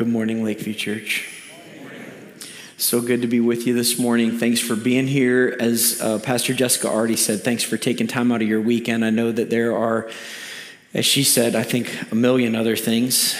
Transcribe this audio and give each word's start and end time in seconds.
Good 0.00 0.08
morning, 0.08 0.42
Lakeview 0.42 0.72
Church. 0.72 1.28
So 2.78 3.02
good 3.02 3.20
to 3.20 3.28
be 3.28 3.38
with 3.38 3.66
you 3.66 3.74
this 3.74 3.98
morning. 3.98 4.38
Thanks 4.38 4.58
for 4.58 4.74
being 4.74 5.06
here. 5.06 5.54
As 5.60 6.00
uh, 6.00 6.18
Pastor 6.18 6.54
Jessica 6.54 6.88
already 6.88 7.16
said, 7.16 7.42
thanks 7.42 7.62
for 7.62 7.76
taking 7.76 8.06
time 8.06 8.32
out 8.32 8.40
of 8.40 8.48
your 8.48 8.62
weekend. 8.62 9.04
I 9.04 9.10
know 9.10 9.30
that 9.30 9.50
there 9.50 9.76
are, 9.76 10.10
as 10.94 11.04
she 11.04 11.22
said, 11.22 11.54
I 11.54 11.64
think 11.64 12.10
a 12.10 12.14
million 12.14 12.56
other 12.56 12.76
things, 12.76 13.36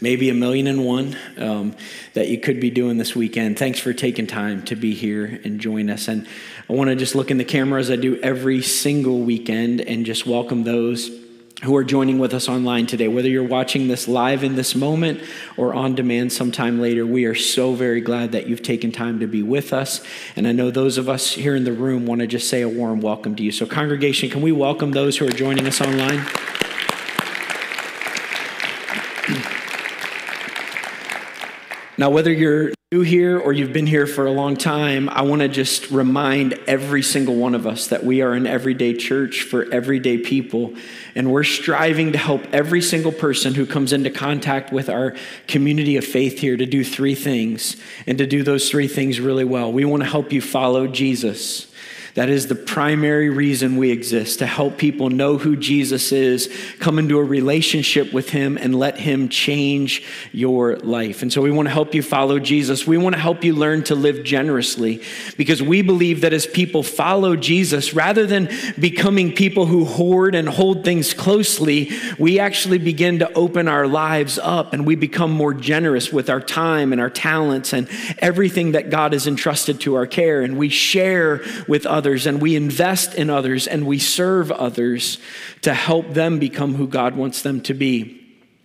maybe 0.00 0.30
a 0.30 0.34
million 0.34 0.68
and 0.68 0.84
one 0.84 1.16
um, 1.36 1.74
that 2.12 2.28
you 2.28 2.38
could 2.38 2.60
be 2.60 2.70
doing 2.70 2.96
this 2.96 3.16
weekend. 3.16 3.58
Thanks 3.58 3.80
for 3.80 3.92
taking 3.92 4.28
time 4.28 4.62
to 4.66 4.76
be 4.76 4.94
here 4.94 5.40
and 5.42 5.58
join 5.58 5.90
us. 5.90 6.06
And 6.06 6.28
I 6.70 6.74
want 6.74 6.90
to 6.90 6.94
just 6.94 7.16
look 7.16 7.32
in 7.32 7.38
the 7.38 7.44
camera 7.44 7.80
as 7.80 7.90
I 7.90 7.96
do 7.96 8.20
every 8.20 8.62
single 8.62 9.22
weekend 9.22 9.80
and 9.80 10.06
just 10.06 10.26
welcome 10.26 10.62
those 10.62 11.23
who 11.64 11.74
are 11.76 11.84
joining 11.84 12.18
with 12.18 12.34
us 12.34 12.48
online 12.48 12.86
today. 12.86 13.08
Whether 13.08 13.28
you're 13.28 13.42
watching 13.42 13.88
this 13.88 14.06
live 14.06 14.44
in 14.44 14.54
this 14.54 14.74
moment 14.74 15.20
or 15.56 15.74
on 15.74 15.94
demand 15.94 16.32
sometime 16.32 16.78
later, 16.80 17.06
we 17.06 17.24
are 17.24 17.34
so 17.34 17.72
very 17.72 18.02
glad 18.02 18.32
that 18.32 18.46
you've 18.46 18.62
taken 18.62 18.92
time 18.92 19.18
to 19.20 19.26
be 19.26 19.42
with 19.42 19.72
us. 19.72 20.04
And 20.36 20.46
I 20.46 20.52
know 20.52 20.70
those 20.70 20.98
of 20.98 21.08
us 21.08 21.32
here 21.32 21.56
in 21.56 21.64
the 21.64 21.72
room 21.72 22.04
want 22.06 22.20
to 22.20 22.26
just 22.26 22.50
say 22.50 22.60
a 22.60 22.68
warm 22.68 23.00
welcome 23.00 23.34
to 23.36 23.42
you. 23.42 23.50
So, 23.50 23.64
congregation, 23.64 24.28
can 24.28 24.42
we 24.42 24.52
welcome 24.52 24.92
those 24.92 25.16
who 25.16 25.26
are 25.26 25.30
joining 25.30 25.66
us 25.66 25.80
online? 25.80 26.24
Now, 31.96 32.10
whether 32.10 32.32
you're 32.32 32.72
new 32.94 33.00
here 33.00 33.40
or 33.40 33.52
you've 33.52 33.72
been 33.72 33.88
here 33.88 34.06
for 34.06 34.24
a 34.24 34.30
long 34.30 34.56
time, 34.56 35.08
I 35.08 35.22
want 35.22 35.42
to 35.42 35.48
just 35.48 35.90
remind 35.90 36.52
every 36.68 37.02
single 37.02 37.34
one 37.34 37.56
of 37.56 37.66
us 37.66 37.88
that 37.88 38.04
we 38.04 38.22
are 38.22 38.34
an 38.34 38.46
everyday 38.46 38.94
church 38.94 39.42
for 39.42 39.68
everyday 39.72 40.16
people. 40.16 40.72
And 41.16 41.32
we're 41.32 41.42
striving 41.42 42.12
to 42.12 42.18
help 42.18 42.42
every 42.52 42.80
single 42.80 43.10
person 43.10 43.52
who 43.54 43.66
comes 43.66 43.92
into 43.92 44.10
contact 44.10 44.72
with 44.72 44.88
our 44.88 45.16
community 45.48 45.96
of 45.96 46.04
faith 46.04 46.38
here 46.38 46.56
to 46.56 46.66
do 46.66 46.84
three 46.84 47.16
things 47.16 47.76
and 48.06 48.16
to 48.18 48.28
do 48.28 48.44
those 48.44 48.70
three 48.70 48.86
things 48.86 49.18
really 49.18 49.44
well. 49.44 49.72
We 49.72 49.84
want 49.84 50.04
to 50.04 50.08
help 50.08 50.32
you 50.32 50.40
follow 50.40 50.86
Jesus. 50.86 51.73
That 52.14 52.28
is 52.28 52.46
the 52.46 52.54
primary 52.54 53.28
reason 53.28 53.76
we 53.76 53.90
exist 53.90 54.38
to 54.38 54.46
help 54.46 54.78
people 54.78 55.10
know 55.10 55.36
who 55.36 55.56
Jesus 55.56 56.12
is, 56.12 56.48
come 56.78 57.00
into 57.00 57.18
a 57.18 57.24
relationship 57.24 58.12
with 58.12 58.30
him, 58.30 58.56
and 58.56 58.72
let 58.72 58.98
him 59.00 59.28
change 59.28 60.04
your 60.30 60.76
life. 60.76 61.22
And 61.22 61.32
so 61.32 61.42
we 61.42 61.50
want 61.50 61.66
to 61.66 61.72
help 61.72 61.92
you 61.92 62.02
follow 62.02 62.38
Jesus. 62.38 62.86
We 62.86 62.98
want 62.98 63.16
to 63.16 63.20
help 63.20 63.42
you 63.42 63.52
learn 63.52 63.82
to 63.84 63.96
live 63.96 64.22
generously 64.22 65.02
because 65.36 65.60
we 65.60 65.82
believe 65.82 66.20
that 66.20 66.32
as 66.32 66.46
people 66.46 66.84
follow 66.84 67.34
Jesus, 67.34 67.94
rather 67.94 68.26
than 68.26 68.48
becoming 68.78 69.34
people 69.34 69.66
who 69.66 69.84
hoard 69.84 70.36
and 70.36 70.48
hold 70.48 70.84
things 70.84 71.14
closely, 71.14 71.90
we 72.16 72.38
actually 72.38 72.78
begin 72.78 73.18
to 73.18 73.32
open 73.32 73.66
our 73.66 73.88
lives 73.88 74.38
up 74.38 74.72
and 74.72 74.86
we 74.86 74.94
become 74.94 75.32
more 75.32 75.52
generous 75.52 76.12
with 76.12 76.30
our 76.30 76.40
time 76.40 76.92
and 76.92 77.00
our 77.00 77.10
talents 77.10 77.72
and 77.72 77.88
everything 78.18 78.72
that 78.72 78.88
God 78.88 79.14
has 79.14 79.26
entrusted 79.26 79.80
to 79.80 79.96
our 79.96 80.06
care. 80.06 80.42
And 80.42 80.56
we 80.56 80.68
share 80.68 81.42
with 81.66 81.86
others 81.86 82.03
others 82.04 82.26
and 82.26 82.42
we 82.42 82.54
invest 82.54 83.14
in 83.14 83.30
others 83.30 83.66
and 83.66 83.86
we 83.86 83.98
serve 83.98 84.52
others 84.52 85.16
to 85.62 85.72
help 85.72 86.12
them 86.12 86.38
become 86.38 86.74
who 86.74 86.86
God 86.86 87.16
wants 87.16 87.40
them 87.40 87.62
to 87.62 87.72
be. 87.72 88.20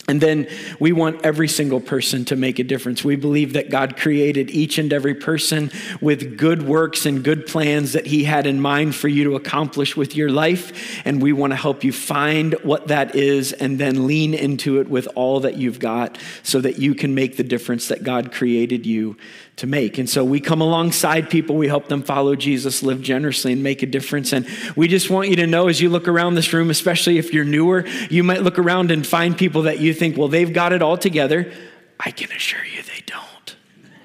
And 0.10 0.20
then 0.20 0.48
we 0.80 0.92
want 0.92 1.24
every 1.24 1.48
single 1.48 1.80
person 1.80 2.26
to 2.26 2.36
make 2.36 2.60
a 2.60 2.64
difference. 2.64 3.04
We 3.04 3.16
believe 3.16 3.54
that 3.54 3.70
God 3.70 3.96
created 3.96 4.50
each 4.50 4.78
and 4.78 4.92
every 4.92 5.14
person 5.14 5.72
with 6.02 6.36
good 6.36 6.64
works 6.64 7.06
and 7.06 7.24
good 7.24 7.46
plans 7.46 7.94
that 7.94 8.08
He 8.08 8.26
had 8.26 8.46
in 8.46 8.60
mind 8.60 8.96
for 8.96 9.08
you 9.08 9.24
to 9.26 9.36
accomplish 9.36 9.96
with 9.96 10.16
your 10.16 10.32
life. 10.32 11.06
And 11.06 11.22
we 11.22 11.32
want 11.32 11.52
to 11.52 11.58
help 11.58 11.84
you 11.84 11.94
find 11.94 12.56
what 12.64 12.88
that 12.88 13.16
is 13.16 13.54
and 13.54 13.80
then 13.80 14.08
lean 14.08 14.34
into 14.34 14.82
it 14.82 14.90
with 14.90 15.08
all 15.16 15.42
that 15.42 15.58
you've 15.58 15.80
got 15.80 16.18
so 16.42 16.60
that 16.60 16.80
you 16.80 16.96
can 16.96 17.14
make 17.14 17.38
the 17.38 17.44
difference 17.44 17.88
that 17.88 18.04
God 18.04 18.34
created 18.34 18.86
you 18.88 19.16
to 19.60 19.68
make. 19.68 19.98
And 19.98 20.10
so 20.10 20.24
we 20.24 20.40
come 20.40 20.62
alongside 20.62 21.30
people, 21.30 21.56
we 21.56 21.68
help 21.68 21.88
them 21.88 22.02
follow 22.02 22.36
Jesus, 22.36 22.82
live 22.82 23.02
generously, 23.02 23.54
and 23.54 23.62
make 23.62 23.84
a 23.84 23.86
difference. 23.86 24.34
And 24.34 24.48
we 24.76 24.88
just 24.88 25.10
want 25.10 25.30
you 25.30 25.36
to 25.38 25.48
know 25.48 25.68
as 25.68 25.82
you 25.82 25.90
look 25.90 26.08
around 26.08 26.36
this 26.36 26.54
room, 26.54 26.70
especially 26.70 27.18
if 27.18 27.34
you're 27.34 27.46
newer, 27.46 27.86
you 28.10 28.24
might 28.24 28.42
look 28.42 28.58
around 28.58 28.92
and 28.92 29.06
find 29.06 29.38
people 29.38 29.64
that 29.64 29.80
you 29.80 29.94
think, 29.94 30.18
well, 30.18 30.30
they've 30.30 30.52
got 30.52 30.74
it 30.74 30.82
all 30.82 30.98
together. 30.98 31.52
I 32.00 32.12
can 32.12 32.32
assure 32.32 32.64
you 32.66 32.82
they 32.84 33.04
don't. 33.06 33.56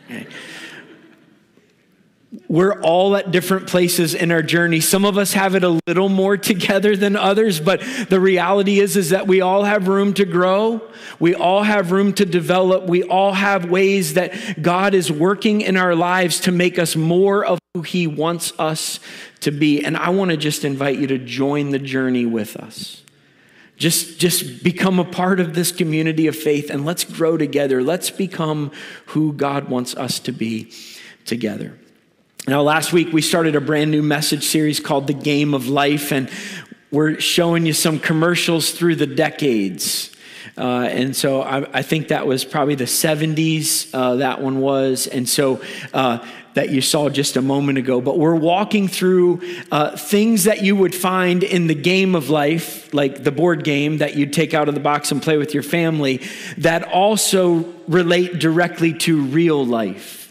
Okay? 0.06 0.26
We're 2.48 2.80
all 2.80 3.16
at 3.16 3.30
different 3.30 3.66
places 3.66 4.14
in 4.14 4.32
our 4.32 4.42
journey. 4.42 4.80
Some 4.80 5.04
of 5.04 5.18
us 5.18 5.34
have 5.34 5.54
it 5.54 5.64
a 5.64 5.80
little 5.86 6.08
more 6.08 6.36
together 6.36 6.96
than 6.96 7.16
others, 7.16 7.60
but 7.60 7.80
the 8.08 8.20
reality 8.20 8.80
is 8.80 8.96
is 8.96 9.10
that 9.10 9.26
we 9.26 9.40
all 9.40 9.64
have 9.64 9.88
room 9.88 10.14
to 10.14 10.24
grow. 10.24 10.80
We 11.18 11.34
all 11.34 11.62
have 11.62 11.92
room 11.92 12.12
to 12.14 12.24
develop. 12.24 12.84
We 12.84 13.02
all 13.02 13.32
have 13.32 13.70
ways 13.70 14.14
that 14.14 14.62
God 14.62 14.94
is 14.94 15.10
working 15.12 15.60
in 15.60 15.76
our 15.76 15.94
lives 15.94 16.40
to 16.40 16.52
make 16.52 16.78
us 16.78 16.96
more 16.96 17.44
of 17.44 17.58
who 17.74 17.82
he 17.82 18.06
wants 18.06 18.52
us 18.58 19.00
to 19.40 19.50
be. 19.50 19.84
And 19.84 19.96
I 19.96 20.10
want 20.10 20.30
to 20.30 20.36
just 20.36 20.64
invite 20.64 20.98
you 20.98 21.06
to 21.08 21.18
join 21.18 21.70
the 21.70 21.78
journey 21.78 22.26
with 22.26 22.56
us. 22.56 23.02
Just, 23.76 24.18
just 24.20 24.62
become 24.62 24.98
a 24.98 25.04
part 25.04 25.40
of 25.40 25.54
this 25.54 25.72
community 25.72 26.28
of 26.28 26.36
faith 26.36 26.70
and 26.70 26.84
let's 26.84 27.04
grow 27.04 27.36
together. 27.36 27.82
Let's 27.82 28.10
become 28.10 28.70
who 29.06 29.32
God 29.32 29.68
wants 29.68 29.96
us 29.96 30.20
to 30.20 30.32
be 30.32 30.72
together. 31.24 31.76
Now, 32.46 32.60
last 32.60 32.92
week 32.92 33.10
we 33.10 33.22
started 33.22 33.56
a 33.56 33.60
brand 33.62 33.90
new 33.90 34.02
message 34.02 34.44
series 34.44 34.78
called 34.78 35.06
The 35.06 35.14
Game 35.14 35.54
of 35.54 35.66
Life, 35.66 36.12
and 36.12 36.28
we're 36.90 37.18
showing 37.18 37.64
you 37.64 37.72
some 37.72 37.98
commercials 37.98 38.70
through 38.72 38.96
the 38.96 39.06
decades. 39.06 40.10
Uh, 40.58 40.86
and 40.90 41.16
so 41.16 41.40
I, 41.40 41.78
I, 41.78 41.80
think 41.80 42.08
that 42.08 42.26
was 42.26 42.44
probably 42.44 42.74
the 42.74 42.84
70s, 42.84 43.88
uh, 43.94 44.16
that 44.16 44.42
one 44.42 44.60
was. 44.60 45.06
And 45.06 45.26
so 45.26 45.62
uh, 45.94 46.18
that 46.52 46.68
you 46.68 46.82
saw 46.82 47.08
just 47.08 47.36
a 47.36 47.42
moment 47.42 47.78
ago. 47.78 48.02
But 48.02 48.18
we're 48.18 48.36
walking 48.36 48.88
through 48.88 49.40
uh, 49.72 49.96
things 49.96 50.44
that 50.44 50.62
you 50.62 50.76
would 50.76 50.94
find 50.94 51.42
in 51.42 51.66
the 51.66 51.74
game 51.74 52.14
of 52.14 52.28
life, 52.28 52.92
like 52.92 53.24
the 53.24 53.32
board 53.32 53.64
game 53.64 53.98
that 53.98 54.16
you'd 54.16 54.34
take 54.34 54.52
out 54.52 54.68
of 54.68 54.74
the 54.74 54.82
box 54.82 55.10
and 55.10 55.22
play 55.22 55.38
with 55.38 55.54
your 55.54 55.62
family, 55.62 56.20
that 56.58 56.82
also 56.82 57.64
relate 57.88 58.38
directly 58.38 58.92
to 58.92 59.22
real 59.22 59.64
life. 59.64 60.23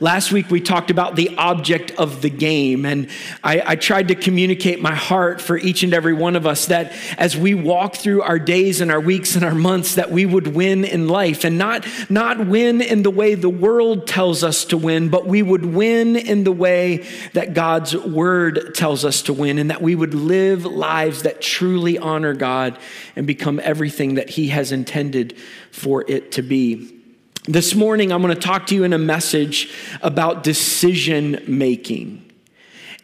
Last 0.00 0.32
week 0.32 0.50
we 0.50 0.60
talked 0.60 0.90
about 0.90 1.16
the 1.16 1.36
object 1.36 1.92
of 1.92 2.22
the 2.22 2.30
game, 2.30 2.84
and 2.84 3.08
I, 3.42 3.62
I, 3.64 3.76
tried 3.76 4.08
to 4.08 4.14
communicate 4.14 4.80
my 4.80 4.94
heart 4.94 5.40
for 5.40 5.56
each 5.56 5.82
and 5.82 5.92
every 5.92 6.12
one 6.12 6.36
of 6.36 6.46
us 6.46 6.66
that 6.66 6.92
as 7.18 7.36
we 7.36 7.54
walk 7.54 7.96
through 7.96 8.22
our 8.22 8.38
days 8.38 8.80
and 8.80 8.90
our 8.90 9.00
weeks 9.00 9.34
and 9.34 9.44
our 9.44 9.54
months, 9.54 9.96
that 9.96 10.10
we 10.10 10.24
would 10.24 10.48
win 10.48 10.84
in 10.84 11.08
life 11.08 11.44
and 11.44 11.58
not, 11.58 11.86
not 12.08 12.46
win 12.46 12.80
in 12.80 13.02
the 13.02 13.10
way 13.10 13.34
the 13.34 13.50
world 13.50 14.06
tells 14.06 14.44
us 14.44 14.64
to 14.66 14.76
win, 14.76 15.08
but 15.08 15.26
we 15.26 15.42
would 15.42 15.64
win 15.64 16.16
in 16.16 16.44
the 16.44 16.52
way 16.52 17.04
that 17.32 17.54
God's 17.54 17.96
word 17.96 18.74
tells 18.74 19.04
us 19.04 19.22
to 19.22 19.32
win, 19.32 19.58
and 19.58 19.70
that 19.70 19.82
we 19.82 19.94
would 19.94 20.14
live 20.14 20.64
lives 20.64 21.22
that 21.22 21.40
truly 21.40 21.98
honor 21.98 22.34
God 22.34 22.78
and 23.16 23.26
become 23.26 23.60
everything 23.62 24.14
that 24.14 24.30
He 24.30 24.48
has 24.48 24.72
intended 24.72 25.36
for 25.70 26.04
it 26.08 26.32
to 26.32 26.42
be. 26.42 27.01
This 27.48 27.74
morning, 27.74 28.12
I'm 28.12 28.22
going 28.22 28.32
to 28.32 28.40
talk 28.40 28.68
to 28.68 28.74
you 28.74 28.84
in 28.84 28.92
a 28.92 28.98
message 28.98 29.68
about 30.00 30.44
decision 30.44 31.42
making. 31.48 32.30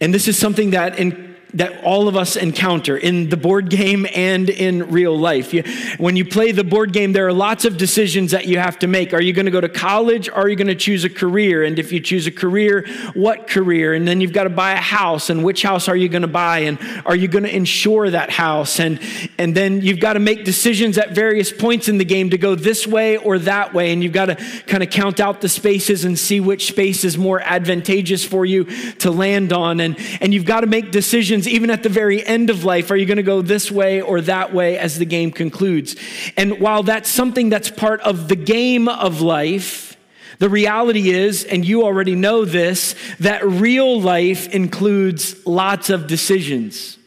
And 0.00 0.14
this 0.14 0.28
is 0.28 0.38
something 0.38 0.70
that 0.70 0.96
in 0.96 1.36
that 1.54 1.82
all 1.82 2.08
of 2.08 2.16
us 2.16 2.36
encounter 2.36 2.96
in 2.96 3.30
the 3.30 3.36
board 3.36 3.70
game 3.70 4.06
and 4.14 4.50
in 4.50 4.90
real 4.90 5.18
life. 5.18 5.54
You, 5.54 5.62
when 5.96 6.16
you 6.16 6.24
play 6.24 6.52
the 6.52 6.64
board 6.64 6.92
game, 6.92 7.12
there 7.12 7.26
are 7.26 7.32
lots 7.32 7.64
of 7.64 7.78
decisions 7.78 8.32
that 8.32 8.46
you 8.46 8.58
have 8.58 8.78
to 8.80 8.86
make. 8.86 9.14
Are 9.14 9.22
you 9.22 9.32
going 9.32 9.46
to 9.46 9.50
go 9.52 9.60
to 9.60 9.68
college 9.68 10.28
or 10.28 10.34
are 10.34 10.48
you 10.48 10.56
going 10.56 10.66
to 10.68 10.74
choose 10.74 11.04
a 11.04 11.10
career? 11.10 11.64
And 11.64 11.78
if 11.78 11.90
you 11.90 12.00
choose 12.00 12.26
a 12.26 12.30
career, 12.30 12.86
what 13.14 13.46
career? 13.46 13.94
And 13.94 14.06
then 14.06 14.20
you've 14.20 14.32
got 14.32 14.44
to 14.44 14.50
buy 14.50 14.72
a 14.72 14.76
house, 14.76 15.30
and 15.30 15.42
which 15.42 15.62
house 15.62 15.88
are 15.88 15.96
you 15.96 16.08
going 16.08 16.22
to 16.22 16.28
buy? 16.28 16.60
And 16.60 16.78
are 17.06 17.16
you 17.16 17.28
going 17.28 17.44
to 17.44 17.54
insure 17.54 18.10
that 18.10 18.30
house? 18.30 18.78
And, 18.78 19.00
and 19.38 19.54
then 19.54 19.80
you've 19.80 20.00
got 20.00 20.14
to 20.14 20.20
make 20.20 20.44
decisions 20.44 20.98
at 20.98 21.12
various 21.12 21.50
points 21.50 21.88
in 21.88 21.98
the 21.98 22.04
game 22.04 22.30
to 22.30 22.38
go 22.38 22.54
this 22.54 22.86
way 22.86 23.16
or 23.16 23.38
that 23.40 23.72
way. 23.72 23.92
And 23.92 24.02
you've 24.02 24.12
got 24.12 24.26
to 24.26 24.36
kind 24.66 24.82
of 24.82 24.90
count 24.90 25.18
out 25.18 25.40
the 25.40 25.48
spaces 25.48 26.04
and 26.04 26.18
see 26.18 26.40
which 26.40 26.66
space 26.66 27.04
is 27.04 27.16
more 27.16 27.40
advantageous 27.40 28.24
for 28.24 28.44
you 28.44 28.64
to 28.96 29.10
land 29.10 29.52
on. 29.52 29.80
And, 29.80 29.98
and 30.20 30.34
you've 30.34 30.44
got 30.44 30.60
to 30.60 30.66
make 30.66 30.90
decisions 30.90 31.38
decisions, 31.38 31.47
even 31.48 31.70
at 31.70 31.82
the 31.82 31.88
very 31.88 32.24
end 32.24 32.50
of 32.50 32.64
life. 32.64 32.90
Are 32.90 32.96
you 32.96 33.06
going 33.06 33.16
to 33.16 33.22
go 33.22 33.42
this 33.42 33.70
way 33.70 34.00
or 34.00 34.20
that 34.22 34.52
way 34.52 34.78
as 34.78 34.98
the 34.98 35.04
game 35.04 35.30
concludes? 35.32 35.96
And 36.36 36.60
while 36.60 36.82
that's 36.82 37.08
something 37.08 37.48
that's 37.48 37.70
part 37.70 38.00
of 38.02 38.28
the 38.28 38.36
game 38.36 38.88
of 38.88 39.20
life, 39.20 39.96
the 40.38 40.48
reality 40.48 41.10
is, 41.10 41.44
and 41.44 41.64
you 41.64 41.82
already 41.82 42.14
know 42.14 42.44
this, 42.44 42.94
that 43.18 43.44
real 43.44 44.00
life 44.00 44.48
includes 44.54 45.46
lots 45.46 45.90
of 45.90 46.06
decisions. 46.06 46.98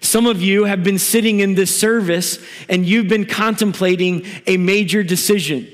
Some 0.00 0.26
of 0.26 0.40
you 0.40 0.64
have 0.64 0.82
been 0.82 0.98
sitting 0.98 1.40
in 1.40 1.54
this 1.54 1.78
service 1.78 2.38
and 2.68 2.86
you've 2.86 3.08
been 3.08 3.26
contemplating 3.26 4.24
a 4.46 4.56
major 4.56 5.02
decision. 5.02 5.68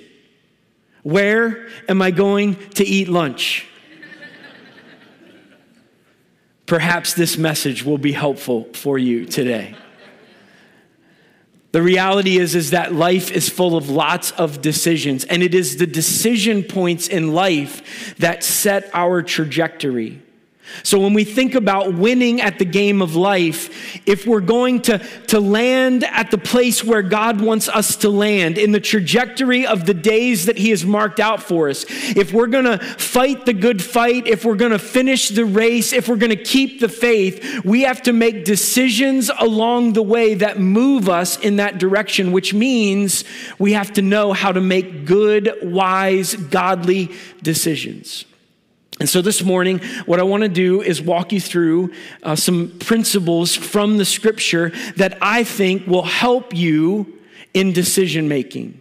Where 1.02 1.68
am 1.88 2.02
I 2.02 2.10
going 2.10 2.56
to 2.70 2.84
eat 2.84 3.08
lunch? 3.08 3.66
Perhaps 6.66 7.14
this 7.14 7.38
message 7.38 7.84
will 7.84 7.98
be 7.98 8.12
helpful 8.12 8.64
for 8.74 8.98
you 8.98 9.24
today. 9.24 9.74
The 11.72 11.82
reality 11.82 12.38
is, 12.38 12.54
is 12.54 12.70
that 12.70 12.94
life 12.94 13.30
is 13.30 13.48
full 13.48 13.76
of 13.76 13.90
lots 13.90 14.30
of 14.32 14.62
decisions, 14.62 15.24
and 15.24 15.42
it 15.42 15.54
is 15.54 15.76
the 15.76 15.86
decision 15.86 16.62
points 16.64 17.06
in 17.06 17.34
life 17.34 18.16
that 18.16 18.42
set 18.42 18.90
our 18.94 19.22
trajectory. 19.22 20.22
So, 20.82 20.98
when 20.98 21.14
we 21.14 21.24
think 21.24 21.54
about 21.54 21.94
winning 21.94 22.40
at 22.40 22.58
the 22.58 22.64
game 22.64 23.02
of 23.02 23.14
life, 23.14 24.00
if 24.06 24.26
we're 24.26 24.40
going 24.40 24.82
to, 24.82 24.98
to 25.28 25.40
land 25.40 26.04
at 26.04 26.30
the 26.30 26.38
place 26.38 26.82
where 26.82 27.02
God 27.02 27.40
wants 27.40 27.68
us 27.68 27.96
to 27.96 28.08
land, 28.08 28.58
in 28.58 28.72
the 28.72 28.80
trajectory 28.80 29.66
of 29.66 29.86
the 29.86 29.94
days 29.94 30.46
that 30.46 30.58
He 30.58 30.70
has 30.70 30.84
marked 30.84 31.20
out 31.20 31.42
for 31.42 31.68
us, 31.68 31.84
if 31.88 32.32
we're 32.32 32.46
going 32.46 32.64
to 32.64 32.78
fight 32.78 33.46
the 33.46 33.52
good 33.52 33.82
fight, 33.82 34.26
if 34.26 34.44
we're 34.44 34.56
going 34.56 34.72
to 34.72 34.78
finish 34.78 35.28
the 35.28 35.44
race, 35.44 35.92
if 35.92 36.08
we're 36.08 36.16
going 36.16 36.36
to 36.36 36.42
keep 36.42 36.80
the 36.80 36.88
faith, 36.88 37.64
we 37.64 37.82
have 37.82 38.02
to 38.02 38.12
make 38.12 38.44
decisions 38.44 39.30
along 39.38 39.92
the 39.92 40.02
way 40.02 40.34
that 40.34 40.58
move 40.58 41.08
us 41.08 41.38
in 41.38 41.56
that 41.56 41.78
direction, 41.78 42.32
which 42.32 42.52
means 42.52 43.24
we 43.58 43.72
have 43.72 43.92
to 43.94 44.02
know 44.02 44.32
how 44.32 44.52
to 44.52 44.60
make 44.60 45.04
good, 45.04 45.52
wise, 45.62 46.34
godly 46.34 47.10
decisions. 47.42 48.24
And 48.98 49.08
so 49.08 49.20
this 49.20 49.42
morning, 49.42 49.80
what 50.06 50.20
I 50.20 50.22
want 50.22 50.42
to 50.42 50.48
do 50.48 50.80
is 50.80 51.02
walk 51.02 51.30
you 51.32 51.40
through 51.40 51.92
uh, 52.22 52.34
some 52.34 52.78
principles 52.78 53.54
from 53.54 53.98
the 53.98 54.06
scripture 54.06 54.72
that 54.96 55.18
I 55.20 55.44
think 55.44 55.86
will 55.86 56.02
help 56.02 56.54
you 56.54 57.20
in 57.52 57.72
decision 57.72 58.26
making. 58.26 58.80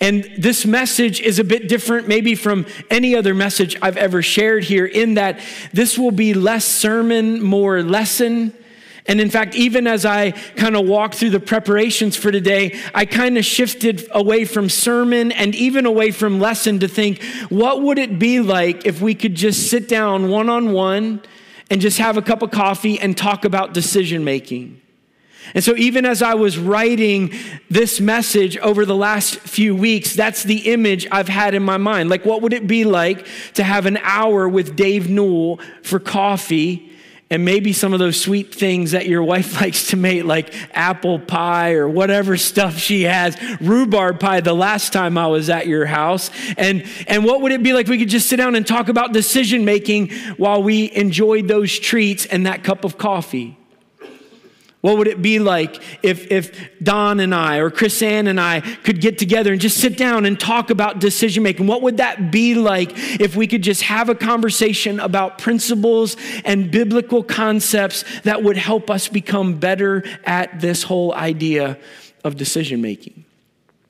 And 0.00 0.30
this 0.38 0.66
message 0.66 1.20
is 1.20 1.38
a 1.38 1.44
bit 1.44 1.68
different, 1.68 2.08
maybe 2.08 2.34
from 2.34 2.66
any 2.90 3.14
other 3.14 3.34
message 3.34 3.76
I've 3.80 3.96
ever 3.96 4.22
shared 4.22 4.64
here, 4.64 4.86
in 4.86 5.14
that 5.14 5.40
this 5.72 5.98
will 5.98 6.10
be 6.10 6.34
less 6.34 6.64
sermon, 6.64 7.42
more 7.42 7.82
lesson. 7.82 8.54
And 9.08 9.20
in 9.20 9.30
fact, 9.30 9.54
even 9.54 9.86
as 9.86 10.04
I 10.04 10.32
kind 10.32 10.76
of 10.76 10.86
walked 10.86 11.14
through 11.14 11.30
the 11.30 11.40
preparations 11.40 12.16
for 12.16 12.32
today, 12.32 12.78
I 12.94 13.04
kind 13.04 13.38
of 13.38 13.44
shifted 13.44 14.06
away 14.10 14.44
from 14.44 14.68
sermon 14.68 15.30
and 15.32 15.54
even 15.54 15.86
away 15.86 16.10
from 16.10 16.40
lesson 16.40 16.80
to 16.80 16.88
think, 16.88 17.22
what 17.48 17.82
would 17.82 17.98
it 17.98 18.18
be 18.18 18.40
like 18.40 18.84
if 18.84 19.00
we 19.00 19.14
could 19.14 19.34
just 19.34 19.70
sit 19.70 19.88
down 19.88 20.28
one 20.28 20.48
on 20.48 20.72
one 20.72 21.22
and 21.70 21.80
just 21.80 21.98
have 21.98 22.16
a 22.16 22.22
cup 22.22 22.42
of 22.42 22.50
coffee 22.50 22.98
and 22.98 23.16
talk 23.16 23.44
about 23.44 23.72
decision 23.72 24.24
making? 24.24 24.80
And 25.54 25.62
so, 25.62 25.76
even 25.76 26.04
as 26.04 26.22
I 26.22 26.34
was 26.34 26.58
writing 26.58 27.32
this 27.70 28.00
message 28.00 28.58
over 28.58 28.84
the 28.84 28.96
last 28.96 29.38
few 29.38 29.76
weeks, 29.76 30.16
that's 30.16 30.42
the 30.42 30.72
image 30.72 31.06
I've 31.12 31.28
had 31.28 31.54
in 31.54 31.62
my 31.62 31.76
mind. 31.76 32.10
Like, 32.10 32.24
what 32.24 32.42
would 32.42 32.52
it 32.52 32.66
be 32.66 32.84
like 32.84 33.28
to 33.54 33.62
have 33.62 33.86
an 33.86 33.98
hour 33.98 34.48
with 34.48 34.74
Dave 34.74 35.08
Newell 35.08 35.60
for 35.84 36.00
coffee 36.00 36.95
and 37.28 37.44
maybe 37.44 37.72
some 37.72 37.92
of 37.92 37.98
those 37.98 38.20
sweet 38.20 38.54
things 38.54 38.92
that 38.92 39.06
your 39.06 39.22
wife 39.22 39.60
likes 39.60 39.88
to 39.88 39.96
make, 39.96 40.24
like 40.24 40.54
apple 40.76 41.18
pie 41.18 41.72
or 41.72 41.88
whatever 41.88 42.36
stuff 42.36 42.78
she 42.78 43.02
has, 43.02 43.36
rhubarb 43.60 44.20
pie 44.20 44.40
the 44.40 44.54
last 44.54 44.92
time 44.92 45.18
I 45.18 45.26
was 45.26 45.50
at 45.50 45.66
your 45.66 45.86
house. 45.86 46.30
And, 46.56 46.84
and 47.08 47.24
what 47.24 47.40
would 47.42 47.52
it 47.52 47.62
be 47.62 47.72
like 47.72 47.88
we 47.88 47.98
could 47.98 48.08
just 48.08 48.28
sit 48.28 48.36
down 48.36 48.54
and 48.54 48.66
talk 48.66 48.88
about 48.88 49.12
decision 49.12 49.64
making 49.64 50.10
while 50.36 50.62
we 50.62 50.92
enjoyed 50.92 51.48
those 51.48 51.78
treats 51.78 52.26
and 52.26 52.46
that 52.46 52.62
cup 52.62 52.84
of 52.84 52.96
coffee? 52.98 53.56
What 54.86 54.98
would 54.98 55.08
it 55.08 55.20
be 55.20 55.40
like 55.40 55.82
if, 56.04 56.30
if 56.30 56.70
Don 56.80 57.18
and 57.18 57.34
I 57.34 57.56
or 57.56 57.72
Chris 57.72 58.00
Ann 58.02 58.28
and 58.28 58.40
I 58.40 58.60
could 58.60 59.00
get 59.00 59.18
together 59.18 59.50
and 59.50 59.60
just 59.60 59.78
sit 59.78 59.98
down 59.98 60.24
and 60.24 60.38
talk 60.38 60.70
about 60.70 61.00
decision 61.00 61.42
making? 61.42 61.66
What 61.66 61.82
would 61.82 61.96
that 61.96 62.30
be 62.30 62.54
like 62.54 62.92
if 63.20 63.34
we 63.34 63.48
could 63.48 63.62
just 63.62 63.82
have 63.82 64.08
a 64.08 64.14
conversation 64.14 65.00
about 65.00 65.38
principles 65.38 66.16
and 66.44 66.70
biblical 66.70 67.24
concepts 67.24 68.04
that 68.20 68.44
would 68.44 68.56
help 68.56 68.88
us 68.88 69.08
become 69.08 69.58
better 69.58 70.04
at 70.22 70.60
this 70.60 70.84
whole 70.84 71.12
idea 71.12 71.80
of 72.22 72.36
decision 72.36 72.80
making? 72.80 73.24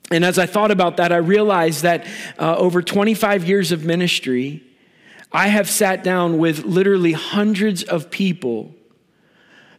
And 0.09 0.25
as 0.25 0.39
I 0.39 0.47
thought 0.47 0.71
about 0.71 0.97
that, 0.97 1.11
I 1.11 1.17
realized 1.17 1.83
that 1.83 2.07
uh, 2.39 2.55
over 2.55 2.81
25 2.81 3.47
years 3.47 3.71
of 3.71 3.85
ministry, 3.85 4.63
I 5.31 5.49
have 5.49 5.69
sat 5.69 6.03
down 6.03 6.39
with 6.39 6.65
literally 6.65 7.11
hundreds 7.11 7.83
of 7.83 8.09
people 8.09 8.73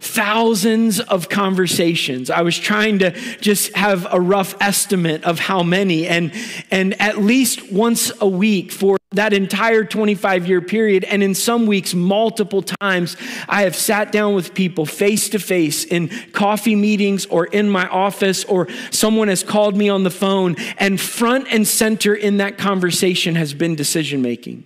thousands 0.00 1.00
of 1.00 1.28
conversations. 1.28 2.30
I 2.30 2.42
was 2.42 2.58
trying 2.58 3.00
to 3.00 3.10
just 3.40 3.74
have 3.76 4.06
a 4.12 4.20
rough 4.20 4.54
estimate 4.60 5.24
of 5.24 5.38
how 5.38 5.62
many, 5.62 6.06
and, 6.06 6.32
and 6.70 7.00
at 7.00 7.18
least 7.18 7.72
once 7.72 8.12
a 8.20 8.28
week 8.28 8.72
for 8.72 8.98
that 9.12 9.32
entire 9.32 9.84
25 9.84 10.46
year 10.46 10.60
period, 10.60 11.04
and 11.04 11.22
in 11.22 11.34
some 11.34 11.66
weeks, 11.66 11.94
multiple 11.94 12.62
times, 12.62 13.16
I 13.48 13.62
have 13.62 13.74
sat 13.74 14.12
down 14.12 14.34
with 14.34 14.54
people 14.54 14.84
face 14.84 15.30
to 15.30 15.38
face 15.38 15.84
in 15.84 16.08
coffee 16.32 16.76
meetings 16.76 17.24
or 17.26 17.46
in 17.46 17.70
my 17.70 17.88
office, 17.88 18.44
or 18.44 18.68
someone 18.90 19.28
has 19.28 19.42
called 19.42 19.76
me 19.76 19.88
on 19.88 20.04
the 20.04 20.10
phone, 20.10 20.56
and 20.76 21.00
front 21.00 21.48
and 21.50 21.66
center 21.66 22.14
in 22.14 22.36
that 22.36 22.58
conversation 22.58 23.34
has 23.34 23.54
been 23.54 23.74
decision 23.74 24.20
making 24.20 24.64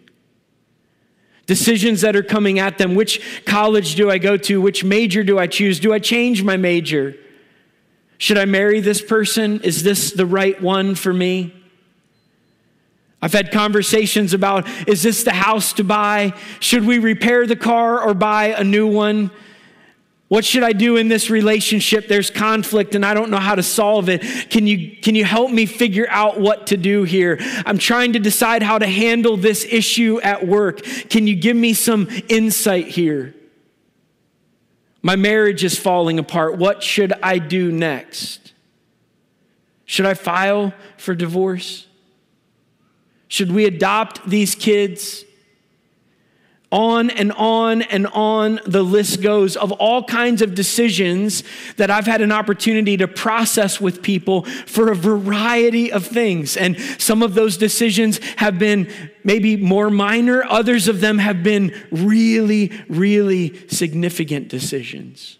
decisions 1.52 2.00
that 2.00 2.16
are 2.16 2.22
coming 2.22 2.58
at 2.58 2.78
them. 2.78 2.94
Which 2.94 3.20
college 3.44 3.94
do 3.94 4.10
I 4.10 4.16
go 4.16 4.38
to? 4.38 4.58
Which 4.58 4.84
major 4.84 5.22
do 5.22 5.38
I 5.38 5.46
choose? 5.46 5.78
Do 5.78 5.92
I 5.92 5.98
change 5.98 6.42
my 6.42 6.56
major? 6.56 7.14
Should 8.16 8.38
I 8.38 8.46
marry 8.46 8.80
this 8.80 9.02
person? 9.02 9.60
Is 9.60 9.82
this 9.82 10.12
the 10.12 10.24
right 10.24 10.58
one 10.62 10.94
for 10.94 11.12
me? 11.12 11.54
I've 13.20 13.34
had 13.34 13.52
conversations 13.52 14.32
about 14.32 14.66
is 14.88 15.02
this 15.02 15.24
the 15.24 15.34
house 15.34 15.74
to 15.74 15.84
buy? 15.84 16.32
Should 16.58 16.86
we 16.86 16.98
repair 16.98 17.46
the 17.46 17.54
car 17.54 18.00
or 18.00 18.14
buy 18.14 18.54
a 18.56 18.64
new 18.64 18.86
one? 18.86 19.30
What 20.32 20.46
should 20.46 20.62
I 20.62 20.72
do 20.72 20.96
in 20.96 21.08
this 21.08 21.28
relationship? 21.28 22.08
There's 22.08 22.30
conflict 22.30 22.94
and 22.94 23.04
I 23.04 23.12
don't 23.12 23.28
know 23.28 23.36
how 23.36 23.54
to 23.54 23.62
solve 23.62 24.08
it. 24.08 24.22
Can 24.48 24.66
you, 24.66 24.96
can 24.96 25.14
you 25.14 25.26
help 25.26 25.50
me 25.50 25.66
figure 25.66 26.06
out 26.08 26.40
what 26.40 26.68
to 26.68 26.78
do 26.78 27.02
here? 27.02 27.36
I'm 27.66 27.76
trying 27.76 28.14
to 28.14 28.18
decide 28.18 28.62
how 28.62 28.78
to 28.78 28.86
handle 28.86 29.36
this 29.36 29.66
issue 29.66 30.22
at 30.22 30.46
work. 30.46 30.84
Can 31.10 31.26
you 31.26 31.36
give 31.36 31.54
me 31.54 31.74
some 31.74 32.08
insight 32.30 32.88
here? 32.88 33.34
My 35.02 35.16
marriage 35.16 35.64
is 35.64 35.78
falling 35.78 36.18
apart. 36.18 36.56
What 36.56 36.82
should 36.82 37.12
I 37.22 37.36
do 37.36 37.70
next? 37.70 38.54
Should 39.84 40.06
I 40.06 40.14
file 40.14 40.72
for 40.96 41.14
divorce? 41.14 41.86
Should 43.28 43.52
we 43.52 43.66
adopt 43.66 44.26
these 44.26 44.54
kids? 44.54 45.26
On 46.72 47.10
and 47.10 47.32
on 47.32 47.82
and 47.82 48.06
on 48.08 48.58
the 48.64 48.82
list 48.82 49.20
goes 49.20 49.56
of 49.56 49.72
all 49.72 50.02
kinds 50.04 50.40
of 50.40 50.54
decisions 50.54 51.44
that 51.76 51.90
I've 51.90 52.06
had 52.06 52.22
an 52.22 52.32
opportunity 52.32 52.96
to 52.96 53.06
process 53.06 53.78
with 53.78 54.02
people 54.02 54.44
for 54.44 54.90
a 54.90 54.94
variety 54.94 55.92
of 55.92 56.06
things. 56.06 56.56
And 56.56 56.80
some 56.98 57.22
of 57.22 57.34
those 57.34 57.58
decisions 57.58 58.18
have 58.36 58.58
been 58.58 58.90
maybe 59.22 59.56
more 59.56 59.90
minor, 59.90 60.42
others 60.44 60.88
of 60.88 61.00
them 61.00 61.18
have 61.18 61.42
been 61.42 61.78
really, 61.90 62.72
really 62.88 63.68
significant 63.68 64.48
decisions. 64.48 65.38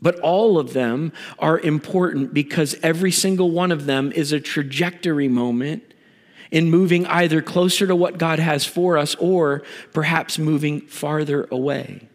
But 0.00 0.18
all 0.20 0.58
of 0.58 0.72
them 0.72 1.12
are 1.38 1.58
important 1.58 2.34
because 2.34 2.76
every 2.82 3.12
single 3.12 3.50
one 3.50 3.72
of 3.72 3.84
them 3.84 4.10
is 4.12 4.32
a 4.32 4.40
trajectory 4.40 5.28
moment 5.28 5.93
in 6.50 6.70
moving 6.70 7.06
either 7.06 7.42
closer 7.42 7.86
to 7.86 7.96
what 7.96 8.18
God 8.18 8.38
has 8.38 8.64
for 8.64 8.96
us 8.98 9.14
or 9.16 9.62
perhaps 9.92 10.38
moving 10.38 10.82
farther 10.82 11.48
away. 11.50 12.08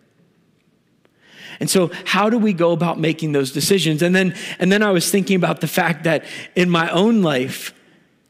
And 1.59 1.69
so 1.69 1.91
how 2.05 2.29
do 2.29 2.38
we 2.38 2.53
go 2.53 2.71
about 2.71 3.00
making 3.00 3.33
those 3.33 3.51
decisions? 3.51 4.01
And 4.01 4.15
then 4.15 4.36
and 4.59 4.71
then 4.71 4.81
I 4.81 4.91
was 4.91 5.12
thinking 5.12 5.36
about 5.36 5.62
the 5.62 5.67
fact 5.67 6.03
that 6.05 6.24
in 6.55 6.69
my 6.69 6.89
own 6.89 7.21
life 7.21 7.74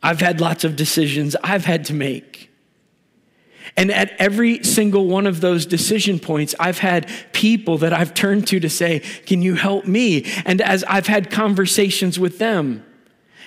I've 0.02 0.22
had 0.22 0.42
lots 0.42 0.64
of 0.64 0.76
decisions 0.76 1.36
I've 1.44 1.66
had 1.66 1.86
to 1.86 1.94
make. 1.94 2.50
And 3.78 3.92
at 3.92 4.12
every 4.18 4.64
single 4.64 5.06
one 5.06 5.28
of 5.28 5.42
those 5.42 5.66
decision 5.66 6.20
points, 6.20 6.56
I've 6.60 6.80
had 6.80 7.10
people 7.34 7.78
that 7.80 7.94
I've 7.94 8.14
turned 8.14 8.48
to 8.48 8.60
to 8.60 8.70
say, 8.70 9.00
Can 9.00 9.42
you 9.42 9.56
help 9.56 9.86
me? 9.86 10.26
And 10.46 10.62
as 10.62 10.84
I've 10.86 11.08
had 11.08 11.30
conversations 11.30 12.20
with 12.20 12.40
them, 12.40 12.84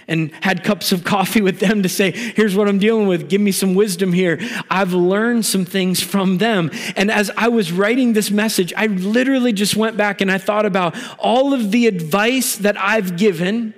and 0.09 0.33
had 0.43 0.65
cups 0.65 0.93
of 0.93 1.05
coffee 1.05 1.41
with 1.41 1.61
them 1.61 1.83
to 1.83 1.89
say, 1.89 2.11
here's 2.11 2.57
what 2.57 2.69
I'm 2.69 2.79
dealing 2.79 3.07
with. 3.07 3.29
Give 3.29 3.41
me 3.41 3.53
some 3.53 3.75
wisdom 3.75 4.13
here. 4.13 4.41
I've 4.71 4.93
learned 4.93 5.47
some 5.47 5.65
things 5.65 6.03
from 6.03 6.39
them. 6.39 6.71
And 6.97 7.11
as 7.11 7.31
I 7.37 7.49
was 7.49 7.73
writing 7.73 8.13
this 8.13 8.31
message, 8.31 8.73
I 8.77 8.87
literally 8.87 9.53
just 9.53 9.77
went 9.77 9.97
back 9.97 10.21
and 10.21 10.31
I 10.31 10.39
thought 10.39 10.67
about 10.67 10.97
all 11.19 11.55
of 11.55 11.71
the 11.71 11.87
advice 11.87 12.57
that 12.57 12.77
I've 12.79 13.17
given 13.17 13.75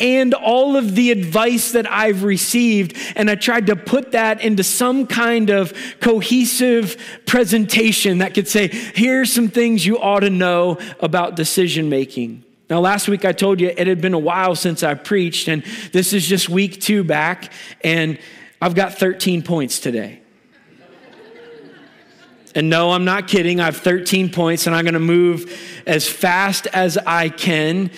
and 0.00 0.32
all 0.32 0.76
of 0.76 0.94
the 0.94 1.10
advice 1.10 1.72
that 1.72 1.90
I've 1.90 2.22
received. 2.22 2.96
And 3.14 3.30
I 3.30 3.34
tried 3.34 3.66
to 3.66 3.76
put 3.76 4.12
that 4.12 4.40
into 4.40 4.64
some 4.64 5.06
kind 5.06 5.50
of 5.50 5.74
cohesive 6.00 6.96
presentation 7.26 8.18
that 8.18 8.32
could 8.32 8.48
say, 8.48 8.68
here's 8.68 9.30
some 9.30 9.48
things 9.48 9.84
you 9.84 9.98
ought 9.98 10.20
to 10.20 10.30
know 10.30 10.78
about 11.00 11.36
decision 11.36 11.90
making. 11.90 12.45
Now, 12.68 12.80
last 12.80 13.06
week 13.08 13.24
I 13.24 13.32
told 13.32 13.60
you 13.60 13.68
it 13.68 13.86
had 13.86 14.00
been 14.00 14.14
a 14.14 14.18
while 14.18 14.56
since 14.56 14.82
I 14.82 14.94
preached, 14.94 15.48
and 15.48 15.62
this 15.92 16.12
is 16.12 16.26
just 16.26 16.48
week 16.48 16.80
two 16.80 17.04
back, 17.04 17.52
and 17.82 18.18
I've 18.60 18.74
got 18.74 18.94
13 18.94 19.42
points 19.42 19.78
today. 19.78 20.20
And 22.56 22.70
no, 22.70 22.90
I'm 22.90 23.04
not 23.04 23.28
kidding. 23.28 23.60
I 23.60 23.66
have 23.66 23.76
13 23.76 24.32
points, 24.32 24.66
and 24.66 24.74
I'm 24.74 24.84
going 24.84 24.94
to 24.94 25.00
move 25.00 25.82
as 25.86 26.08
fast 26.08 26.66
as 26.68 26.96
I 26.96 27.28
can 27.28 27.90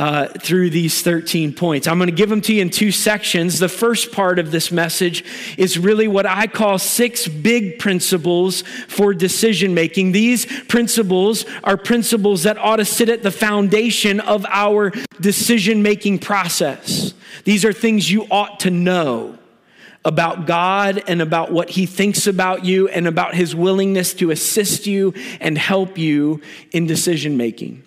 uh, 0.00 0.26
through 0.40 0.70
these 0.70 1.02
13 1.02 1.52
points. 1.52 1.86
I'm 1.86 1.98
going 1.98 2.08
to 2.08 2.16
give 2.16 2.30
them 2.30 2.40
to 2.42 2.54
you 2.54 2.62
in 2.62 2.70
two 2.70 2.90
sections. 2.90 3.58
The 3.58 3.68
first 3.68 4.12
part 4.12 4.38
of 4.38 4.50
this 4.50 4.72
message 4.72 5.22
is 5.58 5.78
really 5.78 6.08
what 6.08 6.24
I 6.24 6.46
call 6.46 6.78
six 6.78 7.28
big 7.28 7.78
principles 7.78 8.62
for 8.88 9.12
decision 9.12 9.74
making. 9.74 10.12
These 10.12 10.46
principles 10.68 11.44
are 11.64 11.76
principles 11.76 12.44
that 12.44 12.56
ought 12.56 12.76
to 12.76 12.86
sit 12.86 13.10
at 13.10 13.22
the 13.22 13.30
foundation 13.30 14.20
of 14.20 14.46
our 14.48 14.90
decision 15.20 15.82
making 15.82 16.20
process. 16.20 17.12
These 17.44 17.66
are 17.66 17.72
things 17.74 18.10
you 18.10 18.26
ought 18.30 18.60
to 18.60 18.70
know 18.70 19.36
about 20.02 20.46
God 20.46 21.02
and 21.08 21.20
about 21.20 21.52
what 21.52 21.68
He 21.68 21.84
thinks 21.84 22.26
about 22.26 22.64
you 22.64 22.88
and 22.88 23.06
about 23.06 23.34
His 23.34 23.54
willingness 23.54 24.14
to 24.14 24.30
assist 24.30 24.86
you 24.86 25.12
and 25.40 25.58
help 25.58 25.98
you 25.98 26.40
in 26.72 26.86
decision 26.86 27.36
making. 27.36 27.84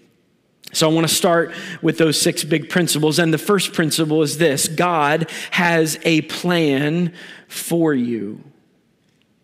So, 0.73 0.89
I 0.89 0.93
want 0.93 1.07
to 1.07 1.13
start 1.13 1.53
with 1.81 1.97
those 1.97 2.19
six 2.19 2.43
big 2.43 2.69
principles. 2.69 3.19
And 3.19 3.33
the 3.33 3.37
first 3.37 3.73
principle 3.73 4.21
is 4.21 4.37
this 4.37 4.67
God 4.67 5.29
has 5.51 5.97
a 6.03 6.21
plan 6.21 7.13
for 7.47 7.93
you. 7.93 8.43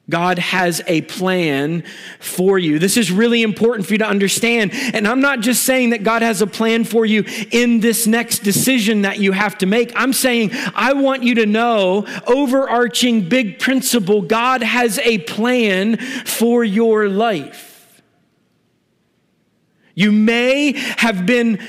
God 0.10 0.40
has 0.40 0.82
a 0.88 1.02
plan 1.02 1.84
for 2.20 2.58
you. 2.58 2.80
This 2.80 2.98
is 2.98 3.12
really 3.12 3.44
important 3.44 3.86
for 3.86 3.94
you 3.94 4.00
to 4.00 4.08
understand. 4.08 4.72
And 4.74 5.08
I'm 5.08 5.22
not 5.22 5.42
just 5.42 5.64
saying 5.64 5.92
that 5.92 6.04
God 6.04 6.22
has 6.22 6.42
a 6.42 6.48
plan 6.48 6.84
for 6.84 7.06
you 7.06 7.24
in 7.52 7.80
this 7.80 8.08
next 8.08 8.40
decision 8.40 9.04
that 9.04 9.20
you 9.20 9.32
have 9.34 9.58
to 9.60 9.66
make. 9.66 9.92
I'm 9.96 10.14
saying 10.14 10.52
I 10.74 10.94
want 10.94 11.24
you 11.24 11.36
to 11.36 11.46
know, 11.46 12.08
overarching 12.26 13.30
big 13.30 13.60
principle, 13.60 14.22
God 14.22 14.64
has 14.64 14.98
a 15.00 15.20
plan 15.20 15.98
for 15.98 16.64
your 16.64 17.08
life. 17.08 17.69
You 20.00 20.14
may 20.14 20.76
have 21.00 21.26
been 21.26 21.60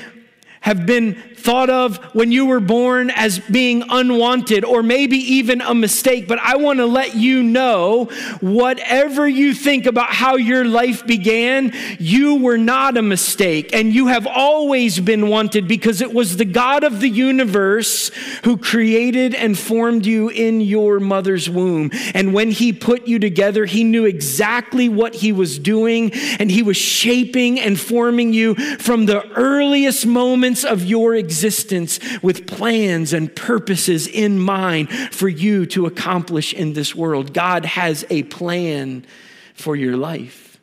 have 0.61 0.85
been 0.85 1.30
thought 1.41 1.69
of 1.69 1.97
when 2.13 2.31
you 2.31 2.45
were 2.45 2.59
born 2.59 3.09
as 3.09 3.39
being 3.39 3.83
unwanted 3.89 4.63
or 4.63 4.83
maybe 4.83 5.17
even 5.17 5.61
a 5.61 5.73
mistake, 5.73 6.27
but 6.27 6.39
I 6.39 6.57
want 6.57 6.77
to 6.79 6.85
let 6.85 7.15
you 7.15 7.41
know 7.41 8.05
whatever 8.39 9.27
you 9.27 9.53
think 9.53 9.85
about 9.85 10.09
how 10.09 10.35
your 10.35 10.65
life 10.65 11.05
began, 11.05 11.73
you 11.99 12.35
were 12.35 12.57
not 12.57 12.95
a 12.95 13.01
mistake 13.01 13.73
and 13.73 13.93
you 13.93 14.07
have 14.07 14.27
always 14.27 14.99
been 14.99 15.27
wanted 15.27 15.67
because 15.67 16.01
it 16.01 16.13
was 16.13 16.37
the 16.37 16.45
God 16.45 16.83
of 16.83 16.99
the 16.99 17.09
universe 17.09 18.11
who 18.43 18.57
created 18.57 19.33
and 19.33 19.57
formed 19.57 20.05
you 20.05 20.29
in 20.29 20.61
your 20.61 20.99
mother's 20.99 21.49
womb. 21.49 21.89
And 22.13 22.33
when 22.33 22.51
he 22.51 22.71
put 22.71 23.07
you 23.07 23.17
together, 23.17 23.65
he 23.65 23.83
knew 23.83 24.05
exactly 24.05 24.89
what 24.89 25.15
he 25.15 25.31
was 25.31 25.57
doing 25.57 26.11
and 26.39 26.51
he 26.51 26.61
was 26.61 26.77
shaping 26.77 27.59
and 27.59 27.79
forming 27.79 28.31
you 28.31 28.55
from 28.77 29.07
the 29.07 29.27
earliest 29.31 30.05
moments 30.05 30.63
of 30.63 30.83
your 30.83 31.15
existence 31.15 31.30
existence 31.31 31.97
with 32.21 32.45
plans 32.45 33.13
and 33.13 33.33
purposes 33.33 34.05
in 34.05 34.37
mind 34.37 34.89
for 34.89 35.29
you 35.29 35.65
to 35.67 35.85
accomplish 35.85 36.53
in 36.53 36.73
this 36.73 36.93
world. 36.93 37.33
God 37.33 37.63
has 37.63 38.05
a 38.09 38.23
plan 38.23 39.05
for 39.53 39.77
your 39.77 39.95
life. 39.95 40.59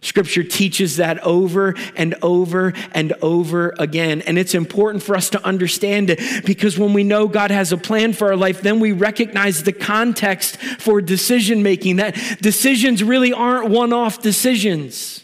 Scripture 0.00 0.42
teaches 0.42 0.96
that 0.96 1.22
over 1.22 1.76
and 1.94 2.16
over 2.22 2.72
and 2.92 3.12
over 3.22 3.72
again. 3.78 4.22
And 4.22 4.36
it's 4.36 4.54
important 4.54 5.04
for 5.04 5.14
us 5.14 5.30
to 5.30 5.44
understand 5.46 6.10
it 6.10 6.44
because 6.44 6.76
when 6.76 6.92
we 6.92 7.04
know 7.04 7.28
God 7.28 7.52
has 7.52 7.70
a 7.70 7.76
plan 7.76 8.12
for 8.12 8.28
our 8.28 8.36
life, 8.36 8.62
then 8.62 8.80
we 8.80 8.90
recognize 8.90 9.62
the 9.62 9.72
context 9.72 10.56
for 10.56 11.00
decision 11.00 11.62
making. 11.62 11.96
That 11.96 12.14
decisions 12.40 13.04
really 13.04 13.32
aren't 13.32 13.70
one 13.70 13.92
off 13.92 14.22
decisions. 14.22 15.22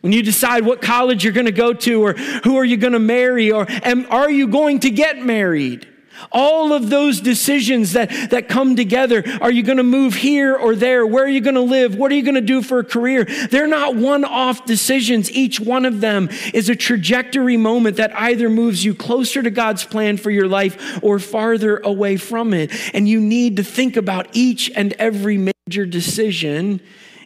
When 0.00 0.12
you 0.12 0.22
decide 0.22 0.64
what 0.64 0.80
college 0.80 1.24
you're 1.24 1.32
going 1.32 1.46
to 1.46 1.52
go 1.52 1.74
to, 1.74 2.02
or 2.02 2.12
who 2.14 2.56
are 2.56 2.64
you 2.64 2.76
going 2.76 2.94
to 2.94 2.98
marry, 2.98 3.52
or 3.52 3.66
are 4.10 4.30
you 4.30 4.48
going 4.48 4.80
to 4.80 4.90
get 4.90 5.18
married? 5.18 5.86
All 6.32 6.72
of 6.72 6.90
those 6.90 7.20
decisions 7.20 7.92
that, 7.92 8.10
that 8.30 8.48
come 8.48 8.76
together. 8.76 9.24
Are 9.40 9.50
you 9.50 9.62
going 9.62 9.78
to 9.78 9.82
move 9.82 10.14
here 10.14 10.54
or 10.54 10.74
there? 10.74 11.06
Where 11.06 11.24
are 11.24 11.28
you 11.28 11.40
going 11.40 11.54
to 11.54 11.62
live? 11.62 11.94
What 11.94 12.12
are 12.12 12.14
you 12.14 12.22
going 12.22 12.34
to 12.34 12.40
do 12.40 12.62
for 12.62 12.80
a 12.80 12.84
career? 12.84 13.24
They're 13.24 13.66
not 13.66 13.96
one 13.96 14.24
off 14.24 14.66
decisions. 14.66 15.30
Each 15.30 15.58
one 15.58 15.86
of 15.86 16.00
them 16.00 16.28
is 16.52 16.68
a 16.68 16.76
trajectory 16.76 17.56
moment 17.56 17.96
that 17.96 18.14
either 18.18 18.50
moves 18.50 18.84
you 18.84 18.94
closer 18.94 19.42
to 19.42 19.50
God's 19.50 19.84
plan 19.84 20.18
for 20.18 20.30
your 20.30 20.48
life 20.48 21.02
or 21.02 21.18
farther 21.18 21.78
away 21.78 22.16
from 22.16 22.52
it. 22.52 22.70
And 22.94 23.08
you 23.08 23.20
need 23.20 23.56
to 23.56 23.64
think 23.64 23.96
about 23.96 24.28
each 24.34 24.70
and 24.74 24.92
every 24.94 25.38
major 25.38 25.86
decision 25.86 26.80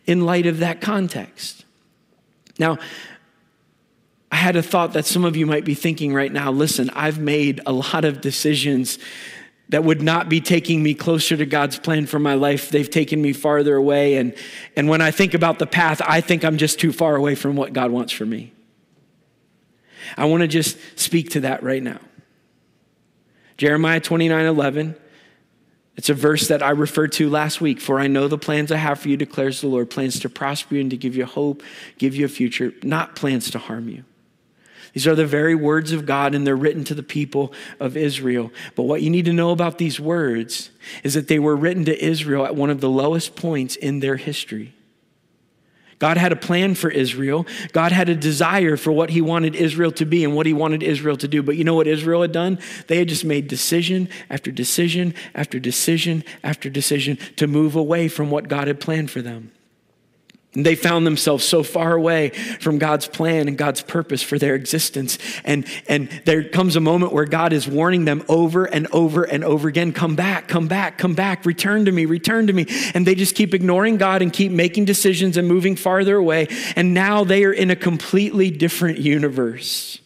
in 0.07 0.25
light 0.25 0.47
of 0.47 0.59
that 0.59 0.81
context. 0.81 1.64
Now, 2.59 2.79
I 4.31 4.37
had 4.37 4.57
a 4.57 4.63
thought 4.63 4.93
that 4.95 5.07
some 5.07 5.25
of 5.25 5.37
you 5.37 5.47
might 5.47 5.65
be 5.65 5.75
thinking 5.75 6.13
right 6.13 6.33
now 6.33 6.51
listen, 6.51 6.91
I've 6.91 7.19
made 7.19 7.61
a 7.67 7.73
lot 7.73 8.05
of 8.05 8.21
decisions 8.21 8.99
that 9.69 9.85
would 9.85 10.03
not 10.03 10.29
be 10.29 10.41
taking 10.41 10.83
me 10.83 10.95
closer 10.95 11.37
to 11.37 11.47
God's 11.47 11.79
plan 11.79 12.07
for 12.07 12.19
my 12.19 12.35
life. 12.35 12.69
They've 12.69 12.91
taken 12.91 13.23
me 13.23 13.33
farther 13.33 13.77
away. 13.77 14.17
And, 14.17 14.35
and 14.77 14.89
when 14.89 15.01
I 15.01 15.11
think 15.11 15.35
about 15.35 15.59
the 15.59 15.67
path, 15.67 16.03
I 16.05 16.21
think 16.21 16.45
I'm 16.45 16.59
just 16.59 16.79
too 16.79 16.93
far 16.93 17.17
away 17.17 17.35
from 17.35 17.57
what 17.57 17.73
God 17.73 17.91
wants 17.91 18.13
for 18.13 18.27
me. 18.27 18.53
I 20.17 20.27
want 20.27 20.43
to 20.43 20.49
just 20.49 20.77
speak 20.99 21.31
to 21.31 21.41
that 21.41 21.63
right 21.63 21.83
now. 21.83 21.99
Jeremiah 23.57 24.01
29 24.01 24.45
11 24.45 24.97
it's 25.97 26.09
a 26.09 26.15
verse 26.15 26.49
that 26.49 26.63
I 26.63 26.71
referred 26.71 27.13
to 27.13 27.31
last 27.31 27.61
week. 27.61 27.81
For 27.81 28.01
I 28.01 28.07
know 28.07 28.27
the 28.27 28.39
plans 28.39 28.73
I 28.73 28.77
have 28.77 29.01
for 29.01 29.09
you, 29.09 29.17
declares 29.17 29.61
the 29.61 29.69
Lord 29.69 29.91
plans 29.91 30.19
to 30.21 30.29
prosper 30.29 30.75
you 30.75 30.81
and 30.81 30.91
to 30.91 30.97
give 30.97 31.15
you 31.15 31.25
hope, 31.25 31.63
give 31.99 32.17
you 32.17 32.25
a 32.25 32.29
future, 32.29 32.73
not 32.83 33.15
plans 33.17 33.51
to 33.53 33.59
harm 33.59 33.89
you. 33.89 34.05
These 34.93 35.09
are 35.09 35.17
the 35.17 35.27
very 35.27 35.57
words 35.57 35.91
of 35.91 36.07
God, 36.07 36.35
and 36.35 36.47
they're 36.47 36.55
written 36.55 36.85
to 36.85 36.95
the 36.95 37.03
people 37.03 37.53
of 37.81 37.97
Israel. 37.97 38.53
But 38.77 38.85
what 38.85 39.03
you 39.03 39.11
need 39.11 39.25
to 39.25 39.33
know 39.33 39.51
about 39.51 39.79
these 39.79 39.99
words 39.99 40.71
is 41.03 41.15
that 41.15 41.27
they 41.27 41.41
were 41.41 41.57
written 41.57 41.85
to 41.87 42.05
Israel 42.05 42.47
at 42.47 42.55
one 42.55 42.71
of 42.71 42.81
the 42.81 42.89
lowest 42.89 43.35
points 43.35 43.75
in 43.75 43.99
their 43.99 44.17
history. 44.17 44.73
God 46.05 46.19
had 46.19 46.33
a 46.33 46.37
plan 46.37 46.75
for 46.75 46.91
Israel. 46.91 47.47
God 47.73 47.91
had 47.91 48.11
a 48.11 48.15
desire 48.15 48.77
for 48.77 48.93
what 48.93 49.09
he 49.09 49.23
wanted 49.23 49.57
Israel 49.57 49.91
to 49.93 50.05
be 50.05 50.23
and 50.23 50.37
what 50.37 50.45
he 50.45 50.53
wanted 50.53 50.83
Israel 50.83 51.17
to 51.17 51.27
do. 51.27 51.43
But 51.43 51.57
you 51.57 51.65
know 51.65 51.77
what 51.77 51.87
Israel 51.87 52.21
had 52.21 52.31
done? 52.31 52.59
They 52.89 52.99
had 52.99 53.09
just 53.09 53.25
made 53.25 53.49
decision 53.49 54.11
after 54.29 54.51
decision 54.51 55.15
after 55.35 55.59
decision 55.59 56.23
after 56.43 56.69
decision 56.69 57.17
to 57.37 57.47
move 57.47 57.75
away 57.75 58.09
from 58.09 58.31
what 58.31 58.49
God 58.49 58.69
had 58.69 58.81
planned 58.81 59.11
for 59.11 59.23
them. 59.23 59.54
And 60.55 60.65
they 60.65 60.77
found 60.77 61.07
themselves 61.07 61.45
so 61.45 61.63
far 61.63 61.95
away 61.95 62.31
from 62.31 62.79
God's 62.79 63.09
plan 63.09 63.49
and 63.49 63.59
God's 63.59 63.83
purpose 63.83 64.23
for 64.23 64.39
their 64.39 64.55
existence. 64.55 65.19
And, 65.45 65.67
and 65.89 66.09
there 66.25 66.49
comes 66.49 66.77
a 66.77 66.81
moment 66.81 67.13
where 67.13 67.25
God 67.25 67.53
is 67.53 67.67
warning 67.67 68.05
them 68.05 68.23
over 68.29 68.65
and 68.65 68.87
over 68.93 69.25
and 69.25 69.43
over 69.43 69.69
again 69.69 69.93
come 69.93 70.15
back, 70.15 70.47
come 70.47 70.69
back, 70.69 70.97
come 70.97 71.15
back, 71.15 71.45
return 71.45 71.87
to 71.87 71.93
me, 71.93 72.05
return 72.05 72.47
to 72.47 72.53
me. 72.53 72.67
And 72.95 73.05
they 73.05 73.17
just 73.17 73.35
keep 73.35 73.53
ignoring 73.53 73.97
God 73.97 74.23
and 74.23 74.33
keep 74.33 74.53
making 74.53 74.85
decisions 74.85 75.37
and 75.37 75.49
moving 75.49 75.75
farther 75.75 76.17
away. 76.17 76.49
And 76.77 76.95
now 76.95 77.25
they 77.25 77.45
are 77.45 77.53
in 77.53 77.71
a 77.71 77.77
completely 77.77 78.51
different 78.51 78.99
universe 78.99 79.99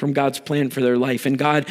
from 0.00 0.14
God's 0.14 0.40
plan 0.40 0.70
for 0.70 0.80
their 0.80 0.96
life. 0.96 1.26
And 1.26 1.38
God 1.38 1.68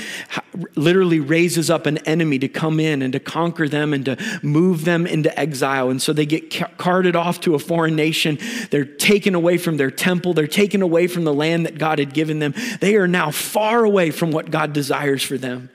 literally 0.76 1.20
raises 1.20 1.70
up 1.70 1.88
an 1.88 1.98
enemy 2.00 2.38
to 2.40 2.48
come 2.48 2.80
in 2.80 3.02
and 3.02 3.12
to 3.12 3.20
conquer 3.20 3.68
them 3.68 3.92
and 3.92 4.06
to 4.06 4.18
move 4.44 4.86
them 4.86 5.08
into 5.08 5.38
exile. 5.38 5.90
And 5.90 6.00
so 6.00 6.14
they 6.14 6.28
get 6.28 6.78
carted 6.78 7.16
off 7.16 7.42
to 7.42 7.56
a 7.56 7.60
foreign 7.60 7.96
nation. 7.96 8.38
They're 8.70 8.86
taken 8.86 9.34
away 9.34 9.58
from 9.58 9.78
their 9.78 9.92
temple, 9.92 10.34
they're 10.34 10.48
taken 10.48 10.82
away 10.82 11.08
from 11.08 11.24
the 11.24 11.34
land 11.34 11.66
that 11.66 11.78
God 11.80 11.98
had 11.98 12.14
given 12.14 12.40
them. 12.40 12.54
They 12.80 12.96
are 12.96 13.08
now 13.08 13.32
far 13.32 13.84
away 13.84 14.12
from 14.12 14.32
what 14.32 14.52
God 14.52 14.72
desires 14.72 15.24
for 15.24 15.38
them. 15.38 15.72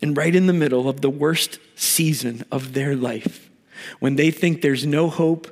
And 0.00 0.16
right 0.16 0.34
in 0.34 0.46
the 0.46 0.52
middle 0.52 0.88
of 0.88 1.00
the 1.00 1.10
worst 1.10 1.58
season 1.74 2.44
of 2.52 2.72
their 2.72 2.94
life, 2.94 3.50
when 3.98 4.14
they 4.14 4.30
think 4.30 4.62
there's 4.62 4.86
no 4.86 5.10
hope 5.10 5.48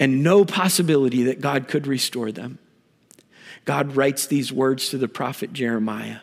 and 0.00 0.24
no 0.24 0.44
possibility 0.44 1.22
that 1.24 1.40
God 1.40 1.68
could 1.68 1.86
restore 1.86 2.32
them 2.32 2.58
God 3.64 3.96
writes 3.96 4.26
these 4.26 4.52
words 4.52 4.90
to 4.90 4.98
the 4.98 5.08
prophet 5.08 5.52
Jeremiah. 5.52 6.18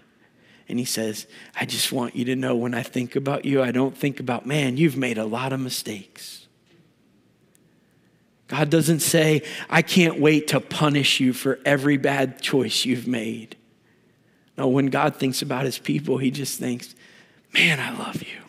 And 0.69 0.79
he 0.79 0.86
says, 0.86 1.27
I 1.60 1.65
just 1.65 1.91
want 1.91 2.15
you 2.15 2.25
to 2.25 2.36
know 2.36 2.55
when 2.55 2.74
I 2.74 2.83
think 2.83 3.15
about 3.15 3.43
you, 3.45 3.62
I 3.62 3.71
don't 3.71 3.98
think 3.98 4.19
about, 4.19 4.45
man, 4.45 4.77
you've 4.77 4.95
made 4.95 5.17
a 5.17 5.25
lot 5.25 5.51
of 5.51 5.60
mistakes. 5.60 6.48
God 8.48 8.69
doesn't 8.69 9.00
say, 9.00 9.43
I 9.69 9.81
can't 9.81 10.19
wait 10.19 10.50
to 10.50 10.60
punish 10.60 11.19
you 11.19 11.33
for 11.33 11.60
every 11.65 11.98
bad 11.98 12.41
choice 12.41 12.86
you've 12.86 13.07
made. 13.07 13.55
No, 14.57 14.67
when 14.67 14.88
God 14.88 15.15
thinks 15.15 15.41
about 15.41 15.65
his 15.65 15.79
people, 15.79 16.17
he 16.17 16.31
just 16.31 16.60
thinks, 16.60 16.93
man, 17.53 17.79
I 17.79 17.98
love 17.98 18.21
you. 18.21 18.40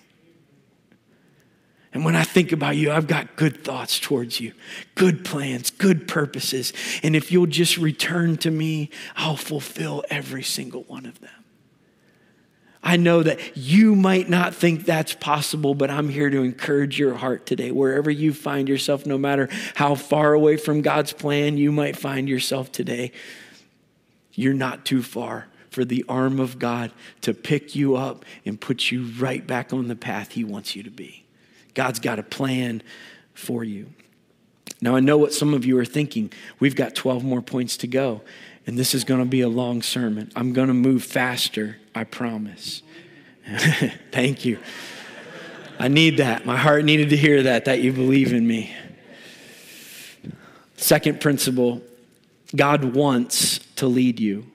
And 1.94 2.04
when 2.04 2.16
I 2.16 2.24
think 2.24 2.52
about 2.52 2.76
you, 2.76 2.90
I've 2.90 3.06
got 3.06 3.36
good 3.36 3.62
thoughts 3.64 4.00
towards 4.00 4.40
you, 4.40 4.52
good 4.94 5.24
plans, 5.24 5.70
good 5.70 6.08
purposes. 6.08 6.72
And 7.02 7.14
if 7.14 7.30
you'll 7.30 7.46
just 7.46 7.76
return 7.76 8.38
to 8.38 8.50
me, 8.50 8.88
I'll 9.14 9.36
fulfill 9.36 10.02
every 10.08 10.42
single 10.42 10.84
one 10.84 11.04
of 11.04 11.20
them. 11.20 11.30
I 12.82 12.96
know 12.96 13.22
that 13.22 13.56
you 13.56 13.94
might 13.94 14.28
not 14.28 14.54
think 14.54 14.84
that's 14.84 15.14
possible, 15.14 15.74
but 15.74 15.88
I'm 15.90 16.08
here 16.08 16.30
to 16.30 16.42
encourage 16.42 16.98
your 16.98 17.14
heart 17.14 17.46
today. 17.46 17.70
Wherever 17.70 18.10
you 18.10 18.32
find 18.32 18.68
yourself, 18.68 19.06
no 19.06 19.16
matter 19.16 19.48
how 19.76 19.94
far 19.94 20.32
away 20.32 20.56
from 20.56 20.82
God's 20.82 21.12
plan 21.12 21.58
you 21.58 21.70
might 21.70 21.96
find 21.96 22.28
yourself 22.28 22.72
today, 22.72 23.12
You're 24.34 24.54
not 24.54 24.84
too 24.84 25.02
far 25.02 25.46
for 25.70 25.84
the 25.84 26.04
arm 26.08 26.40
of 26.40 26.58
God 26.58 26.90
to 27.20 27.34
pick 27.34 27.74
you 27.74 27.96
up 27.96 28.24
and 28.44 28.60
put 28.60 28.90
you 28.90 29.04
right 29.18 29.46
back 29.46 29.72
on 29.72 29.88
the 29.88 29.96
path 29.96 30.32
He 30.32 30.42
wants 30.42 30.74
you 30.74 30.82
to 30.82 30.90
be. 30.90 31.21
God's 31.74 31.98
got 31.98 32.18
a 32.18 32.22
plan 32.22 32.82
for 33.34 33.64
you. 33.64 33.88
Now, 34.80 34.96
I 34.96 35.00
know 35.00 35.16
what 35.16 35.32
some 35.32 35.54
of 35.54 35.64
you 35.64 35.78
are 35.78 35.84
thinking. 35.84 36.32
We've 36.58 36.74
got 36.74 36.94
12 36.94 37.22
more 37.22 37.40
points 37.40 37.76
to 37.78 37.86
go, 37.86 38.22
and 38.66 38.76
this 38.76 38.94
is 38.94 39.04
going 39.04 39.20
to 39.20 39.26
be 39.26 39.40
a 39.40 39.48
long 39.48 39.80
sermon. 39.82 40.30
I'm 40.34 40.52
going 40.52 40.68
to 40.68 40.74
move 40.74 41.04
faster, 41.04 41.78
I 41.94 42.04
promise. 42.04 42.82
Thank 44.12 44.44
you. 44.44 44.58
I 45.78 45.88
need 45.88 46.18
that. 46.18 46.46
My 46.46 46.56
heart 46.56 46.84
needed 46.84 47.10
to 47.10 47.16
hear 47.16 47.44
that, 47.44 47.64
that 47.64 47.80
you 47.80 47.92
believe 47.92 48.32
in 48.32 48.46
me. 48.46 48.74
Second 50.76 51.20
principle 51.20 51.82
God 52.54 52.96
wants 52.96 53.58
to 53.76 53.86
lead 53.86 54.20
you. 54.20 54.51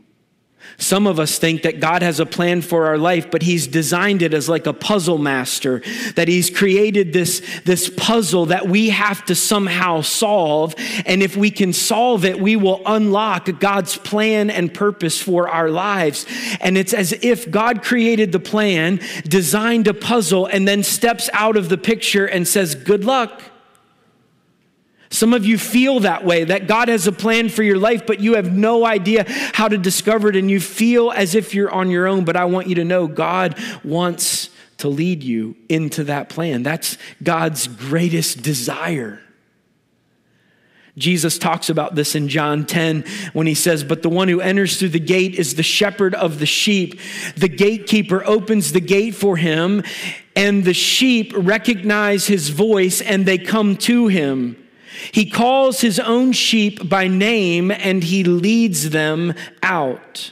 Some 0.77 1.07
of 1.07 1.19
us 1.19 1.39
think 1.39 1.63
that 1.63 1.79
God 1.79 2.01
has 2.01 2.19
a 2.19 2.25
plan 2.25 2.61
for 2.61 2.85
our 2.85 2.97
life, 2.97 3.31
but 3.31 3.41
He's 3.41 3.65
designed 3.67 4.21
it 4.21 4.33
as 4.33 4.47
like 4.47 4.67
a 4.67 4.73
puzzle 4.73 5.17
master, 5.17 5.81
that 6.15 6.27
He's 6.27 6.49
created 6.49 7.13
this, 7.13 7.41
this 7.65 7.89
puzzle 7.89 8.47
that 8.47 8.67
we 8.67 8.89
have 8.89 9.25
to 9.25 9.35
somehow 9.35 10.01
solve. 10.01 10.75
And 11.05 11.23
if 11.23 11.35
we 11.35 11.49
can 11.49 11.73
solve 11.73 12.25
it, 12.25 12.39
we 12.39 12.55
will 12.55 12.81
unlock 12.85 13.49
God's 13.59 13.97
plan 13.97 14.49
and 14.49 14.73
purpose 14.73 15.21
for 15.21 15.49
our 15.49 15.69
lives. 15.69 16.25
And 16.59 16.77
it's 16.77 16.93
as 16.93 17.13
if 17.21 17.49
God 17.49 17.83
created 17.83 18.31
the 18.31 18.39
plan, 18.39 18.99
designed 19.27 19.87
a 19.87 19.93
puzzle, 19.93 20.45
and 20.45 20.67
then 20.67 20.83
steps 20.83 21.29
out 21.33 21.57
of 21.57 21.69
the 21.69 21.77
picture 21.77 22.25
and 22.25 22.47
says, 22.47 22.75
Good 22.75 23.03
luck. 23.03 23.41
Some 25.09 25.33
of 25.33 25.45
you 25.45 25.57
feel 25.57 26.01
that 26.01 26.25
way, 26.25 26.43
that 26.43 26.67
God 26.67 26.89
has 26.89 27.07
a 27.07 27.11
plan 27.11 27.49
for 27.49 27.63
your 27.63 27.77
life, 27.77 28.05
but 28.05 28.19
you 28.19 28.35
have 28.35 28.51
no 28.51 28.85
idea 28.85 29.25
how 29.53 29.67
to 29.67 29.77
discover 29.77 30.29
it, 30.29 30.35
and 30.35 30.51
you 30.51 30.59
feel 30.59 31.11
as 31.11 31.33
if 31.35 31.53
you're 31.53 31.71
on 31.71 31.89
your 31.89 32.07
own. 32.07 32.25
But 32.25 32.35
I 32.35 32.45
want 32.45 32.67
you 32.67 32.75
to 32.75 32.83
know 32.83 33.07
God 33.07 33.57
wants 33.83 34.49
to 34.77 34.89
lead 34.89 35.23
you 35.23 35.55
into 35.69 36.03
that 36.05 36.29
plan. 36.29 36.63
That's 36.63 36.97
God's 37.23 37.67
greatest 37.67 38.41
desire. 38.41 39.21
Jesus 40.97 41.37
talks 41.37 41.69
about 41.69 41.93
this 41.93 42.15
in 42.15 42.27
John 42.27 42.65
10 42.65 43.03
when 43.33 43.45
he 43.45 43.53
says, 43.53 43.83
But 43.83 44.01
the 44.01 44.09
one 44.09 44.27
who 44.27 44.41
enters 44.41 44.79
through 44.79 44.89
the 44.89 44.99
gate 44.99 45.35
is 45.35 45.53
the 45.53 45.63
shepherd 45.63 46.15
of 46.15 46.39
the 46.39 46.47
sheep. 46.47 46.99
The 47.35 47.47
gatekeeper 47.47 48.25
opens 48.25 48.71
the 48.71 48.81
gate 48.81 49.13
for 49.13 49.37
him, 49.37 49.83
and 50.35 50.65
the 50.65 50.73
sheep 50.73 51.33
recognize 51.35 52.25
his 52.25 52.49
voice 52.49 53.01
and 53.01 53.25
they 53.25 53.37
come 53.37 53.77
to 53.77 54.07
him. 54.07 54.66
He 55.11 55.29
calls 55.29 55.81
his 55.81 55.99
own 55.99 56.31
sheep 56.31 56.87
by 56.87 57.07
name 57.07 57.71
and 57.71 58.03
he 58.03 58.23
leads 58.23 58.89
them 58.89 59.33
out. 59.61 60.31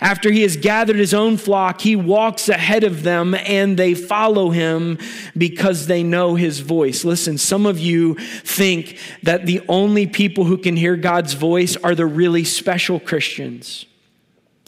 After 0.00 0.32
he 0.32 0.42
has 0.42 0.56
gathered 0.56 0.96
his 0.96 1.14
own 1.14 1.36
flock, 1.36 1.82
he 1.82 1.94
walks 1.94 2.48
ahead 2.48 2.82
of 2.82 3.02
them 3.02 3.34
and 3.34 3.76
they 3.76 3.94
follow 3.94 4.50
him 4.50 4.98
because 5.36 5.86
they 5.86 6.02
know 6.02 6.34
his 6.34 6.60
voice. 6.60 7.04
Listen, 7.04 7.38
some 7.38 7.66
of 7.66 7.78
you 7.78 8.14
think 8.14 8.98
that 9.22 9.46
the 9.46 9.60
only 9.68 10.06
people 10.06 10.44
who 10.44 10.58
can 10.58 10.76
hear 10.76 10.96
God's 10.96 11.34
voice 11.34 11.76
are 11.76 11.94
the 11.94 12.06
really 12.06 12.44
special 12.44 12.98
Christians 12.98 13.86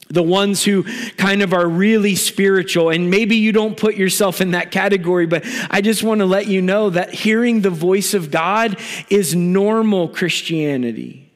the 0.09 0.23
ones 0.23 0.65
who 0.65 0.85
kind 1.17 1.43
of 1.43 1.53
are 1.53 1.67
really 1.67 2.15
spiritual. 2.15 2.91
And 2.91 3.11
maybe 3.11 3.37
you 3.37 3.53
don't 3.53 3.77
put 3.77 3.97
yourself 3.97 4.41
in 4.41 4.53
that 4.53 4.71
category, 4.71 5.27
but 5.27 5.45
I 5.71 5.81
just 5.81 6.03
want 6.03 6.21
to 6.21 6.27
let 6.27 6.47
you 6.47 6.63
know 6.63 6.91
that 6.91 7.13
hearing 7.13 7.61
the 7.61 7.71
voice 7.71 8.15
of 8.15 8.31
God 8.31 8.79
is 9.09 9.35
normal 9.35 10.09
Christianity. 10.09 11.33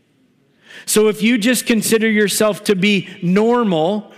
So 0.86 1.08
if 1.08 1.22
you 1.22 1.38
just 1.38 1.66
consider 1.66 2.08
yourself 2.08 2.64
to 2.64 2.74
be 2.74 3.08
normal, 3.22 4.12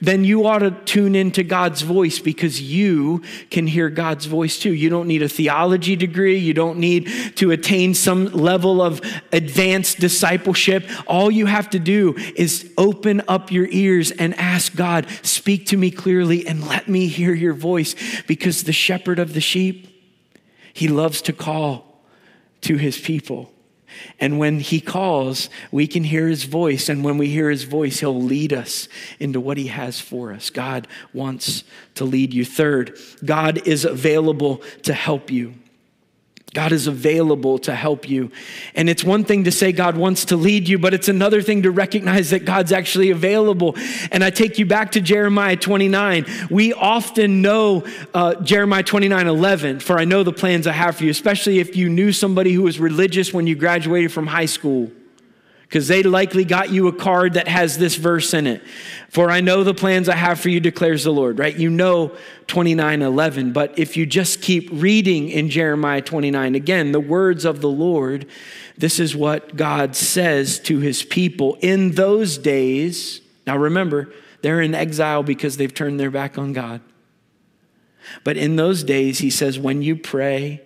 then 0.00 0.24
you 0.24 0.46
ought 0.46 0.60
to 0.60 0.70
tune 0.70 1.14
into 1.14 1.42
God's 1.42 1.82
voice 1.82 2.18
because 2.18 2.60
you 2.60 3.22
can 3.50 3.66
hear 3.66 3.90
God's 3.90 4.26
voice 4.26 4.58
too. 4.58 4.72
You 4.72 4.90
don't 4.90 5.08
need 5.08 5.22
a 5.22 5.28
theology 5.28 5.96
degree. 5.96 6.38
You 6.38 6.54
don't 6.54 6.78
need 6.78 7.08
to 7.36 7.50
attain 7.50 7.94
some 7.94 8.26
level 8.26 8.80
of 8.80 9.00
advanced 9.32 9.98
discipleship. 9.98 10.84
All 11.06 11.30
you 11.30 11.46
have 11.46 11.70
to 11.70 11.78
do 11.78 12.14
is 12.36 12.72
open 12.78 13.22
up 13.28 13.50
your 13.50 13.66
ears 13.70 14.10
and 14.10 14.34
ask 14.34 14.74
God, 14.76 15.06
speak 15.22 15.66
to 15.66 15.76
me 15.76 15.90
clearly 15.90 16.46
and 16.46 16.66
let 16.66 16.88
me 16.88 17.08
hear 17.08 17.34
your 17.34 17.54
voice 17.54 17.94
because 18.26 18.64
the 18.64 18.72
shepherd 18.72 19.18
of 19.18 19.34
the 19.34 19.40
sheep, 19.40 19.86
he 20.72 20.88
loves 20.88 21.22
to 21.22 21.32
call 21.32 22.02
to 22.62 22.76
his 22.76 22.98
people. 22.98 23.52
And 24.20 24.38
when 24.38 24.60
he 24.60 24.80
calls, 24.80 25.48
we 25.70 25.86
can 25.86 26.04
hear 26.04 26.28
his 26.28 26.44
voice. 26.44 26.88
And 26.88 27.04
when 27.04 27.18
we 27.18 27.28
hear 27.28 27.50
his 27.50 27.64
voice, 27.64 28.00
he'll 28.00 28.20
lead 28.20 28.52
us 28.52 28.88
into 29.18 29.40
what 29.40 29.56
he 29.56 29.68
has 29.68 30.00
for 30.00 30.32
us. 30.32 30.50
God 30.50 30.88
wants 31.12 31.64
to 31.94 32.04
lead 32.04 32.32
you. 32.34 32.44
Third, 32.44 32.98
God 33.24 33.66
is 33.66 33.84
available 33.84 34.58
to 34.82 34.92
help 34.92 35.30
you. 35.30 35.54
God 36.58 36.72
is 36.72 36.88
available 36.88 37.60
to 37.60 37.72
help 37.72 38.10
you. 38.10 38.32
And 38.74 38.90
it's 38.90 39.04
one 39.04 39.22
thing 39.22 39.44
to 39.44 39.52
say 39.52 39.70
God 39.70 39.96
wants 39.96 40.24
to 40.24 40.36
lead 40.36 40.66
you, 40.66 40.76
but 40.76 40.92
it's 40.92 41.06
another 41.06 41.40
thing 41.40 41.62
to 41.62 41.70
recognize 41.70 42.30
that 42.30 42.44
God's 42.44 42.72
actually 42.72 43.10
available. 43.10 43.76
And 44.10 44.24
I 44.24 44.30
take 44.30 44.58
you 44.58 44.66
back 44.66 44.90
to 44.92 45.00
Jeremiah 45.00 45.54
29. 45.54 46.26
We 46.50 46.72
often 46.72 47.42
know 47.42 47.86
uh, 48.12 48.34
Jeremiah 48.42 48.82
29 48.82 49.28
11, 49.28 49.78
for 49.78 50.00
I 50.00 50.04
know 50.04 50.24
the 50.24 50.32
plans 50.32 50.66
I 50.66 50.72
have 50.72 50.96
for 50.96 51.04
you, 51.04 51.10
especially 51.10 51.60
if 51.60 51.76
you 51.76 51.88
knew 51.88 52.10
somebody 52.10 52.52
who 52.52 52.62
was 52.62 52.80
religious 52.80 53.32
when 53.32 53.46
you 53.46 53.54
graduated 53.54 54.10
from 54.10 54.26
high 54.26 54.46
school 54.46 54.90
because 55.68 55.86
they 55.86 56.02
likely 56.02 56.46
got 56.46 56.70
you 56.70 56.88
a 56.88 56.92
card 56.92 57.34
that 57.34 57.46
has 57.46 57.76
this 57.76 57.96
verse 57.96 58.32
in 58.32 58.46
it. 58.46 58.62
For 59.10 59.30
I 59.30 59.42
know 59.42 59.64
the 59.64 59.74
plans 59.74 60.08
I 60.08 60.16
have 60.16 60.40
for 60.40 60.48
you, 60.48 60.60
declares 60.60 61.04
the 61.04 61.12
Lord, 61.12 61.38
right? 61.38 61.54
You 61.54 61.68
know 61.68 62.16
29 62.46 63.02
11. 63.02 63.52
But 63.52 63.78
if 63.78 63.94
you 63.94 64.06
just 64.06 64.40
keep 64.40 64.70
reading 64.72 65.28
in 65.28 65.50
Jeremiah 65.50 66.00
29, 66.00 66.54
again, 66.54 66.92
the 66.92 67.00
words 67.00 67.44
of 67.44 67.60
the 67.60 67.68
Lord, 67.68 68.26
this 68.78 68.98
is 68.98 69.14
what 69.14 69.56
God 69.56 69.94
says 69.94 70.58
to 70.60 70.78
his 70.78 71.02
people 71.02 71.58
in 71.60 71.92
those 71.92 72.38
days. 72.38 73.20
Now 73.46 73.58
remember, 73.58 74.10
they're 74.40 74.62
in 74.62 74.74
exile 74.74 75.22
because 75.22 75.58
they've 75.58 75.74
turned 75.74 76.00
their 76.00 76.10
back 76.10 76.38
on 76.38 76.54
God. 76.54 76.80
But 78.24 78.38
in 78.38 78.56
those 78.56 78.84
days, 78.84 79.18
he 79.18 79.28
says, 79.28 79.58
when 79.58 79.82
you 79.82 79.96
pray, 79.96 80.62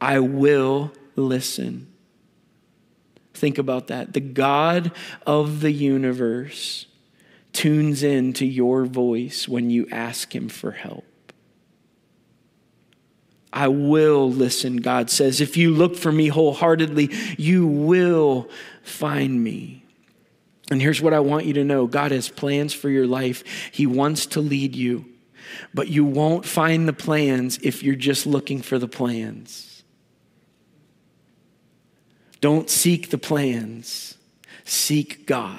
I 0.00 0.20
will 0.20 0.92
listen. 1.16 1.88
Think 3.34 3.58
about 3.58 3.88
that. 3.88 4.12
The 4.12 4.20
God 4.20 4.92
of 5.26 5.60
the 5.60 5.72
universe 5.72 6.86
tunes 7.52 8.02
in 8.02 8.32
to 8.34 8.46
your 8.46 8.84
voice 8.84 9.48
when 9.48 9.70
you 9.70 9.86
ask 9.90 10.34
him 10.34 10.48
for 10.48 10.70
help. 10.72 11.04
I 13.52 13.68
will 13.68 14.30
listen, 14.30 14.78
God 14.78 15.10
says. 15.10 15.40
If 15.40 15.56
you 15.56 15.70
look 15.70 15.96
for 15.96 16.10
me 16.10 16.26
wholeheartedly, 16.26 17.10
you 17.38 17.66
will 17.66 18.50
find 18.82 19.42
me. 19.42 19.84
And 20.70 20.82
here's 20.82 21.00
what 21.00 21.14
I 21.14 21.20
want 21.20 21.46
you 21.46 21.52
to 21.54 21.64
know 21.64 21.86
God 21.86 22.10
has 22.10 22.28
plans 22.28 22.74
for 22.74 22.88
your 22.90 23.06
life, 23.06 23.44
He 23.70 23.86
wants 23.86 24.26
to 24.26 24.40
lead 24.40 24.74
you, 24.74 25.04
but 25.72 25.88
you 25.88 26.04
won't 26.04 26.44
find 26.44 26.88
the 26.88 26.92
plans 26.92 27.58
if 27.62 27.82
you're 27.82 27.94
just 27.94 28.26
looking 28.26 28.60
for 28.60 28.78
the 28.78 28.88
plans. 28.88 29.73
Don't 32.44 32.68
seek 32.68 33.08
the 33.08 33.16
plans, 33.16 34.18
seek 34.66 35.24
God. 35.24 35.58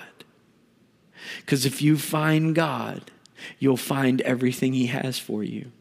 Because 1.37 1.65
if 1.65 1.81
you 1.81 1.97
find 1.97 2.53
God, 2.53 3.09
you'll 3.57 3.75
find 3.75 4.21
everything 4.21 4.73
He 4.73 4.85
has 4.85 5.17
for 5.17 5.43
you. 5.43 5.71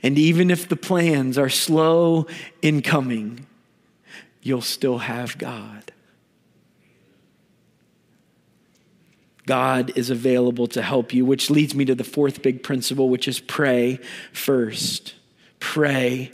And 0.00 0.16
even 0.16 0.52
if 0.52 0.68
the 0.68 0.76
plans 0.76 1.36
are 1.36 1.48
slow 1.48 2.28
in 2.62 2.82
coming, 2.82 3.46
you'll 4.42 4.60
still 4.60 4.98
have 4.98 5.36
God. 5.38 5.90
God 9.44 9.90
is 9.96 10.08
available 10.08 10.68
to 10.68 10.82
help 10.82 11.12
you, 11.12 11.24
which 11.24 11.50
leads 11.50 11.74
me 11.74 11.84
to 11.86 11.96
the 11.96 12.04
fourth 12.04 12.42
big 12.42 12.62
principle, 12.62 13.08
which 13.08 13.26
is 13.26 13.40
pray 13.40 13.98
first. 14.32 15.16
Pray 15.58 16.30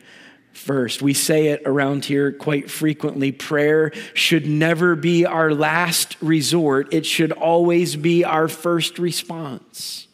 first. 0.57 1.03
We 1.03 1.15
say 1.15 1.49
it 1.49 1.63
around 1.67 2.05
here 2.05 2.33
quite 2.33 2.71
frequently. 2.71 3.33
Prayer 3.33 3.93
should 4.15 4.47
never 4.47 4.97
be 4.97 5.27
our 5.27 5.53
last 5.53 6.17
resort, 6.21 6.93
it 6.93 7.07
should 7.07 7.33
always 7.33 7.97
be 7.97 8.25
our 8.25 8.49
first 8.49 8.99
response. 8.99 10.07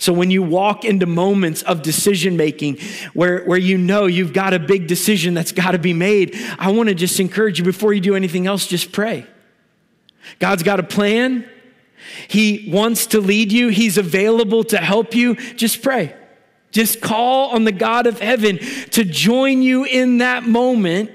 So 0.00 0.12
when 0.12 0.30
you 0.30 0.44
walk 0.44 0.84
into 0.84 1.06
moments 1.06 1.62
of 1.62 1.82
decision 1.82 2.36
making 2.36 2.78
where, 3.14 3.44
where 3.44 3.58
you 3.58 3.76
know 3.76 4.06
you've 4.06 4.32
got 4.32 4.54
a 4.54 4.60
big 4.60 4.86
decision 4.86 5.34
that's 5.34 5.50
got 5.50 5.72
to 5.72 5.78
be 5.78 5.92
made, 5.92 6.36
I 6.58 6.70
want 6.70 6.88
to 6.88 6.94
just 6.94 7.18
encourage 7.18 7.58
you 7.58 7.64
before 7.64 7.92
you 7.92 8.00
do 8.00 8.14
anything 8.14 8.46
else, 8.46 8.66
just 8.68 8.92
pray. 8.92 9.26
God's 10.38 10.62
got 10.62 10.78
a 10.78 10.84
plan. 10.84 11.48
He 12.28 12.70
wants 12.72 13.06
to 13.06 13.20
lead 13.20 13.50
you. 13.50 13.68
He's 13.68 13.98
available 13.98 14.62
to 14.64 14.78
help 14.78 15.14
you. 15.14 15.34
Just 15.34 15.82
pray. 15.82 16.14
Just 16.70 17.00
call 17.00 17.50
on 17.50 17.64
the 17.64 17.72
God 17.72 18.06
of 18.06 18.20
heaven 18.20 18.58
to 18.90 19.04
join 19.04 19.62
you 19.62 19.84
in 19.84 20.18
that 20.18 20.44
moment 20.44 21.10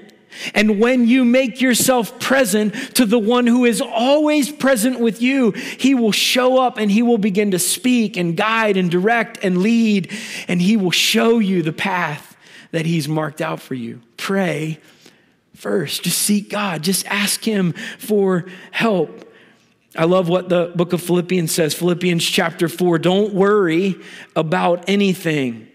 And 0.54 0.80
when 0.80 1.06
you 1.06 1.24
make 1.24 1.60
yourself 1.60 2.18
present 2.18 2.74
to 2.96 3.06
the 3.06 3.18
one 3.18 3.46
who 3.46 3.64
is 3.64 3.80
always 3.80 4.50
present 4.50 5.00
with 5.00 5.22
you, 5.22 5.52
he 5.52 5.94
will 5.94 6.12
show 6.12 6.60
up 6.60 6.78
and 6.78 6.90
he 6.90 7.02
will 7.02 7.18
begin 7.18 7.52
to 7.52 7.58
speak 7.58 8.16
and 8.16 8.36
guide 8.36 8.76
and 8.76 8.90
direct 8.90 9.38
and 9.42 9.58
lead, 9.58 10.10
and 10.48 10.60
he 10.60 10.76
will 10.76 10.90
show 10.90 11.38
you 11.38 11.62
the 11.62 11.72
path 11.72 12.36
that 12.72 12.86
he's 12.86 13.08
marked 13.08 13.40
out 13.40 13.60
for 13.60 13.74
you. 13.74 14.00
Pray 14.16 14.80
first. 15.54 16.02
Just 16.02 16.18
seek 16.18 16.50
God, 16.50 16.82
just 16.82 17.06
ask 17.06 17.44
him 17.44 17.72
for 17.98 18.46
help. 18.72 19.30
I 19.96 20.04
love 20.04 20.28
what 20.28 20.48
the 20.48 20.72
book 20.74 20.92
of 20.92 21.02
Philippians 21.02 21.52
says, 21.52 21.74
Philippians 21.74 22.24
chapter 22.24 22.68
4. 22.68 22.98
Don't 22.98 23.32
worry 23.32 23.96
about 24.34 24.88
anything. 24.88 25.68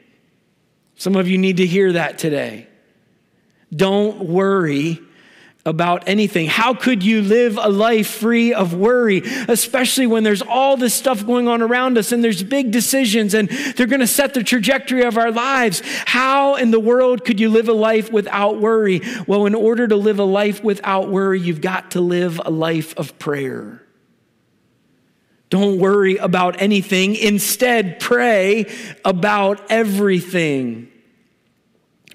Some 0.96 1.16
of 1.16 1.30
you 1.30 1.38
need 1.38 1.58
to 1.58 1.66
hear 1.66 1.94
that 1.94 2.18
today. 2.18 2.68
Don't 3.74 4.26
worry 4.28 5.00
about 5.66 6.08
anything. 6.08 6.48
How 6.48 6.74
could 6.74 7.04
you 7.04 7.22
live 7.22 7.58
a 7.58 7.70
life 7.70 8.08
free 8.08 8.54
of 8.54 8.74
worry, 8.74 9.22
especially 9.48 10.08
when 10.08 10.24
there's 10.24 10.42
all 10.42 10.76
this 10.76 10.94
stuff 10.94 11.26
going 11.26 11.48
on 11.48 11.62
around 11.62 11.98
us 11.98 12.12
and 12.12 12.24
there's 12.24 12.44
big 12.44 12.72
decisions 12.72 13.34
and 13.34 13.50
they're 13.50 13.88
going 13.88 14.00
to 14.00 14.08
set 14.08 14.34
the 14.34 14.44
trajectory 14.44 15.04
of 15.04 15.18
our 15.18 15.32
lives? 15.32 15.82
How 16.06 16.56
in 16.56 16.72
the 16.72 16.80
world 16.80 17.24
could 17.24 17.40
you 17.40 17.50
live 17.50 17.70
a 17.70 17.74
life 17.74 18.12
without 18.12 18.60
worry? 18.60 19.02
Well, 19.28 19.46
in 19.46 19.56
order 19.56 19.88
to 19.88 19.96
live 19.96 20.20
a 20.20 20.24
life 20.24 20.64
without 20.64 21.10
worry, 21.10 21.40
you've 21.40 21.62
got 21.62 21.92
to 21.92 22.02
live 22.02 22.42
a 22.44 22.52
life 22.52 22.98
of 22.98 23.18
prayer. 23.20 23.82
Don't 25.50 25.80
worry 25.80 26.18
about 26.18 26.62
anything. 26.62 27.16
Instead, 27.16 28.00
pray 28.00 28.66
about 29.04 29.60
everything. 29.72 30.90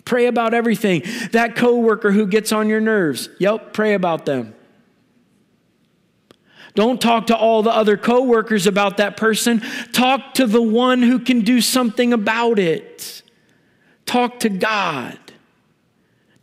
Pray 0.04 0.26
about 0.26 0.54
everything. 0.54 1.02
That 1.32 1.56
coworker 1.56 2.12
who 2.12 2.26
gets 2.26 2.52
on 2.52 2.68
your 2.68 2.80
nerves, 2.80 3.28
yep, 3.38 3.72
pray 3.72 3.94
about 3.94 4.26
them. 4.26 4.54
Don't 6.74 7.00
talk 7.00 7.28
to 7.28 7.36
all 7.36 7.62
the 7.62 7.70
other 7.70 7.96
coworkers 7.96 8.66
about 8.66 8.96
that 8.96 9.16
person. 9.16 9.62
Talk 9.92 10.34
to 10.34 10.46
the 10.46 10.62
one 10.62 11.02
who 11.02 11.20
can 11.20 11.42
do 11.42 11.60
something 11.60 12.12
about 12.12 12.58
it. 12.58 13.22
Talk 14.06 14.40
to 14.40 14.48
God. 14.48 15.18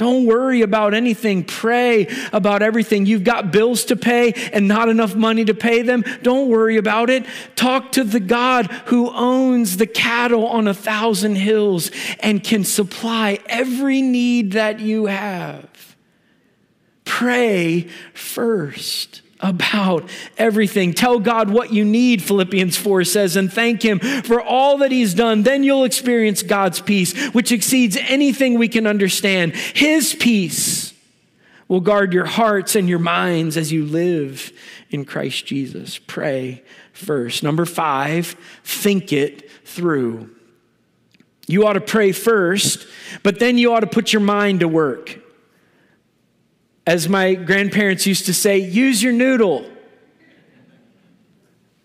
Don't 0.02 0.26
worry 0.26 0.64
about 0.64 0.96
anything. 0.96 1.44
Pray 1.44 2.08
about 2.34 2.64
everything. 2.64 3.06
You've 3.06 3.24
got 3.24 3.52
bills 3.52 3.86
to 3.86 3.96
pay 3.96 4.34
and 4.52 4.68
not 4.68 4.90
enough 4.90 5.14
money 5.14 5.46
to 5.46 5.54
pay 5.54 5.84
them. 5.84 6.04
Don't 6.24 6.50
worry 6.50 6.78
about 6.78 7.12
it. 7.12 7.24
Talk 7.56 7.92
to 7.92 8.04
the 8.04 8.20
God 8.20 8.66
who 8.86 9.12
owns 9.12 9.78
the 9.78 9.86
cattle 9.86 10.48
on 10.48 10.68
a 10.68 10.74
thousand 10.74 11.36
hills 11.36 11.92
and 12.20 12.44
can 12.44 12.64
supply 12.64 13.38
every 13.46 14.02
need 14.02 14.54
that 14.54 14.80
you 14.80 15.06
have. 15.06 15.96
Pray 17.06 17.82
first 18.16 19.22
about 19.42 20.10
everything. 20.38 20.94
Tell 20.94 21.20
God 21.20 21.50
what 21.50 21.74
you 21.74 21.84
need, 21.84 22.22
Philippians 22.22 22.78
4 22.78 23.04
says, 23.04 23.36
and 23.36 23.52
thank 23.52 23.82
Him 23.82 24.00
for 24.00 24.42
all 24.42 24.78
that 24.80 24.92
He's 24.92 25.14
done. 25.14 25.44
Then 25.44 25.64
you'll 25.64 25.84
experience 25.84 26.44
God's 26.44 26.80
peace, 26.80 27.18
which 27.30 27.52
exceeds 27.52 27.98
anything 27.98 28.58
we 28.58 28.68
can 28.68 28.88
understand. 28.88 29.56
His 29.56 30.14
peace 30.14 30.94
will 31.68 31.82
guard 31.82 32.14
your 32.14 32.26
hearts 32.26 32.76
and 32.76 32.90
your 32.90 33.00
minds 33.00 33.58
as 33.58 33.72
you 33.72 33.86
live 33.86 34.52
in 34.90 35.06
Christ 35.06 35.46
Jesus. 35.46 35.98
Pray 35.98 36.64
first. 36.92 37.44
Number 37.44 37.66
five, 37.66 38.36
think 38.64 39.14
it 39.14 39.50
through. 39.66 40.30
You 41.48 41.66
ought 41.66 41.74
to 41.74 41.82
pray 41.82 42.12
first, 42.12 42.86
but 43.24 43.40
then 43.40 43.58
you 43.58 43.74
ought 43.74 43.82
to 43.82 43.88
put 43.88 44.14
your 44.14 44.22
mind 44.22 44.60
to 44.60 44.68
work. 44.68 45.20
As 46.92 47.08
my 47.08 47.36
grandparents 47.36 48.06
used 48.06 48.26
to 48.26 48.34
say, 48.34 48.58
use 48.58 49.02
your 49.02 49.14
noodle. 49.14 49.66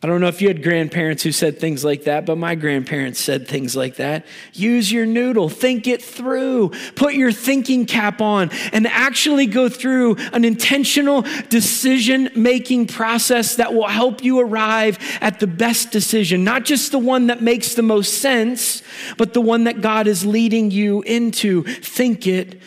I 0.03 0.09
don't 0.09 0.21
know 0.21 0.27
if 0.27 0.43
you 0.43 0.49
had 0.49 0.65
grandparents 0.65 1.23
who 1.23 1.31
said 1.31 1.61
things 1.61 1.85
like 1.85 2.05
that, 2.05 2.27
but 2.27 2.39
my 2.39 2.57
grandparents 2.57 3.21
said 3.21 3.47
things 3.47 3.77
like 3.77 3.97
that. 3.97 4.27
Use 4.53 4.91
your 4.91 5.07
noodle, 5.07 5.49
think 5.49 5.87
it 5.87 6.03
through, 6.03 6.71
put 6.97 7.15
your 7.15 7.31
thinking 7.31 7.87
cap 7.87 8.21
on, 8.21 8.51
and 8.73 8.89
actually 8.89 9.47
go 9.47 9.69
through 9.69 10.17
an 10.33 10.45
intentional 10.45 11.23
decision 11.51 12.29
making 12.35 12.89
process 12.89 13.55
that 13.55 13.75
will 13.75 13.87
help 13.87 14.25
you 14.25 14.41
arrive 14.41 14.99
at 15.21 15.39
the 15.39 15.47
best 15.47 15.93
decision, 15.93 16.43
not 16.43 16.65
just 16.65 16.91
the 16.91 16.99
one 16.99 17.29
that 17.29 17.41
makes 17.41 17.75
the 17.75 17.83
most 17.83 18.15
sense, 18.15 18.83
but 19.19 19.35
the 19.35 19.41
one 19.41 19.63
that 19.65 19.81
God 19.81 20.09
is 20.09 20.27
leading 20.27 20.73
you 20.73 21.03
into. 21.03 21.63
Think 21.63 22.27
it 22.27 22.61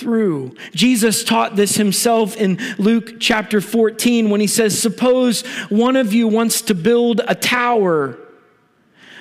through. 0.00 0.56
Jesus 0.74 1.22
taught 1.22 1.54
this 1.54 1.76
himself 1.76 2.36
in 2.36 2.58
Luke 2.78 3.20
chapter 3.20 3.60
14 3.60 4.30
when 4.30 4.40
he 4.40 4.46
says, 4.46 4.80
Suppose 4.80 5.42
one 5.68 5.94
of 5.96 6.12
you 6.14 6.26
wants 6.26 6.62
to 6.62 6.74
build 6.74 7.20
a 7.28 7.34
tower. 7.34 8.18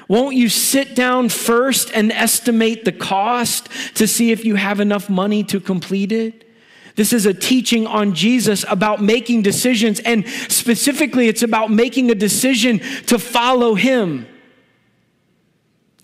Won't 0.08 0.36
you 0.36 0.50
sit 0.50 0.96
down 0.96 1.30
first 1.30 1.92
and 1.94 2.12
estimate 2.12 2.86
the 2.86 2.92
cost 2.92 3.68
to 3.96 4.08
see 4.08 4.32
if 4.32 4.44
you 4.44 4.56
have 4.56 4.80
enough 4.80 5.10
money 5.10 5.44
to 5.44 5.60
complete 5.60 6.12
it? 6.12 6.50
This 6.96 7.14
is 7.14 7.26
a 7.26 7.34
teaching 7.34 7.86
on 7.86 8.16
Jesus 8.16 8.66
about 8.68 9.02
making 9.02 9.44
decisions, 9.44 10.00
and 10.00 10.28
specifically, 10.28 11.28
it's 11.28 11.44
about 11.44 11.72
making 11.72 12.10
a 12.10 12.16
decision 12.16 12.80
to 13.06 13.20
follow 13.20 13.76
him. 13.76 14.26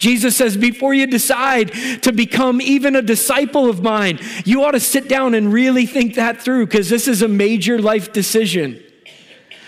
Jesus 0.06 0.36
says, 0.36 0.56
before 0.56 0.94
you 0.94 1.08
decide 1.08 1.74
to 2.04 2.12
become 2.12 2.62
even 2.62 2.96
a 2.96 3.02
disciple 3.02 3.68
of 3.68 3.82
mine, 3.82 4.20
you 4.46 4.64
ought 4.64 4.74
to 4.74 4.80
sit 4.80 5.10
down 5.10 5.34
and 5.34 5.52
really 5.52 5.88
think 5.88 6.14
that 6.14 6.40
through 6.40 6.68
because 6.68 6.90
this 6.90 7.08
is 7.08 7.24
a 7.24 7.28
major 7.28 7.80
life 7.80 8.14
decision. 8.14 8.84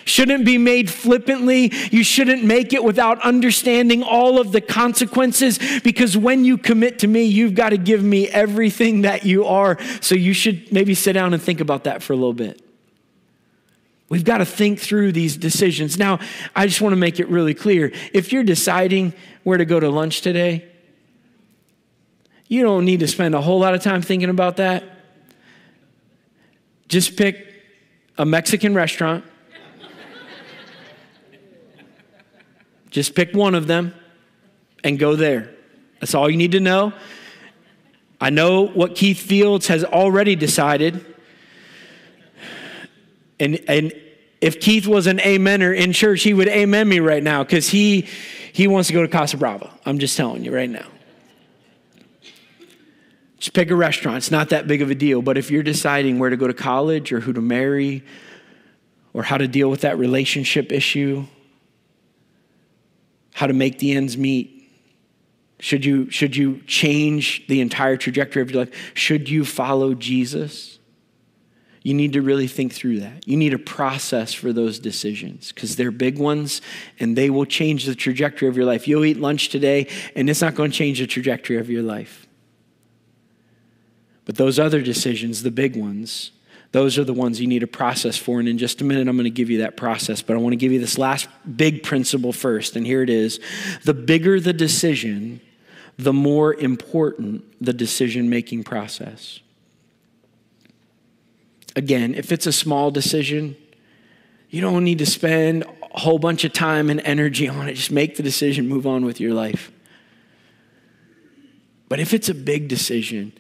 Shouldn't 0.06 0.45
be 0.45 0.60
made 0.60 0.91
flippantly. 0.91 1.73
You 1.89 2.04
shouldn't 2.04 2.43
make 2.43 2.71
it 2.71 2.84
without 2.84 3.19
understanding 3.23 4.04
all 4.04 4.39
of 4.39 4.52
the 4.52 4.62
consequences 4.62 5.58
because 5.84 6.15
when 6.15 6.45
you 6.45 6.60
commit 6.60 7.00
to 7.00 7.08
me, 7.08 7.23
you've 7.23 7.56
got 7.56 7.69
to 7.69 7.78
give 7.80 8.04
me 8.04 8.28
everything 8.28 9.02
that 9.02 9.26
you 9.26 9.43
are. 9.45 9.80
So 10.02 10.13
you 10.13 10.34
should 10.34 10.71
maybe 10.71 10.93
sit 10.93 11.13
down 11.13 11.34
and 11.34 11.41
think 11.41 11.62
about 11.62 11.86
that 11.86 12.04
for 12.04 12.13
a 12.13 12.15
little 12.15 12.32
bit. 12.36 12.62
We've 14.10 14.24
got 14.24 14.38
to 14.38 14.46
think 14.46 14.80
through 14.80 15.12
these 15.12 15.36
decisions. 15.36 15.98
Now, 15.98 16.20
I 16.56 16.65
just 16.65 16.80
want 16.80 16.93
to 16.93 16.98
make 16.98 17.20
it 17.20 17.28
really 17.28 17.54
clear. 17.54 17.91
If 18.13 18.32
you're 18.32 18.43
deciding 18.43 19.13
where 19.43 19.58
to 19.58 19.65
go 19.65 19.80
to 19.80 19.89
lunch 19.89 20.22
today, 20.22 20.65
you 22.48 22.63
don't 22.63 22.86
need 22.86 23.02
to 23.02 23.08
spend 23.08 23.36
a 23.36 23.41
whole 23.41 23.60
lot 23.60 23.74
of 23.74 23.82
time 23.82 24.02
thinking 24.02 24.30
about 24.30 24.58
that. 24.58 24.84
Just 26.88 27.17
pick 27.17 27.54
a 28.17 28.26
Mexican 28.26 28.74
restaurant. 28.74 29.26
Just 32.89 33.13
pick 33.13 33.34
one 33.34 33.56
of 33.56 33.67
them 33.67 33.93
and 34.86 34.98
go 34.98 35.17
there. 35.17 35.54
That's 36.00 36.15
all 36.15 36.30
you 36.30 36.38
need 36.38 36.54
to 36.54 36.62
know. 36.62 36.93
I 38.22 38.30
know 38.30 38.67
what 38.67 38.96
Keith 38.96 39.20
Fields 39.20 39.67
has 39.67 39.84
already 39.84 40.38
decided 40.38 41.16
and, 43.39 43.60
and 43.67 43.93
if 44.41 44.60
Keith 44.60 44.88
was 44.88 45.08
an 45.08 45.17
amener 45.17 45.76
in 45.76 45.93
church, 45.93 46.23
he 46.23 46.34
would 46.34 46.47
amen 46.47 46.88
me 46.88 47.00
right 47.00 47.23
now 47.23 47.43
because 47.43 47.69
he, 47.69 48.08
he 48.54 48.67
wants 48.67 48.88
to 48.88 48.93
go 48.93 49.02
to 49.02 49.08
Casa 49.08 49.38
Brava. 49.38 49.71
I'm 49.86 50.00
just 50.00 50.15
telling 50.17 50.43
you 50.43 50.54
right 50.54 50.69
now. 50.69 50.88
Just 53.39 53.54
pick 53.54 53.69
a 53.69 53.76
restaurant. 53.76 54.17
It's 54.17 54.32
not 54.32 54.50
that 54.50 54.67
big 54.67 54.82
of 54.82 54.89
a 54.89 54.95
deal. 54.95 55.21
But 55.21 55.38
if 55.38 55.52
you're 55.52 55.63
deciding 55.63 56.19
where 56.19 56.30
to 56.30 56.38
go 56.38 56.47
to 56.47 56.54
college 56.54 57.12
or 57.12 57.19
who 57.19 57.34
to 57.34 57.41
marry 57.41 58.04
or 59.13 59.23
how 59.23 59.38
to 59.38 59.47
deal 59.47 59.69
with 59.69 59.82
that 59.82 59.97
relationship 59.97 60.71
issue, 60.71 61.26
how 63.34 63.47
to 63.47 63.54
make 63.54 63.80
the 63.80 63.91
ends 63.91 64.17
meet, 64.17 64.54
should 65.60 65.86
you, 65.86 66.10
should 66.10 66.36
you 66.36 66.62
change 66.67 67.45
the 67.47 67.62
entire 67.62 67.97
trajectory 67.97 68.41
of 68.41 68.52
your 68.52 68.65
life? 68.65 68.91
Should 68.95 69.30
you 69.30 69.45
follow 69.45 69.93
Jesus? 69.93 70.77
You 71.88 71.93
need 71.93 72.12
to 72.13 72.21
really 72.21 72.47
think 72.47 72.73
through 72.73 73.00
that. 73.00 73.26
You 73.26 73.38
need 73.38 73.54
a 73.54 73.58
process 73.58 74.34
for 74.34 74.52
those 74.52 74.78
decisions 74.78 75.54
because 75.54 75.78
they're 75.78 75.89
big 75.89 76.19
ones 76.19 76.62
and 77.00 77.17
they 77.17 77.30
will 77.30 77.45
change 77.45 77.86
the 77.86 77.95
trajectory 77.95 78.50
of 78.50 78.58
your 78.58 78.65
life. 78.65 78.89
You'll 78.89 79.06
eat 79.06 79.21
lunch 79.21 79.47
today 79.47 79.88
and 80.13 80.30
it's 80.30 80.41
not 80.41 80.54
going 80.54 80.69
to 80.69 80.78
change 80.78 81.00
the 81.00 81.08
trajectory 81.08 81.56
of 81.56 81.69
your 81.69 81.84
life. 81.84 82.28
But 84.26 84.36
those 84.36 84.60
other 84.60 84.82
decisions, 84.82 85.43
the 85.43 85.50
big 85.50 85.78
ones, 85.78 86.32
those 86.73 86.97
are 86.97 87.06
the 87.06 87.13
ones 87.13 87.39
you 87.39 87.47
need 87.47 87.63
a 87.63 87.67
process 87.67 88.17
for. 88.17 88.41
And 88.41 88.50
in 88.50 88.58
just 88.58 88.82
a 88.82 88.84
minute, 88.84 89.08
I'm 89.08 89.15
going 89.15 89.23
to 89.23 89.30
give 89.30 89.50
you 89.50 89.60
that 89.60 89.78
process. 89.78 90.21
But 90.21 90.36
I 90.36 90.39
want 90.39 90.52
to 90.52 90.58
give 90.58 90.73
you 90.73 90.82
this 90.82 90.97
last 90.97 91.30
big 91.56 91.84
principle 91.84 92.34
first. 92.34 92.76
And 92.76 92.86
here 92.86 93.02
it 93.02 93.10
is 93.10 93.39
the 93.86 93.93
bigger 93.93 94.41
the 94.41 94.52
decision, 94.52 95.39
the 95.95 96.12
more 96.12 96.54
important 96.54 97.45
the 97.62 97.71
decision 97.71 98.30
making 98.30 98.65
process. 98.65 99.39
Again, 101.78 102.16
if 102.16 102.32
it's 102.32 102.48
a 102.48 102.52
small 102.52 102.90
decision, 102.90 103.56
you 104.50 104.62
don't 104.62 104.84
need 104.84 104.98
to 104.98 105.06
spend 105.06 105.63
a 105.63 106.00
whole 106.00 106.18
bunch 106.18 106.44
of 106.44 106.52
time 106.52 106.90
and 106.90 107.00
energy 107.02 107.48
on 107.48 107.70
it. 107.70 107.76
Just 107.76 107.92
make 107.92 108.18
the 108.18 108.24
decision, 108.24 108.68
move 108.68 108.88
on 108.88 109.06
with 109.06 109.20
your 109.20 109.36
life. 109.36 109.72
But 111.88 112.00
if 112.00 112.16
it's 112.16 112.30
a 112.30 112.34
big 112.34 112.68
decision, 112.68 113.32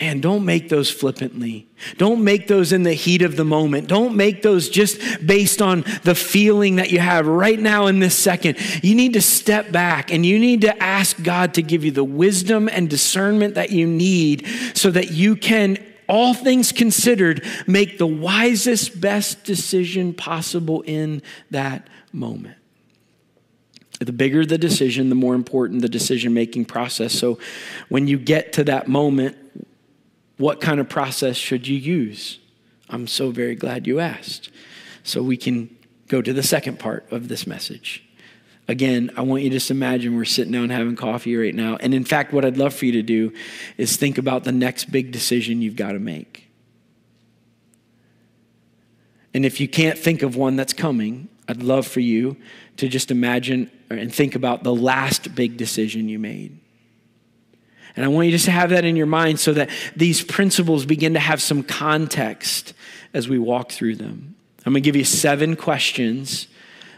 Man, 0.00 0.20
don't 0.20 0.44
make 0.44 0.70
those 0.70 0.90
flippantly. 0.90 1.68
Don't 1.98 2.24
make 2.24 2.48
those 2.48 2.72
in 2.72 2.82
the 2.82 2.94
heat 2.94 3.22
of 3.22 3.36
the 3.36 3.44
moment. 3.44 3.86
Don't 3.86 4.16
make 4.16 4.42
those 4.42 4.68
just 4.68 5.00
based 5.24 5.62
on 5.62 5.84
the 6.02 6.16
feeling 6.16 6.76
that 6.76 6.90
you 6.90 6.98
have 6.98 7.28
right 7.28 7.60
now 7.60 7.86
in 7.86 8.00
this 8.00 8.16
second. 8.16 8.58
You 8.82 8.96
need 8.96 9.12
to 9.12 9.22
step 9.22 9.70
back 9.70 10.12
and 10.12 10.26
you 10.26 10.40
need 10.40 10.62
to 10.62 10.82
ask 10.82 11.22
God 11.22 11.54
to 11.54 11.62
give 11.62 11.84
you 11.84 11.92
the 11.92 12.02
wisdom 12.02 12.68
and 12.68 12.90
discernment 12.90 13.54
that 13.54 13.70
you 13.70 13.86
need 13.86 14.48
so 14.74 14.90
that 14.90 15.12
you 15.12 15.36
can, 15.36 15.78
all 16.08 16.34
things 16.34 16.72
considered, 16.72 17.44
make 17.66 17.98
the 17.98 18.06
wisest, 18.06 19.00
best 19.00 19.44
decision 19.44 20.14
possible 20.14 20.82
in 20.82 21.22
that 21.50 21.88
moment. 22.12 22.56
The 24.00 24.12
bigger 24.12 24.44
the 24.44 24.58
decision, 24.58 25.08
the 25.08 25.14
more 25.14 25.34
important 25.34 25.82
the 25.82 25.88
decision 25.88 26.34
making 26.34 26.66
process. 26.66 27.12
So 27.12 27.38
when 27.88 28.08
you 28.08 28.18
get 28.18 28.52
to 28.54 28.64
that 28.64 28.88
moment, 28.88 29.36
what 30.36 30.60
kind 30.60 30.80
of 30.80 30.88
process 30.88 31.36
should 31.36 31.66
you 31.68 31.76
use? 31.76 32.40
I'm 32.88 33.06
so 33.06 33.30
very 33.30 33.54
glad 33.54 33.86
you 33.86 34.00
asked. 34.00 34.50
So 35.04 35.22
we 35.22 35.36
can 35.36 35.74
go 36.08 36.20
to 36.20 36.32
the 36.32 36.42
second 36.42 36.78
part 36.78 37.10
of 37.10 37.28
this 37.28 37.46
message. 37.46 38.04
Again, 38.66 39.10
I 39.16 39.22
want 39.22 39.42
you 39.42 39.50
to 39.50 39.56
just 39.56 39.70
imagine 39.70 40.16
we're 40.16 40.24
sitting 40.24 40.52
down 40.52 40.70
having 40.70 40.96
coffee 40.96 41.36
right 41.36 41.54
now. 41.54 41.76
And 41.76 41.92
in 41.92 42.04
fact, 42.04 42.32
what 42.32 42.44
I'd 42.44 42.56
love 42.56 42.74
for 42.74 42.86
you 42.86 42.92
to 42.92 43.02
do 43.02 43.32
is 43.76 43.96
think 43.96 44.16
about 44.16 44.44
the 44.44 44.52
next 44.52 44.90
big 44.90 45.12
decision 45.12 45.60
you've 45.60 45.76
got 45.76 45.92
to 45.92 45.98
make. 45.98 46.48
And 49.34 49.44
if 49.44 49.60
you 49.60 49.68
can't 49.68 49.98
think 49.98 50.22
of 50.22 50.36
one 50.36 50.56
that's 50.56 50.72
coming, 50.72 51.28
I'd 51.48 51.62
love 51.62 51.86
for 51.86 52.00
you 52.00 52.36
to 52.78 52.88
just 52.88 53.10
imagine 53.10 53.70
and 53.90 54.12
think 54.14 54.34
about 54.34 54.62
the 54.62 54.74
last 54.74 55.34
big 55.34 55.56
decision 55.56 56.08
you 56.08 56.18
made. 56.18 56.58
And 57.96 58.04
I 58.04 58.08
want 58.08 58.26
you 58.26 58.32
just 58.32 58.46
to 58.46 58.50
have 58.50 58.70
that 58.70 58.84
in 58.84 58.96
your 58.96 59.06
mind 59.06 59.38
so 59.38 59.52
that 59.52 59.68
these 59.94 60.22
principles 60.22 60.86
begin 60.86 61.14
to 61.14 61.20
have 61.20 61.42
some 61.42 61.62
context 61.62 62.72
as 63.12 63.28
we 63.28 63.38
walk 63.38 63.72
through 63.72 63.96
them. 63.96 64.34
I'm 64.64 64.72
going 64.72 64.82
to 64.82 64.86
give 64.86 64.96
you 64.96 65.04
seven 65.04 65.54
questions 65.54 66.48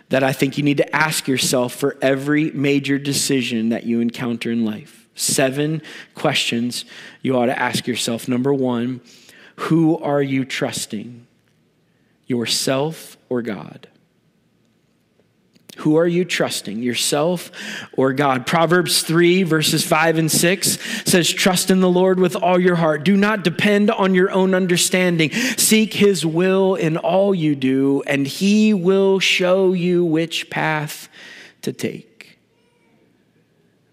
that 0.09 0.23
I 0.23 0.33
think 0.33 0.57
you 0.57 0.65
need 0.65 0.77
to 0.77 0.97
ask 0.97 1.27
yourself 1.27 1.75
for 1.75 1.97
every 2.01 2.51
major 2.53 2.99
decision 2.99 3.71
that 3.71 3.85
you 3.85 4.01
encounter 4.01 4.51
in 4.53 4.65
life. 4.65 5.09
Seven 5.15 5.83
questions 6.15 6.85
you 7.23 7.37
ought 7.37 7.47
to 7.47 7.59
ask 7.59 7.87
yourself. 7.87 8.29
Number 8.29 8.53
one, 8.53 9.01
who 9.57 9.99
are 9.99 10.23
you 10.23 10.45
trusting? 10.45 11.27
Yourself 12.27 13.17
or 13.29 13.43
God? 13.43 13.89
Who 15.79 15.97
are 15.97 16.07
you 16.07 16.25
trusting, 16.25 16.83
yourself 16.83 17.51
or 17.93 18.13
God? 18.13 18.47
Proverbs 18.47 19.03
3, 19.03 19.43
verses 19.43 19.85
5 19.85 20.19
and 20.19 20.31
6 20.31 20.79
says, 21.09 21.31
Trust 21.31 21.71
in 21.71 21.81
the 21.81 21.91
Lord 21.91 22.19
with 22.19 22.35
all 22.35 22.59
your 22.59 22.77
heart. 22.77 23.05
Do 23.05 23.17
not 23.17 23.45
depend 23.45 23.91
on 23.91 24.15
your 24.15 24.31
own 24.31 24.55
understanding. 24.55 25.31
Seek 25.31 25.93
his 25.93 26.25
will 26.25 26.75
in 26.75 26.97
all 26.97 27.35
you 27.35 27.55
do, 27.55 28.03
and 28.07 28.27
he 28.27 28.73
will 28.73 29.19
show 29.19 29.73
you 29.75 30.05
which 30.05 30.49
path 30.49 31.09
to 31.63 31.73
take. 31.73 32.39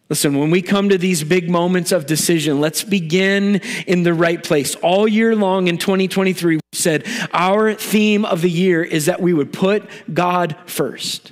Listen, 0.10 0.38
when 0.38 0.52
we 0.52 0.62
come 0.62 0.90
to 0.90 0.98
these 0.98 1.24
big 1.24 1.50
moments 1.50 1.92
of 1.92 2.06
decision, 2.06 2.62
let's 2.62 2.84
begin 2.84 3.62
in 3.88 4.04
the 4.04 4.14
right 4.14 4.44
place. 4.44 4.76
All 4.76 5.08
year 5.08 5.36
long 5.36 5.68
in 5.68 5.78
2023, 5.78 6.58
we 6.58 6.62
said 6.72 7.06
our 7.34 7.74
theme 7.74 8.24
of 8.24 8.42
the 8.42 8.50
year 8.50 8.84
is 8.84 9.08
that 9.08 9.22
we 9.22 9.34
would 9.34 9.52
put 9.52 9.90
God 10.14 10.56
first. 10.66 11.32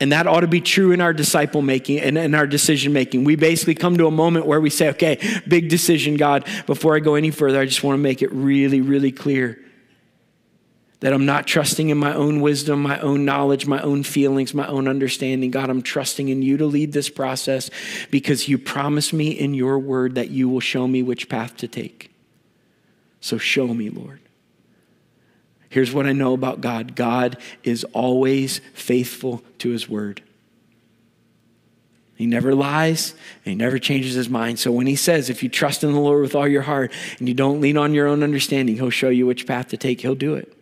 And 0.00 0.10
that 0.12 0.26
ought 0.26 0.40
to 0.40 0.48
be 0.48 0.60
true 0.60 0.92
in 0.92 1.00
our 1.00 1.12
disciple 1.12 1.62
making 1.62 2.00
and 2.00 2.18
in 2.18 2.34
our 2.34 2.46
decision 2.46 2.92
making. 2.92 3.24
We 3.24 3.36
basically 3.36 3.76
come 3.76 3.96
to 3.98 4.06
a 4.06 4.10
moment 4.10 4.46
where 4.46 4.60
we 4.60 4.70
say, 4.70 4.88
okay, 4.90 5.20
big 5.46 5.68
decision, 5.68 6.16
God. 6.16 6.48
Before 6.66 6.96
I 6.96 6.98
go 6.98 7.14
any 7.14 7.30
further, 7.30 7.60
I 7.60 7.64
just 7.64 7.84
want 7.84 7.96
to 7.96 8.02
make 8.02 8.20
it 8.20 8.32
really, 8.32 8.80
really 8.80 9.12
clear 9.12 9.60
that 11.04 11.12
I'm 11.12 11.26
not 11.26 11.46
trusting 11.46 11.90
in 11.90 11.98
my 11.98 12.14
own 12.14 12.40
wisdom, 12.40 12.80
my 12.82 12.98
own 13.00 13.24
knowledge, 13.24 13.66
my 13.66 13.80
own 13.82 14.02
feelings, 14.02 14.54
my 14.54 14.66
own 14.66 14.88
understanding. 14.88 15.50
God, 15.50 15.68
I'm 15.68 15.82
trusting 15.82 16.28
in 16.28 16.40
you 16.40 16.56
to 16.56 16.66
lead 16.66 16.92
this 16.92 17.10
process 17.10 17.70
because 18.10 18.48
you 18.48 18.56
promised 18.56 19.12
me 19.12 19.28
in 19.28 19.54
your 19.54 19.78
word 19.78 20.14
that 20.14 20.30
you 20.30 20.48
will 20.48 20.60
show 20.60 20.88
me 20.88 21.02
which 21.02 21.28
path 21.28 21.58
to 21.58 21.68
take. 21.68 22.10
So 23.20 23.38
show 23.38 23.68
me, 23.68 23.90
Lord. 23.90 24.20
Here's 25.74 25.92
what 25.92 26.06
I 26.06 26.12
know 26.12 26.34
about 26.34 26.60
God 26.60 26.94
God 26.94 27.36
is 27.64 27.82
always 27.92 28.60
faithful 28.74 29.42
to 29.58 29.70
his 29.70 29.88
word. 29.88 30.22
He 32.14 32.26
never 32.26 32.54
lies 32.54 33.10
and 33.44 33.50
he 33.50 33.54
never 33.56 33.80
changes 33.80 34.14
his 34.14 34.28
mind. 34.28 34.60
So 34.60 34.70
when 34.70 34.86
he 34.86 34.94
says, 34.94 35.30
if 35.30 35.42
you 35.42 35.48
trust 35.48 35.82
in 35.82 35.92
the 35.92 35.98
Lord 35.98 36.22
with 36.22 36.36
all 36.36 36.46
your 36.46 36.62
heart 36.62 36.92
and 37.18 37.26
you 37.26 37.34
don't 37.34 37.60
lean 37.60 37.76
on 37.76 37.92
your 37.92 38.06
own 38.06 38.22
understanding, 38.22 38.76
he'll 38.76 38.90
show 38.90 39.08
you 39.08 39.26
which 39.26 39.48
path 39.48 39.66
to 39.70 39.76
take, 39.76 40.00
he'll 40.02 40.14
do 40.14 40.34
it. 40.34 40.56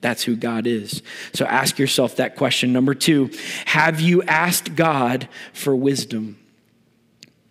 That's 0.00 0.24
who 0.24 0.34
God 0.34 0.66
is. 0.66 1.00
So 1.32 1.44
ask 1.44 1.78
yourself 1.78 2.16
that 2.16 2.34
question. 2.34 2.72
Number 2.72 2.92
two, 2.92 3.30
have 3.66 4.00
you 4.00 4.24
asked 4.24 4.74
God 4.74 5.28
for 5.52 5.76
wisdom? 5.76 6.43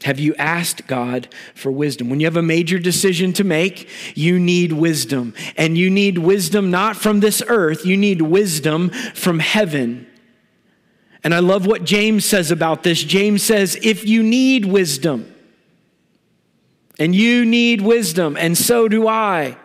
Have 0.04 0.20
you 0.20 0.36
asked 0.36 0.86
God 0.88 1.30
for 1.56 1.72
wisdom? 1.72 2.10
When 2.10 2.20
you 2.20 2.26
have 2.26 2.38
a 2.38 2.42
major 2.42 2.78
decision 2.78 3.34
to 3.34 3.44
make, 3.44 3.90
you 4.16 4.38
need 4.38 4.74
wisdom. 4.74 5.34
And 5.58 5.78
you 5.78 5.90
need 5.90 6.18
wisdom 6.18 6.70
not 6.72 6.96
from 6.96 7.20
this 7.20 7.42
earth, 7.48 7.86
you 7.86 7.98
need 7.98 8.22
wisdom 8.22 8.90
from 8.90 9.40
heaven. 9.40 10.08
And 11.24 11.34
I 11.34 11.40
love 11.40 11.66
what 11.66 11.86
James 11.86 12.26
says 12.26 12.52
about 12.52 12.84
this. 12.84 13.02
James 13.02 13.44
says, 13.44 13.78
if 13.82 14.06
you 14.06 14.22
need 14.22 14.66
wisdom, 14.66 15.34
and 17.00 17.16
you 17.16 17.46
need 17.46 17.82
wisdom, 17.82 18.38
and 18.38 18.58
so 18.58 18.88
do 18.88 19.08
I. 19.08 19.58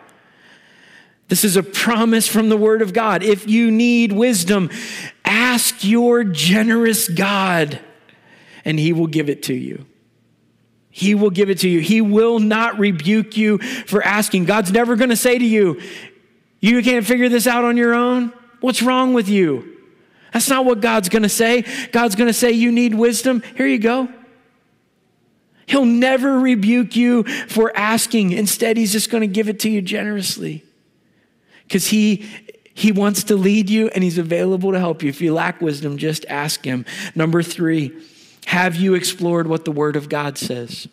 This 1.27 1.43
is 1.43 1.55
a 1.55 1.63
promise 1.63 2.27
from 2.27 2.49
the 2.49 2.57
Word 2.57 2.81
of 2.81 2.91
God. 2.91 3.21
If 3.23 3.47
you 3.47 3.69
need 3.69 4.11
wisdom, 4.11 4.71
ask 5.23 5.83
your 5.83 6.23
generous 6.23 7.07
God, 7.07 7.79
and 8.65 8.79
He 8.79 8.93
will 8.93 9.07
give 9.07 9.29
it 9.29 9.43
to 9.43 9.53
you. 9.53 9.85
He 10.99 11.15
will 11.15 11.29
give 11.29 11.49
it 11.49 11.59
to 11.59 11.69
you. 11.69 11.79
He 11.79 12.01
will 12.01 12.39
not 12.39 12.77
rebuke 12.77 13.37
you 13.37 13.59
for 13.59 14.03
asking. 14.03 14.43
God's 14.43 14.69
never 14.73 14.97
going 14.97 15.11
to 15.11 15.15
say 15.15 15.37
to 15.37 15.45
you, 15.45 15.81
You 16.59 16.83
can't 16.83 17.05
figure 17.05 17.29
this 17.29 17.47
out 17.47 17.63
on 17.63 17.77
your 17.77 17.93
own. 17.93 18.33
What's 18.59 18.81
wrong 18.81 19.13
with 19.13 19.29
you? 19.29 19.77
That's 20.33 20.49
not 20.49 20.65
what 20.65 20.81
God's 20.81 21.07
going 21.07 21.23
to 21.23 21.29
say. 21.29 21.63
God's 21.93 22.15
going 22.15 22.27
to 22.27 22.33
say, 22.33 22.51
You 22.51 22.69
need 22.69 22.93
wisdom. 22.93 23.41
Here 23.55 23.65
you 23.65 23.79
go. 23.79 24.09
He'll 25.67 25.85
never 25.85 26.37
rebuke 26.37 26.97
you 26.97 27.23
for 27.23 27.71
asking. 27.77 28.33
Instead, 28.33 28.75
He's 28.75 28.91
just 28.91 29.09
going 29.09 29.21
to 29.21 29.27
give 29.27 29.47
it 29.47 29.61
to 29.61 29.69
you 29.69 29.81
generously 29.81 30.65
because 31.63 31.87
He 31.87 32.27
he 32.73 32.93
wants 32.93 33.25
to 33.25 33.35
lead 33.35 33.69
you 33.69 33.89
and 33.89 34.05
he's 34.05 34.17
available 34.17 34.71
to 34.71 34.79
help 34.79 35.03
you. 35.03 35.09
If 35.09 35.19
you 35.19 35.33
lack 35.33 35.59
wisdom, 35.59 35.97
just 35.97 36.25
ask 36.29 36.63
him. 36.63 36.85
Number 37.13 37.43
three, 37.43 37.91
have 38.49 38.75
you 38.75 38.95
explored 38.95 39.45
what 39.45 39.63
the 39.63 39.71
Word 39.71 39.95
of 39.95 40.09
God 40.09 40.35
says? 40.35 40.87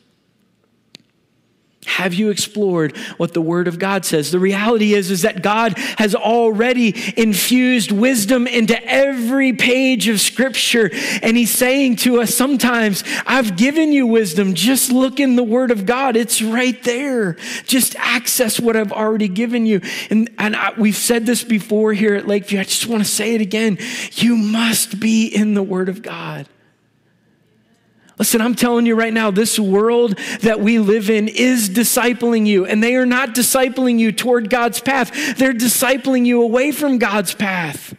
Have 1.87 2.13
you 2.13 2.29
explored 2.29 2.95
what 3.17 3.33
the 3.33 3.41
Word 3.41 3.67
of 3.67 3.79
God 3.79 4.05
says? 4.05 4.31
The 4.31 4.39
reality 4.39 4.93
is, 4.93 5.11
is 5.11 5.23
that 5.23 5.43
God 5.43 5.79
has 5.97 6.15
already 6.15 6.95
infused 7.19 7.93
wisdom 7.93 8.47
into 8.47 8.79
every 8.85 9.55
page 9.55 10.07
of 10.07 10.21
Scripture. 10.21 10.91
And 11.23 11.35
He's 11.35 11.51
saying 11.51 11.97
to 11.97 12.21
us 12.21 12.35
sometimes, 12.35 13.03
I've 13.27 13.57
given 13.57 13.91
you 13.91 14.07
wisdom. 14.07 14.53
Just 14.53 14.93
look 14.93 15.19
in 15.19 15.37
the 15.37 15.43
Word 15.43 15.71
of 15.71 15.87
God. 15.87 16.15
It's 16.15 16.43
right 16.43 16.83
there. 16.83 17.39
Just 17.65 17.97
access 17.97 18.61
what 18.61 18.77
I've 18.77 18.93
already 18.93 19.29
given 19.29 19.65
you. 19.65 19.81
And, 20.11 20.29
and 20.37 20.55
I, 20.55 20.75
we've 20.77 20.95
said 20.95 21.25
this 21.25 21.43
before 21.43 21.95
here 21.95 22.17
at 22.17 22.29
Lakeview. 22.29 22.61
I 22.61 22.65
just 22.65 22.87
want 22.87 23.03
to 23.03 23.09
say 23.09 23.35
it 23.35 23.41
again. 23.41 23.79
You 24.13 24.37
must 24.37 25.01
be 25.01 25.27
in 25.27 25.55
the 25.55 25.63
Word 25.63 25.89
of 25.89 26.03
God. 26.03 26.47
Listen, 28.19 28.41
I'm 28.41 28.55
telling 28.55 28.87
you 28.87 28.95
right 28.95 29.13
now, 29.13 29.31
this 29.31 29.59
world 29.59 30.17
that 30.41 30.61
we 30.61 30.79
live 30.79 31.11
in 31.11 31.29
is 31.29 31.69
discipling 31.69 32.47
you, 32.47 32.65
and 32.65 32.83
they 32.83 32.97
are 32.97 33.05
not 33.05 33.35
discipling 33.35 33.99
you 33.99 34.11
toward 34.11 34.49
God's 34.49 34.81
path. 34.81 35.37
They're 35.37 35.53
discipling 35.53 36.25
you 36.25 36.43
away 36.43 36.73
from 36.73 36.97
God's 36.99 37.35
path. 37.35 37.95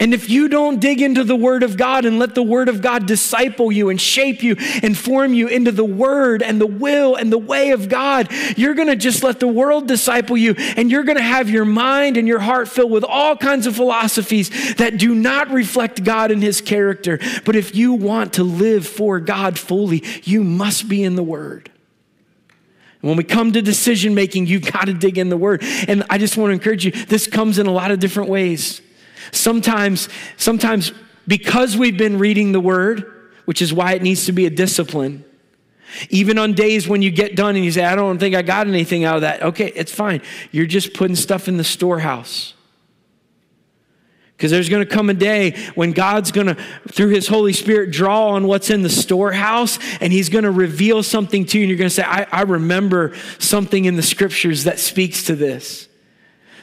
And 0.00 0.12
if 0.12 0.28
you 0.28 0.48
don't 0.48 0.80
dig 0.80 1.00
into 1.00 1.24
the 1.24 1.36
Word 1.36 1.62
of 1.62 1.76
God 1.76 2.04
and 2.04 2.18
let 2.18 2.34
the 2.34 2.42
Word 2.42 2.68
of 2.68 2.82
God 2.82 3.06
disciple 3.06 3.70
you 3.70 3.90
and 3.90 4.00
shape 4.00 4.42
you 4.42 4.56
and 4.82 4.96
form 4.96 5.34
you 5.34 5.46
into 5.46 5.72
the 5.72 5.84
Word 5.84 6.42
and 6.42 6.60
the 6.60 6.66
will 6.66 7.14
and 7.14 7.32
the 7.32 7.38
way 7.38 7.70
of 7.70 7.88
God, 7.88 8.28
you're 8.56 8.74
going 8.74 8.88
to 8.88 8.96
just 8.96 9.22
let 9.22 9.40
the 9.40 9.48
world 9.48 9.86
disciple 9.86 10.36
you 10.36 10.54
and 10.76 10.90
you're 10.90 11.04
going 11.04 11.16
to 11.16 11.22
have 11.22 11.48
your 11.48 11.64
mind 11.64 12.16
and 12.16 12.26
your 12.26 12.40
heart 12.40 12.68
filled 12.68 12.90
with 12.90 13.04
all 13.04 13.36
kinds 13.36 13.66
of 13.66 13.76
philosophies 13.76 14.74
that 14.76 14.98
do 14.98 15.14
not 15.14 15.50
reflect 15.50 16.02
God 16.02 16.30
and 16.30 16.42
His 16.42 16.60
character. 16.60 17.18
But 17.44 17.56
if 17.56 17.74
you 17.74 17.92
want 17.92 18.34
to 18.34 18.44
live 18.44 18.86
for 18.86 19.20
God 19.20 19.58
fully, 19.58 20.02
you 20.24 20.42
must 20.42 20.88
be 20.88 21.04
in 21.04 21.14
the 21.14 21.22
Word. 21.22 21.70
When 23.00 23.18
we 23.18 23.24
come 23.24 23.52
to 23.52 23.60
decision 23.60 24.14
making, 24.14 24.46
you've 24.46 24.72
got 24.72 24.86
to 24.86 24.94
dig 24.94 25.18
in 25.18 25.28
the 25.28 25.36
Word. 25.36 25.62
And 25.86 26.04
I 26.08 26.16
just 26.16 26.38
want 26.38 26.48
to 26.48 26.54
encourage 26.54 26.86
you, 26.86 26.90
this 26.90 27.26
comes 27.26 27.58
in 27.58 27.66
a 27.66 27.70
lot 27.70 27.90
of 27.90 28.00
different 28.00 28.30
ways. 28.30 28.80
Sometimes, 29.32 30.08
sometimes 30.36 30.92
because 31.26 31.76
we've 31.76 31.98
been 31.98 32.18
reading 32.18 32.52
the 32.52 32.60
word, 32.60 33.30
which 33.44 33.62
is 33.62 33.72
why 33.72 33.92
it 33.94 34.02
needs 34.02 34.26
to 34.26 34.32
be 34.32 34.46
a 34.46 34.50
discipline, 34.50 35.24
Even 36.10 36.38
on 36.38 36.54
days 36.54 36.88
when 36.88 37.02
you 37.02 37.10
get 37.10 37.36
done 37.36 37.56
and 37.56 37.64
you 37.64 37.70
say, 37.70 37.84
I 37.84 37.94
don't 37.94 38.18
think 38.18 38.34
I 38.34 38.42
got 38.42 38.66
anything 38.66 39.04
out 39.04 39.16
of 39.16 39.20
that. 39.22 39.42
Okay, 39.42 39.72
it's 39.74 39.92
fine. 39.92 40.22
You're 40.50 40.66
just 40.66 40.94
putting 40.94 41.16
stuff 41.16 41.48
in 41.48 41.56
the 41.56 41.64
storehouse. 41.64 42.54
Because 44.36 44.50
there's 44.50 44.68
going 44.68 44.84
to 44.84 44.92
come 44.92 45.10
a 45.10 45.14
day 45.14 45.52
when 45.76 45.92
God's 45.92 46.32
going 46.32 46.48
to, 46.48 46.56
through 46.90 47.10
His 47.10 47.28
Holy 47.28 47.52
Spirit, 47.52 47.92
draw 47.92 48.30
on 48.30 48.46
what's 48.48 48.68
in 48.68 48.82
the 48.82 48.90
storehouse 48.90 49.78
and 50.00 50.12
He's 50.12 50.28
going 50.28 50.44
to 50.44 50.50
reveal 50.50 51.02
something 51.02 51.44
to 51.46 51.58
you. 51.58 51.64
And 51.64 51.70
you're 51.70 51.78
going 51.78 51.88
to 51.88 51.94
say, 51.94 52.02
I, 52.02 52.26
I 52.32 52.42
remember 52.42 53.14
something 53.38 53.84
in 53.84 53.94
the 53.94 54.02
scriptures 54.02 54.64
that 54.64 54.80
speaks 54.80 55.24
to 55.24 55.36
this. 55.36 55.88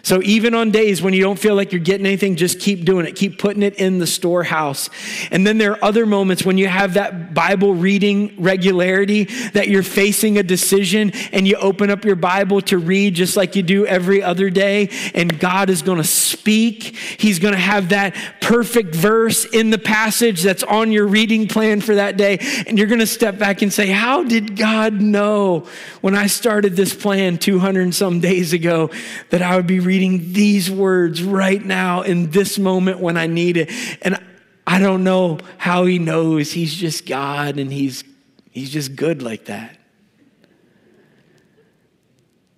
So 0.03 0.21
even 0.23 0.55
on 0.55 0.71
days 0.71 1.01
when 1.01 1.13
you 1.13 1.21
don't 1.21 1.37
feel 1.37 1.55
like 1.55 1.71
you're 1.71 1.79
getting 1.79 2.05
anything, 2.05 2.35
just 2.35 2.59
keep 2.59 2.85
doing 2.85 3.05
it. 3.05 3.15
Keep 3.15 3.37
putting 3.37 3.61
it 3.61 3.75
in 3.75 3.99
the 3.99 4.07
storehouse. 4.07 4.89
And 5.29 5.45
then 5.45 5.57
there 5.57 5.73
are 5.73 5.83
other 5.83 6.05
moments 6.05 6.43
when 6.43 6.57
you 6.57 6.67
have 6.67 6.95
that 6.95 7.33
Bible 7.33 7.75
reading 7.75 8.35
regularity 8.39 9.25
that 9.53 9.67
you're 9.67 9.83
facing 9.83 10.37
a 10.37 10.43
decision 10.43 11.11
and 11.31 11.47
you 11.47 11.55
open 11.57 11.89
up 11.89 12.03
your 12.03 12.15
Bible 12.15 12.61
to 12.61 12.77
read 12.77 13.13
just 13.13 13.37
like 13.37 13.55
you 13.55 13.63
do 13.63 13.85
every 13.85 14.23
other 14.23 14.49
day. 14.49 14.89
And 15.13 15.39
God 15.39 15.69
is 15.69 15.81
going 15.81 15.99
to 15.99 16.03
speak. 16.03 16.95
He's 16.95 17.37
going 17.39 17.53
to 17.53 17.59
have 17.59 17.89
that 17.89 18.15
perfect 18.41 18.95
verse 18.95 19.45
in 19.45 19.69
the 19.69 19.77
passage 19.77 20.41
that's 20.41 20.63
on 20.63 20.91
your 20.91 21.05
reading 21.05 21.47
plan 21.47 21.79
for 21.81 21.95
that 21.95 22.17
day. 22.17 22.39
And 22.67 22.77
you're 22.77 22.87
going 22.87 22.99
to 22.99 23.07
step 23.07 23.37
back 23.37 23.61
and 23.61 23.71
say, 23.71 23.87
How 23.87 24.23
did 24.23 24.57
God 24.57 24.99
know 24.99 25.67
when 26.01 26.15
I 26.15 26.25
started 26.27 26.75
this 26.75 26.95
plan 26.95 27.37
200 27.37 27.81
and 27.81 27.95
some 27.95 28.19
days 28.19 28.53
ago 28.53 28.89
that 29.29 29.41
I 29.41 29.55
would 29.55 29.67
be 29.67 29.79
reading 29.79 29.90
these 29.99 30.69
words 30.69 31.23
right 31.23 31.63
now 31.63 32.01
in 32.01 32.31
this 32.31 32.57
moment 32.57 32.99
when 32.99 33.17
I 33.17 33.27
need 33.27 33.57
it. 33.57 33.71
And 34.01 34.19
I 34.65 34.79
don't 34.79 35.03
know 35.03 35.39
how 35.57 35.85
he 35.85 35.99
knows. 35.99 36.51
He's 36.51 36.73
just 36.73 37.05
God 37.05 37.57
and 37.57 37.71
he's, 37.71 38.03
he's 38.51 38.69
just 38.69 38.95
good 38.95 39.21
like 39.21 39.45
that. 39.45 39.77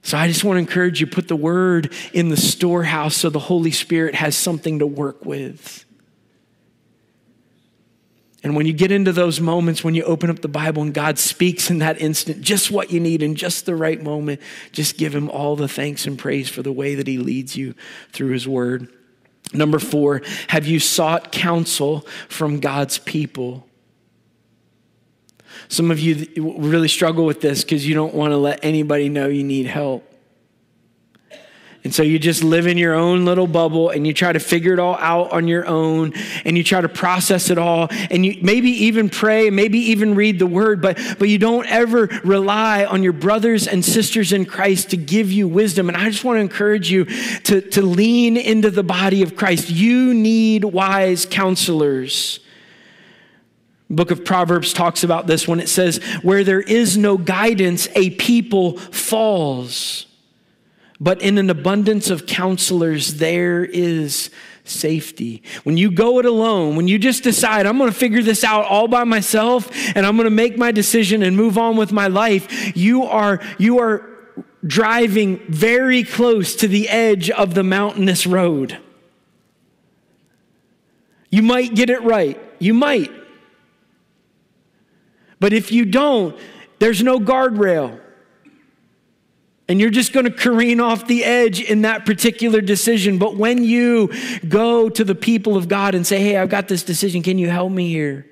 So 0.03 0.17
I 0.17 0.27
just 0.27 0.43
want 0.43 0.57
to 0.57 0.59
encourage 0.59 0.99
you 0.99 1.07
put 1.07 1.29
the 1.29 1.35
word 1.35 1.93
in 2.11 2.27
the 2.27 2.37
storehouse 2.37 3.15
so 3.15 3.29
the 3.29 3.39
Holy 3.39 3.71
Spirit 3.71 4.15
has 4.15 4.35
something 4.35 4.79
to 4.79 4.85
work 4.85 5.25
with. 5.25 5.85
And 8.43 8.57
when 8.57 8.65
you 8.65 8.73
get 8.73 8.91
into 8.91 9.13
those 9.13 9.39
moments 9.39 9.85
when 9.85 9.95
you 9.95 10.03
open 10.03 10.29
up 10.29 10.41
the 10.41 10.49
Bible 10.49 10.83
and 10.83 10.93
God 10.93 11.17
speaks 11.17 11.69
in 11.69 11.79
that 11.79 12.01
instant, 12.01 12.41
just 12.41 12.69
what 12.69 12.91
you 12.91 12.99
need 12.99 13.23
in 13.23 13.35
just 13.35 13.65
the 13.65 13.75
right 13.75 14.01
moment, 14.01 14.41
just 14.73 14.97
give 14.97 15.15
Him 15.15 15.29
all 15.29 15.55
the 15.55 15.69
thanks 15.69 16.05
and 16.05 16.19
praise 16.19 16.49
for 16.49 16.61
the 16.61 16.71
way 16.71 16.95
that 16.95 17.07
He 17.07 17.17
leads 17.17 17.55
you 17.55 17.73
through 18.11 18.31
His 18.31 18.45
Word. 18.45 18.89
Number 19.53 19.79
four, 19.79 20.21
have 20.47 20.67
you 20.67 20.79
sought 20.79 21.31
counsel 21.31 22.05
from 22.27 22.59
God's 22.59 22.97
people? 22.97 23.65
Some 25.69 25.89
of 25.89 25.99
you 25.99 26.27
really 26.35 26.87
struggle 26.89 27.25
with 27.25 27.39
this 27.39 27.63
because 27.63 27.87
you 27.87 27.95
don't 27.95 28.13
want 28.13 28.31
to 28.31 28.37
let 28.37 28.59
anybody 28.63 29.07
know 29.07 29.27
you 29.27 29.43
need 29.43 29.67
help. 29.67 30.12
And 31.83 31.93
so 31.93 32.01
you 32.01 32.17
just 32.17 32.43
live 32.43 32.65
in 32.65 32.77
your 32.77 32.93
own 32.93 33.25
little 33.25 33.45
bubble 33.45 33.89
and 33.89 34.07
you 34.07 34.13
try 34.13 34.31
to 34.31 34.39
figure 34.39 34.71
it 34.71 34.79
all 34.79 34.95
out 34.95 35.33
on 35.33 35.49
your 35.49 35.67
own 35.67 36.13
and 36.45 36.57
you 36.57 36.63
try 36.63 36.79
to 36.79 36.87
process 36.87 37.49
it 37.49 37.57
all 37.57 37.89
and 38.09 38.25
you 38.25 38.37
maybe 38.41 38.69
even 38.69 39.09
pray, 39.09 39.49
maybe 39.49 39.79
even 39.79 40.15
read 40.15 40.39
the 40.39 40.47
word, 40.47 40.81
but, 40.81 40.97
but 41.19 41.27
you 41.27 41.37
don't 41.37 41.67
ever 41.67 42.07
rely 42.23 42.85
on 42.85 43.03
your 43.03 43.11
brothers 43.11 43.67
and 43.67 43.83
sisters 43.83 44.31
in 44.31 44.45
Christ 44.45 44.91
to 44.91 44.97
give 44.97 45.29
you 45.29 45.45
wisdom. 45.45 45.89
And 45.89 45.97
I 45.97 46.09
just 46.09 46.23
want 46.23 46.37
to 46.37 46.41
encourage 46.41 46.89
you 46.89 47.03
to, 47.03 47.59
to 47.61 47.81
lean 47.81 48.37
into 48.37 48.71
the 48.71 48.83
body 48.83 49.21
of 49.21 49.35
Christ. 49.35 49.69
You 49.69 50.13
need 50.13 50.63
wise 50.63 51.25
counselors. 51.25 52.39
Book 53.89 54.09
of 54.09 54.23
Proverbs 54.23 54.71
talks 54.71 55.03
about 55.03 55.27
this 55.27 55.49
when 55.49 55.59
it 55.59 55.67
says, 55.67 55.97
Where 56.21 56.45
there 56.45 56.61
is 56.61 56.97
no 56.97 57.17
guidance, 57.17 57.89
a 57.93 58.11
people 58.11 58.77
falls. 58.77 60.05
But 61.03 61.21
in 61.21 61.37
an 61.37 61.49
abundance 61.49 62.09
of 62.09 62.25
counselors, 62.25 63.15
there 63.15 63.65
is 63.65 64.29
safety. 64.63 65.43
When 65.65 65.75
you 65.75 65.91
go 65.91 66.19
it 66.19 66.25
alone, 66.25 66.77
when 66.77 66.87
you 66.87 66.97
just 66.97 67.23
decide, 67.23 67.65
I'm 67.65 67.77
going 67.77 67.91
to 67.91 67.95
figure 67.95 68.21
this 68.21 68.45
out 68.45 68.63
all 68.67 68.87
by 68.87 69.03
myself 69.03 69.69
and 69.97 70.05
I'm 70.05 70.15
going 70.15 70.27
to 70.27 70.33
make 70.33 70.57
my 70.57 70.71
decision 70.71 71.21
and 71.21 71.35
move 71.35 71.57
on 71.57 71.75
with 71.75 71.91
my 71.91 72.07
life, 72.07 72.77
you 72.77 73.03
are, 73.03 73.41
you 73.57 73.79
are 73.79 74.09
driving 74.65 75.39
very 75.49 76.05
close 76.05 76.55
to 76.55 76.69
the 76.69 76.87
edge 76.87 77.29
of 77.29 77.53
the 77.53 77.63
mountainous 77.63 78.25
road. 78.25 78.77
You 81.29 81.41
might 81.41 81.75
get 81.75 81.89
it 81.89 82.01
right. 82.03 82.41
You 82.59 82.73
might. 82.73 83.11
But 85.41 85.51
if 85.51 85.69
you 85.69 85.83
don't, 85.83 86.39
there's 86.79 87.03
no 87.03 87.19
guardrail. 87.19 87.99
And 89.69 89.79
you're 89.79 89.89
just 89.89 90.11
going 90.11 90.25
to 90.25 90.31
careen 90.31 90.79
off 90.79 91.07
the 91.07 91.23
edge 91.23 91.61
in 91.61 91.83
that 91.83 92.05
particular 92.05 92.59
decision. 92.59 93.17
But 93.17 93.37
when 93.37 93.63
you 93.63 94.11
go 94.47 94.89
to 94.89 95.03
the 95.03 95.15
people 95.15 95.55
of 95.55 95.67
God 95.67 95.95
and 95.95 96.05
say, 96.05 96.19
Hey, 96.19 96.37
I've 96.37 96.49
got 96.49 96.67
this 96.67 96.83
decision, 96.83 97.23
can 97.23 97.37
you 97.37 97.49
help 97.49 97.71
me 97.71 97.89
here? 97.89 98.25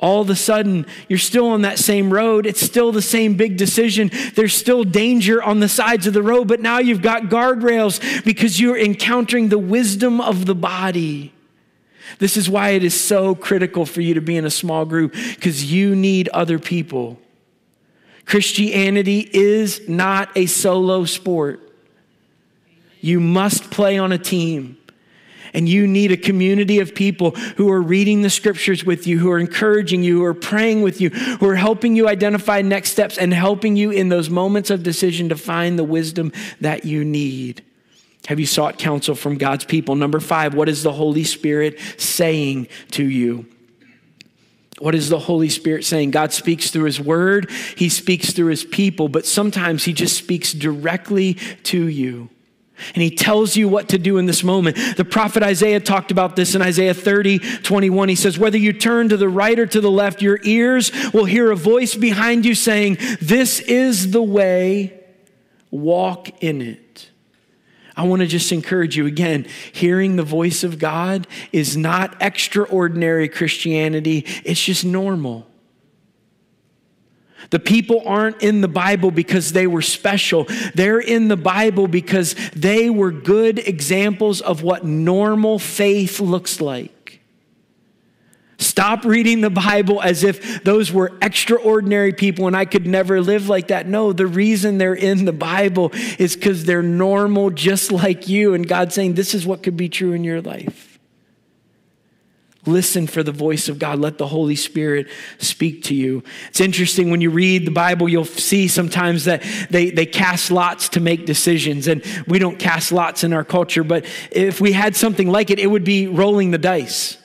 All 0.00 0.22
of 0.22 0.30
a 0.30 0.34
sudden, 0.34 0.86
you're 1.08 1.18
still 1.18 1.48
on 1.48 1.62
that 1.62 1.78
same 1.78 2.10
road. 2.10 2.46
It's 2.46 2.62
still 2.62 2.90
the 2.90 3.02
same 3.02 3.34
big 3.34 3.58
decision. 3.58 4.10
There's 4.34 4.54
still 4.54 4.82
danger 4.82 5.42
on 5.42 5.60
the 5.60 5.68
sides 5.68 6.06
of 6.06 6.14
the 6.14 6.22
road, 6.22 6.48
but 6.48 6.60
now 6.60 6.78
you've 6.78 7.02
got 7.02 7.24
guardrails 7.24 8.24
because 8.24 8.58
you're 8.58 8.78
encountering 8.78 9.50
the 9.50 9.58
wisdom 9.58 10.22
of 10.22 10.46
the 10.46 10.54
body. 10.54 11.34
This 12.18 12.38
is 12.38 12.48
why 12.48 12.70
it 12.70 12.82
is 12.82 12.98
so 12.98 13.34
critical 13.34 13.84
for 13.84 14.00
you 14.00 14.14
to 14.14 14.22
be 14.22 14.38
in 14.38 14.46
a 14.46 14.50
small 14.50 14.86
group 14.86 15.12
because 15.12 15.70
you 15.70 15.94
need 15.94 16.30
other 16.30 16.58
people. 16.58 17.18
Christianity 18.30 19.28
is 19.32 19.88
not 19.88 20.30
a 20.36 20.46
solo 20.46 21.04
sport. 21.04 21.60
You 23.00 23.18
must 23.18 23.72
play 23.72 23.98
on 23.98 24.12
a 24.12 24.18
team. 24.18 24.78
And 25.52 25.68
you 25.68 25.88
need 25.88 26.12
a 26.12 26.16
community 26.16 26.78
of 26.78 26.94
people 26.94 27.32
who 27.32 27.68
are 27.72 27.82
reading 27.82 28.22
the 28.22 28.30
scriptures 28.30 28.84
with 28.84 29.04
you, 29.04 29.18
who 29.18 29.32
are 29.32 29.40
encouraging 29.40 30.04
you, 30.04 30.18
who 30.18 30.24
are 30.24 30.32
praying 30.32 30.82
with 30.82 31.00
you, 31.00 31.10
who 31.10 31.48
are 31.48 31.56
helping 31.56 31.96
you 31.96 32.06
identify 32.06 32.62
next 32.62 32.92
steps 32.92 33.18
and 33.18 33.34
helping 33.34 33.74
you 33.74 33.90
in 33.90 34.10
those 34.10 34.30
moments 34.30 34.70
of 34.70 34.84
decision 34.84 35.28
to 35.30 35.36
find 35.36 35.76
the 35.76 35.82
wisdom 35.82 36.32
that 36.60 36.84
you 36.84 37.04
need. 37.04 37.64
Have 38.28 38.38
you 38.38 38.46
sought 38.46 38.78
counsel 38.78 39.16
from 39.16 39.38
God's 39.38 39.64
people? 39.64 39.96
Number 39.96 40.20
five, 40.20 40.54
what 40.54 40.68
is 40.68 40.84
the 40.84 40.92
Holy 40.92 41.24
Spirit 41.24 41.80
saying 41.98 42.68
to 42.92 43.02
you? 43.02 43.46
What 44.80 44.94
is 44.94 45.08
the 45.08 45.18
Holy 45.18 45.48
Spirit 45.48 45.84
saying? 45.84 46.10
God 46.10 46.32
speaks 46.32 46.70
through 46.70 46.84
His 46.84 47.00
Word, 47.00 47.50
He 47.76 47.88
speaks 47.88 48.32
through 48.32 48.48
His 48.48 48.64
people, 48.64 49.08
but 49.08 49.26
sometimes 49.26 49.84
He 49.84 49.92
just 49.92 50.16
speaks 50.16 50.52
directly 50.52 51.34
to 51.64 51.86
you. 51.86 52.30
And 52.94 53.02
he 53.02 53.10
tells 53.10 53.56
you 53.56 53.68
what 53.68 53.90
to 53.90 53.98
do 53.98 54.18
in 54.18 54.26
this 54.26 54.42
moment. 54.42 54.76
The 54.96 55.04
prophet 55.04 55.42
Isaiah 55.42 55.80
talked 55.80 56.10
about 56.10 56.36
this 56.36 56.54
in 56.54 56.62
Isaiah 56.62 56.94
30, 56.94 57.38
21. 57.38 58.08
He 58.08 58.14
says, 58.14 58.38
Whether 58.38 58.58
you 58.58 58.72
turn 58.72 59.10
to 59.10 59.16
the 59.16 59.28
right 59.28 59.58
or 59.58 59.66
to 59.66 59.80
the 59.80 59.90
left, 59.90 60.22
your 60.22 60.40
ears 60.44 60.90
will 61.12 61.26
hear 61.26 61.50
a 61.50 61.56
voice 61.56 61.94
behind 61.94 62.46
you 62.46 62.54
saying, 62.54 62.96
This 63.20 63.60
is 63.60 64.12
the 64.12 64.22
way, 64.22 64.98
walk 65.70 66.42
in 66.42 66.62
it. 66.62 66.89
I 68.00 68.04
want 68.04 68.20
to 68.20 68.26
just 68.26 68.50
encourage 68.50 68.96
you 68.96 69.04
again 69.04 69.46
hearing 69.72 70.16
the 70.16 70.22
voice 70.22 70.64
of 70.64 70.78
God 70.78 71.26
is 71.52 71.76
not 71.76 72.16
extraordinary 72.22 73.28
Christianity, 73.28 74.24
it's 74.42 74.64
just 74.64 74.86
normal. 74.86 75.46
The 77.50 77.58
people 77.58 78.02
aren't 78.06 78.42
in 78.42 78.62
the 78.62 78.68
Bible 78.68 79.10
because 79.10 79.52
they 79.52 79.66
were 79.66 79.82
special. 79.82 80.46
They're 80.74 80.98
in 80.98 81.28
the 81.28 81.36
Bible 81.36 81.88
because 81.88 82.34
they 82.56 82.88
were 82.88 83.10
good 83.10 83.58
examples 83.58 84.40
of 84.40 84.62
what 84.62 84.82
normal 84.82 85.58
faith 85.58 86.20
looks 86.20 86.58
like. 86.62 86.99
Stop 88.60 89.06
reading 89.06 89.40
the 89.40 89.50
Bible 89.50 90.02
as 90.02 90.22
if 90.22 90.62
those 90.64 90.92
were 90.92 91.12
extraordinary 91.22 92.12
people 92.12 92.46
and 92.46 92.54
I 92.54 92.66
could 92.66 92.86
never 92.86 93.22
live 93.22 93.48
like 93.48 93.68
that. 93.68 93.86
No, 93.86 94.12
the 94.12 94.26
reason 94.26 94.76
they're 94.76 94.94
in 94.94 95.24
the 95.24 95.32
Bible 95.32 95.92
is 96.18 96.36
because 96.36 96.66
they're 96.66 96.82
normal, 96.82 97.48
just 97.48 97.90
like 97.90 98.28
you. 98.28 98.52
And 98.52 98.68
God's 98.68 98.94
saying, 98.94 99.14
This 99.14 99.34
is 99.34 99.46
what 99.46 99.62
could 99.62 99.78
be 99.78 99.88
true 99.88 100.12
in 100.12 100.24
your 100.24 100.42
life. 100.42 100.90
Listen 102.66 103.06
for 103.06 103.22
the 103.22 103.32
voice 103.32 103.70
of 103.70 103.78
God. 103.78 103.98
Let 103.98 104.18
the 104.18 104.26
Holy 104.26 104.56
Spirit 104.56 105.08
speak 105.38 105.84
to 105.84 105.94
you. 105.94 106.22
It's 106.50 106.60
interesting 106.60 107.10
when 107.10 107.22
you 107.22 107.30
read 107.30 107.66
the 107.66 107.70
Bible, 107.70 108.06
you'll 108.06 108.26
see 108.26 108.68
sometimes 108.68 109.24
that 109.24 109.42
they, 109.70 109.90
they 109.90 110.04
cast 110.04 110.50
lots 110.50 110.90
to 110.90 111.00
make 111.00 111.24
decisions. 111.24 111.88
And 111.88 112.04
we 112.26 112.38
don't 112.38 112.58
cast 112.58 112.92
lots 112.92 113.24
in 113.24 113.32
our 113.32 113.44
culture, 113.44 113.82
but 113.82 114.04
if 114.30 114.60
we 114.60 114.72
had 114.72 114.94
something 114.94 115.30
like 115.30 115.48
it, 115.48 115.58
it 115.58 115.68
would 115.68 115.84
be 115.84 116.06
rolling 116.06 116.50
the 116.50 116.58
dice. 116.58 117.16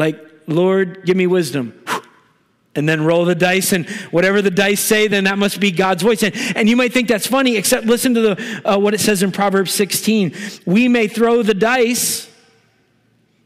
Like, 0.00 0.18
Lord, 0.46 1.04
give 1.04 1.16
me 1.16 1.26
wisdom. 1.26 1.74
And 2.76 2.88
then 2.88 3.04
roll 3.04 3.24
the 3.24 3.34
dice, 3.34 3.72
and 3.72 3.84
whatever 4.12 4.40
the 4.40 4.50
dice 4.50 4.78
say, 4.78 5.08
then 5.08 5.24
that 5.24 5.38
must 5.38 5.58
be 5.58 5.72
God's 5.72 6.04
voice. 6.04 6.22
And, 6.22 6.32
and 6.54 6.68
you 6.68 6.76
might 6.76 6.92
think 6.92 7.08
that's 7.08 7.26
funny, 7.26 7.56
except 7.56 7.84
listen 7.84 8.14
to 8.14 8.20
the, 8.20 8.62
uh, 8.64 8.78
what 8.78 8.94
it 8.94 9.00
says 9.00 9.24
in 9.24 9.32
Proverbs 9.32 9.74
16. 9.74 10.32
We 10.66 10.86
may 10.86 11.08
throw 11.08 11.42
the 11.42 11.52
dice, 11.52 12.30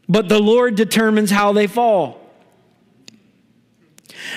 but 0.07 0.29
the 0.29 0.37
Lord 0.37 0.75
determines 0.75 1.31
how 1.31 1.53
they 1.53 1.65
fall. 1.65 2.21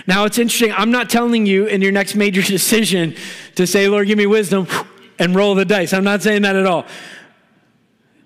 Now, 0.07 0.25
it's 0.25 0.39
interesting. 0.39 0.73
I'm 0.73 0.91
not 0.91 1.11
telling 1.11 1.45
you 1.45 1.67
in 1.67 1.83
your 1.83 1.93
next 1.93 2.15
major 2.15 2.41
decision 2.57 3.15
to 3.57 3.67
say, 3.67 3.89
Lord, 3.89 4.07
give 4.07 4.17
me 4.17 4.27
wisdom 4.27 4.67
and 5.19 5.37
roll 5.37 5.55
the 5.55 5.67
dice. 5.67 5.93
I'm 5.93 6.03
not 6.03 6.23
saying 6.23 6.43
that 6.43 6.57
at 6.57 6.65
all. 6.65 6.87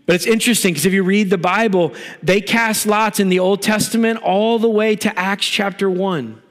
But 0.07 0.17
it's 0.17 0.27
interesting 0.27 0.75
because 0.75 0.87
if 0.87 0.93
you 0.93 1.05
read 1.05 1.31
the 1.31 1.39
Bible, 1.39 1.95
they 2.23 2.41
cast 2.41 2.87
lots 2.87 3.21
in 3.21 3.29
the 3.29 3.39
Old 3.39 3.63
Testament 3.63 4.21
all 4.23 4.59
the 4.59 4.71
way 4.71 4.97
to 4.97 5.19
Acts 5.19 5.47
chapter 5.47 5.89
1. 5.89 6.43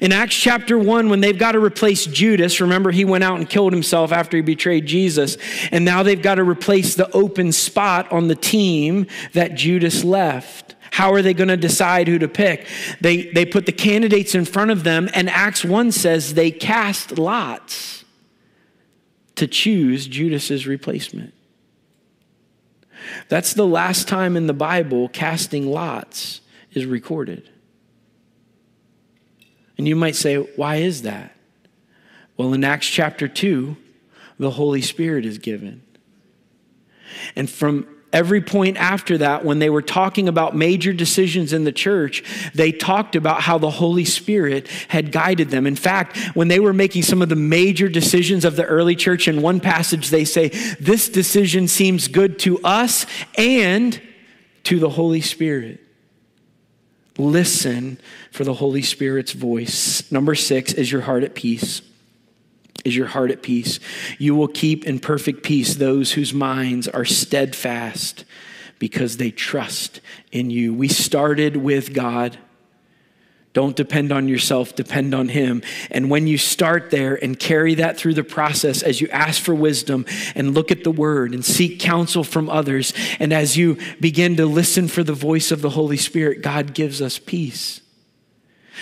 In 0.00 0.12
Acts 0.12 0.34
chapter 0.34 0.78
1, 0.78 1.10
when 1.10 1.20
they've 1.20 1.38
got 1.38 1.52
to 1.52 1.60
replace 1.60 2.06
Judas, 2.06 2.60
remember 2.60 2.90
he 2.90 3.04
went 3.04 3.22
out 3.22 3.38
and 3.38 3.48
killed 3.48 3.74
himself 3.74 4.12
after 4.12 4.36
he 4.36 4.42
betrayed 4.42 4.86
Jesus, 4.86 5.36
and 5.70 5.84
now 5.84 6.02
they've 6.02 6.22
got 6.22 6.36
to 6.36 6.44
replace 6.44 6.94
the 6.94 7.10
open 7.10 7.52
spot 7.52 8.10
on 8.10 8.28
the 8.28 8.34
team 8.34 9.06
that 9.34 9.54
Judas 9.54 10.02
left. 10.02 10.74
How 10.90 11.12
are 11.12 11.20
they 11.20 11.34
going 11.34 11.48
to 11.48 11.56
decide 11.56 12.08
who 12.08 12.18
to 12.18 12.28
pick? 12.28 12.66
They, 13.00 13.24
they 13.32 13.44
put 13.44 13.66
the 13.66 13.72
candidates 13.72 14.34
in 14.34 14.46
front 14.46 14.70
of 14.70 14.84
them, 14.84 15.10
and 15.12 15.28
Acts 15.28 15.64
1 15.64 15.92
says 15.92 16.32
they 16.32 16.50
cast 16.50 17.18
lots 17.18 18.04
to 19.34 19.46
choose 19.46 20.06
Judas's 20.06 20.66
replacement. 20.66 21.34
That's 23.28 23.54
the 23.54 23.66
last 23.66 24.08
time 24.08 24.36
in 24.36 24.46
the 24.46 24.52
Bible 24.52 25.08
casting 25.08 25.66
lots 25.66 26.40
is 26.72 26.86
recorded. 26.86 27.48
And 29.76 29.88
you 29.88 29.96
might 29.96 30.16
say, 30.16 30.36
why 30.36 30.76
is 30.76 31.02
that? 31.02 31.36
Well, 32.36 32.52
in 32.52 32.64
Acts 32.64 32.88
chapter 32.88 33.28
2, 33.28 33.76
the 34.38 34.52
Holy 34.52 34.82
Spirit 34.82 35.24
is 35.24 35.38
given. 35.38 35.82
And 37.36 37.48
from 37.48 37.86
every 38.14 38.40
point 38.40 38.78
after 38.78 39.18
that, 39.18 39.44
when 39.44 39.58
they 39.58 39.68
were 39.68 39.82
talking 39.82 40.28
about 40.28 40.56
major 40.56 40.92
decisions 40.92 41.52
in 41.52 41.64
the 41.64 41.72
church, 41.72 42.22
they 42.54 42.72
talked 42.72 43.16
about 43.16 43.42
how 43.42 43.58
the 43.58 43.68
Holy 43.68 44.04
Spirit 44.04 44.68
had 44.88 45.12
guided 45.12 45.50
them. 45.50 45.66
In 45.66 45.76
fact, 45.76 46.16
when 46.34 46.48
they 46.48 46.60
were 46.60 46.72
making 46.72 47.02
some 47.02 47.20
of 47.20 47.28
the 47.28 47.36
major 47.36 47.88
decisions 47.88 48.44
of 48.44 48.56
the 48.56 48.64
early 48.64 48.96
church, 48.96 49.28
in 49.28 49.42
one 49.42 49.60
passage, 49.60 50.08
they 50.08 50.24
say, 50.24 50.48
This 50.80 51.08
decision 51.08 51.68
seems 51.68 52.08
good 52.08 52.38
to 52.40 52.60
us 52.62 53.04
and 53.36 54.00
to 54.62 54.78
the 54.78 54.90
Holy 54.90 55.20
Spirit. 55.20 55.80
Listen 57.18 57.98
for 58.30 58.44
the 58.44 58.54
Holy 58.54 58.82
Spirit's 58.82 59.32
voice. 59.32 60.10
Number 60.10 60.34
six, 60.34 60.72
is 60.72 60.90
your 60.90 61.02
heart 61.02 61.24
at 61.24 61.34
peace? 61.34 61.82
Is 62.84 62.94
your 62.94 63.06
heart 63.06 63.30
at 63.30 63.42
peace? 63.42 63.80
You 64.18 64.34
will 64.34 64.48
keep 64.48 64.84
in 64.84 64.98
perfect 64.98 65.42
peace 65.42 65.74
those 65.74 66.12
whose 66.12 66.34
minds 66.34 66.86
are 66.86 67.04
steadfast 67.04 68.24
because 68.78 69.16
they 69.16 69.30
trust 69.30 70.00
in 70.30 70.50
you. 70.50 70.74
We 70.74 70.88
started 70.88 71.56
with 71.56 71.94
God. 71.94 72.38
Don't 73.54 73.76
depend 73.76 74.10
on 74.10 74.28
yourself, 74.28 74.74
depend 74.74 75.14
on 75.14 75.28
Him. 75.28 75.62
And 75.90 76.10
when 76.10 76.26
you 76.26 76.36
start 76.36 76.90
there 76.90 77.14
and 77.14 77.38
carry 77.38 77.74
that 77.76 77.96
through 77.96 78.14
the 78.14 78.24
process 78.24 78.82
as 78.82 79.00
you 79.00 79.08
ask 79.08 79.40
for 79.40 79.54
wisdom 79.54 80.04
and 80.34 80.54
look 80.54 80.72
at 80.72 80.82
the 80.82 80.90
Word 80.90 81.32
and 81.32 81.44
seek 81.44 81.78
counsel 81.78 82.24
from 82.24 82.50
others, 82.50 82.92
and 83.20 83.32
as 83.32 83.56
you 83.56 83.78
begin 84.00 84.36
to 84.36 84.46
listen 84.46 84.88
for 84.88 85.04
the 85.04 85.14
voice 85.14 85.52
of 85.52 85.62
the 85.62 85.70
Holy 85.70 85.96
Spirit, 85.96 86.42
God 86.42 86.74
gives 86.74 87.00
us 87.00 87.18
peace. 87.18 87.80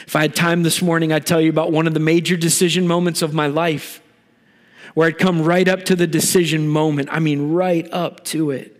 If 0.06 0.16
I 0.16 0.22
had 0.22 0.34
time 0.34 0.62
this 0.62 0.82
morning, 0.82 1.12
I'd 1.12 1.26
tell 1.26 1.40
you 1.40 1.50
about 1.50 1.72
one 1.72 1.86
of 1.86 1.94
the 1.94 2.00
major 2.00 2.36
decision 2.36 2.86
moments 2.86 3.22
of 3.22 3.34
my 3.34 3.46
life 3.46 4.00
where 4.94 5.08
I'd 5.08 5.18
come 5.18 5.42
right 5.42 5.68
up 5.68 5.84
to 5.84 5.96
the 5.96 6.06
decision 6.06 6.68
moment. 6.68 7.08
I 7.10 7.18
mean, 7.18 7.52
right 7.52 7.88
up 7.92 8.24
to 8.26 8.50
it. 8.50 8.78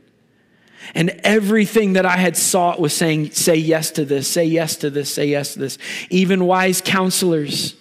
And 0.94 1.10
everything 1.22 1.92
that 1.94 2.04
I 2.04 2.16
had 2.16 2.36
sought 2.36 2.80
was 2.80 2.92
saying, 2.92 3.30
say 3.30 3.56
yes 3.56 3.90
to 3.92 4.04
this, 4.04 4.28
say 4.28 4.44
yes 4.44 4.76
to 4.76 4.90
this, 4.90 5.12
say 5.12 5.26
yes 5.26 5.54
to 5.54 5.60
this. 5.60 5.78
Even 6.10 6.44
wise 6.44 6.80
counselors, 6.80 7.76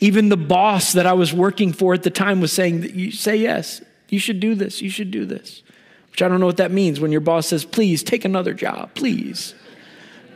even 0.00 0.28
the 0.28 0.36
boss 0.36 0.92
that 0.92 1.06
I 1.06 1.12
was 1.12 1.32
working 1.32 1.72
for 1.72 1.94
at 1.94 2.02
the 2.02 2.10
time 2.10 2.40
was 2.40 2.52
saying, 2.52 2.82
you 2.94 3.12
say 3.12 3.36
yes, 3.36 3.80
you 4.08 4.18
should 4.18 4.40
do 4.40 4.54
this, 4.54 4.82
you 4.82 4.90
should 4.90 5.10
do 5.10 5.24
this. 5.24 5.62
Which 6.10 6.20
I 6.22 6.28
don't 6.28 6.40
know 6.40 6.46
what 6.46 6.56
that 6.56 6.72
means 6.72 6.98
when 6.98 7.12
your 7.12 7.20
boss 7.20 7.46
says, 7.48 7.64
please 7.64 8.02
take 8.02 8.24
another 8.24 8.54
job, 8.54 8.94
please. 8.94 9.54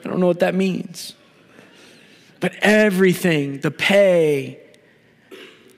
I 0.04 0.08
don't 0.08 0.20
know 0.20 0.26
what 0.26 0.40
that 0.40 0.54
means. 0.54 1.14
But 2.40 2.54
everything, 2.62 3.60
the 3.60 3.70
pay, 3.70 4.58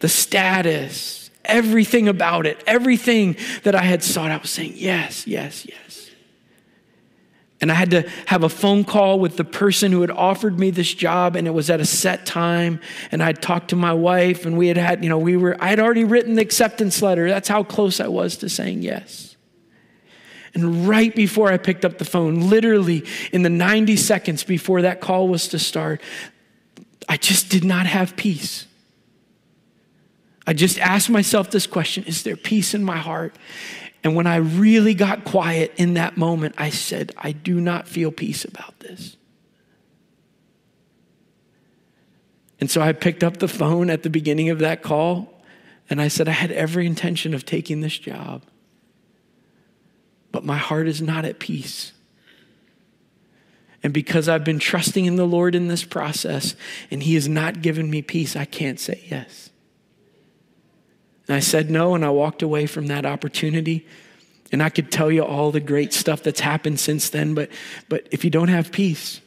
the 0.00 0.08
status, 0.08 1.30
everything 1.44 2.08
about 2.08 2.46
it, 2.46 2.62
everything 2.66 3.36
that 3.64 3.74
I 3.74 3.82
had 3.82 4.02
sought, 4.02 4.30
I 4.30 4.36
was 4.36 4.50
saying, 4.50 4.74
yes, 4.76 5.26
yes, 5.26 5.66
yes. 5.66 6.10
And 7.60 7.70
I 7.70 7.74
had 7.74 7.92
to 7.92 8.08
have 8.26 8.42
a 8.42 8.48
phone 8.48 8.82
call 8.82 9.20
with 9.20 9.36
the 9.36 9.44
person 9.44 9.92
who 9.92 10.00
had 10.00 10.10
offered 10.10 10.58
me 10.58 10.70
this 10.70 10.92
job, 10.92 11.36
and 11.36 11.46
it 11.46 11.52
was 11.52 11.70
at 11.70 11.78
a 11.78 11.84
set 11.84 12.26
time. 12.26 12.80
And 13.12 13.22
I'd 13.22 13.40
talked 13.40 13.70
to 13.70 13.76
my 13.76 13.92
wife, 13.92 14.44
and 14.44 14.58
we 14.58 14.66
had 14.66 14.76
had, 14.76 15.04
you 15.04 15.08
know, 15.08 15.18
we 15.18 15.36
were, 15.36 15.56
I 15.60 15.68
had 15.68 15.78
already 15.78 16.02
written 16.02 16.34
the 16.34 16.42
acceptance 16.42 17.00
letter. 17.00 17.28
That's 17.28 17.48
how 17.48 17.62
close 17.62 18.00
I 18.00 18.08
was 18.08 18.36
to 18.38 18.48
saying 18.48 18.82
yes. 18.82 19.36
And 20.54 20.88
right 20.88 21.14
before 21.14 21.52
I 21.52 21.56
picked 21.56 21.84
up 21.84 21.98
the 21.98 22.04
phone, 22.04 22.50
literally 22.50 23.04
in 23.32 23.42
the 23.42 23.48
90 23.48 23.96
seconds 23.96 24.42
before 24.42 24.82
that 24.82 25.00
call 25.00 25.28
was 25.28 25.48
to 25.48 25.58
start, 25.60 26.02
I 27.08 27.16
just 27.16 27.48
did 27.48 27.64
not 27.64 27.86
have 27.86 28.16
peace. 28.16 28.66
I 30.46 30.52
just 30.52 30.78
asked 30.78 31.10
myself 31.10 31.50
this 31.50 31.66
question 31.66 32.04
Is 32.04 32.22
there 32.22 32.36
peace 32.36 32.74
in 32.74 32.84
my 32.84 32.98
heart? 32.98 33.36
And 34.04 34.16
when 34.16 34.26
I 34.26 34.36
really 34.36 34.94
got 34.94 35.24
quiet 35.24 35.72
in 35.76 35.94
that 35.94 36.16
moment, 36.16 36.56
I 36.58 36.70
said, 36.70 37.12
I 37.16 37.30
do 37.30 37.60
not 37.60 37.86
feel 37.86 38.10
peace 38.10 38.44
about 38.44 38.80
this. 38.80 39.16
And 42.60 42.70
so 42.70 42.80
I 42.80 42.92
picked 42.92 43.22
up 43.22 43.38
the 43.38 43.48
phone 43.48 43.90
at 43.90 44.02
the 44.02 44.10
beginning 44.10 44.48
of 44.48 44.58
that 44.60 44.82
call 44.82 45.32
and 45.90 46.00
I 46.00 46.08
said, 46.08 46.28
I 46.28 46.32
had 46.32 46.50
every 46.52 46.86
intention 46.86 47.34
of 47.34 47.44
taking 47.44 47.80
this 47.80 47.98
job, 47.98 48.42
but 50.30 50.44
my 50.44 50.56
heart 50.56 50.88
is 50.88 51.02
not 51.02 51.24
at 51.24 51.38
peace. 51.38 51.92
And 53.82 53.92
because 53.92 54.28
I've 54.28 54.44
been 54.44 54.58
trusting 54.58 55.04
in 55.04 55.16
the 55.16 55.26
Lord 55.26 55.54
in 55.54 55.68
this 55.68 55.84
process 55.84 56.54
and 56.90 57.02
He 57.02 57.14
has 57.14 57.28
not 57.28 57.62
given 57.62 57.90
me 57.90 58.02
peace, 58.02 58.36
I 58.36 58.44
can't 58.44 58.78
say 58.78 59.02
yes. 59.08 59.50
And 61.26 61.36
I 61.36 61.40
said 61.40 61.70
no, 61.70 61.94
and 61.94 62.04
I 62.04 62.10
walked 62.10 62.42
away 62.42 62.66
from 62.66 62.86
that 62.88 63.04
opportunity. 63.04 63.86
And 64.50 64.62
I 64.62 64.68
could 64.68 64.92
tell 64.92 65.10
you 65.10 65.24
all 65.24 65.50
the 65.50 65.60
great 65.60 65.92
stuff 65.92 66.22
that's 66.22 66.40
happened 66.40 66.78
since 66.78 67.08
then, 67.08 67.34
but, 67.34 67.50
but 67.88 68.06
if 68.10 68.22
you 68.22 68.30
don't 68.30 68.48
have 68.48 68.70
peace, 68.70 69.20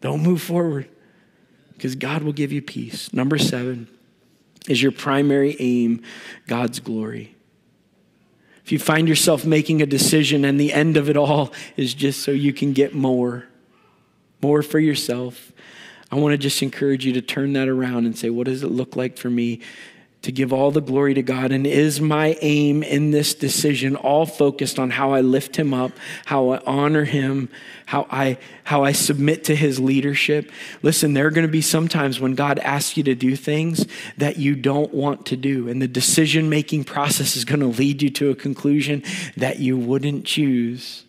don't 0.00 0.22
move 0.22 0.40
forward 0.40 0.88
because 1.72 1.94
God 1.96 2.22
will 2.22 2.32
give 2.32 2.52
you 2.52 2.62
peace. 2.62 3.12
Number 3.12 3.38
seven 3.38 3.88
is 4.68 4.82
your 4.82 4.92
primary 4.92 5.56
aim 5.58 6.02
God's 6.46 6.80
glory. 6.80 7.35
If 8.66 8.72
you 8.72 8.80
find 8.80 9.08
yourself 9.08 9.44
making 9.44 9.80
a 9.80 9.86
decision 9.86 10.44
and 10.44 10.58
the 10.58 10.72
end 10.72 10.96
of 10.96 11.08
it 11.08 11.16
all 11.16 11.52
is 11.76 11.94
just 11.94 12.24
so 12.24 12.32
you 12.32 12.52
can 12.52 12.72
get 12.72 12.92
more, 12.92 13.46
more 14.42 14.60
for 14.60 14.80
yourself, 14.80 15.52
I 16.10 16.16
want 16.16 16.32
to 16.32 16.36
just 16.36 16.60
encourage 16.64 17.06
you 17.06 17.12
to 17.12 17.22
turn 17.22 17.52
that 17.52 17.68
around 17.68 18.06
and 18.06 18.18
say, 18.18 18.28
what 18.28 18.46
does 18.46 18.64
it 18.64 18.72
look 18.72 18.96
like 18.96 19.18
for 19.18 19.30
me 19.30 19.60
to 20.26 20.32
give 20.32 20.52
all 20.52 20.72
the 20.72 20.80
glory 20.80 21.14
to 21.14 21.22
God. 21.22 21.52
And 21.52 21.64
is 21.68 22.00
my 22.00 22.36
aim 22.42 22.82
in 22.82 23.12
this 23.12 23.32
decision 23.32 23.94
all 23.94 24.26
focused 24.26 24.76
on 24.76 24.90
how 24.90 25.12
I 25.12 25.20
lift 25.20 25.54
him 25.54 25.72
up, 25.72 25.92
how 26.24 26.50
I 26.50 26.60
honor 26.66 27.04
him, 27.04 27.48
how 27.86 28.08
I 28.10 28.38
how 28.64 28.82
I 28.82 28.90
submit 28.90 29.44
to 29.44 29.54
his 29.54 29.78
leadership? 29.78 30.50
Listen, 30.82 31.14
there 31.14 31.28
are 31.28 31.30
going 31.30 31.46
to 31.46 31.52
be 31.52 31.62
some 31.62 31.86
times 31.86 32.18
when 32.18 32.34
God 32.34 32.58
asks 32.58 32.96
you 32.96 33.04
to 33.04 33.14
do 33.14 33.36
things 33.36 33.86
that 34.18 34.36
you 34.36 34.56
don't 34.56 34.92
want 34.92 35.26
to 35.26 35.36
do, 35.36 35.68
and 35.68 35.80
the 35.80 35.86
decision-making 35.86 36.82
process 36.82 37.36
is 37.36 37.44
going 37.44 37.60
to 37.60 37.66
lead 37.66 38.02
you 38.02 38.10
to 38.10 38.30
a 38.30 38.34
conclusion 38.34 39.04
that 39.36 39.60
you 39.60 39.78
wouldn't 39.78 40.24
choose 40.24 41.04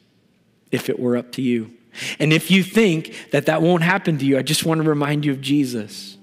if 0.72 0.90
it 0.90 1.00
were 1.00 1.18
up 1.18 1.32
to 1.32 1.42
you. 1.42 1.72
And 2.20 2.32
if 2.32 2.52
you 2.52 2.62
think 2.62 3.32
that 3.32 3.48
that 3.48 3.64
won't 3.64 3.82
happen 3.82 4.20
to 4.20 4.26
you, 4.26 4.38
I 4.38 4.44
just 4.44 4.64
want 4.64 4.84
to 4.84 4.88
remind 4.88 5.26
you 5.26 5.32
of 5.32 5.42
Jesus 5.42 6.17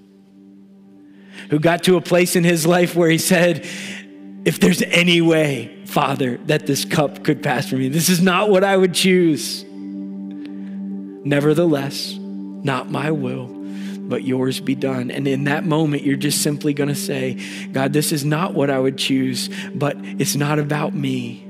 who 1.49 1.59
got 1.59 1.83
to 1.83 1.97
a 1.97 2.01
place 2.01 2.35
in 2.35 2.43
his 2.43 2.65
life 2.65 2.95
where 2.95 3.09
he 3.09 3.17
said, 3.17 3.65
If 4.45 4.59
there's 4.59 4.81
any 4.81 5.21
way, 5.21 5.83
Father, 5.85 6.37
that 6.45 6.67
this 6.67 6.85
cup 6.85 7.23
could 7.23 7.41
pass 7.43 7.69
from 7.69 7.79
me, 7.79 7.89
this 7.89 8.09
is 8.09 8.21
not 8.21 8.49
what 8.49 8.63
I 8.63 8.75
would 8.75 8.93
choose. 8.93 9.63
Nevertheless, 11.25 12.15
not 12.19 12.91
my 12.91 13.11
will, 13.11 13.47
but 13.47 14.23
yours 14.23 14.59
be 14.59 14.75
done. 14.75 15.09
And 15.09 15.27
in 15.27 15.45
that 15.45 15.65
moment, 15.65 16.03
you're 16.03 16.17
just 16.17 16.43
simply 16.43 16.73
going 16.73 16.89
to 16.89 16.95
say, 16.95 17.39
God, 17.71 17.93
this 17.93 18.11
is 18.11 18.23
not 18.23 18.53
what 18.53 18.69
I 18.69 18.79
would 18.79 18.97
choose, 18.97 19.49
but 19.73 19.97
it's 19.99 20.35
not 20.35 20.59
about 20.59 20.93
me. 20.93 21.43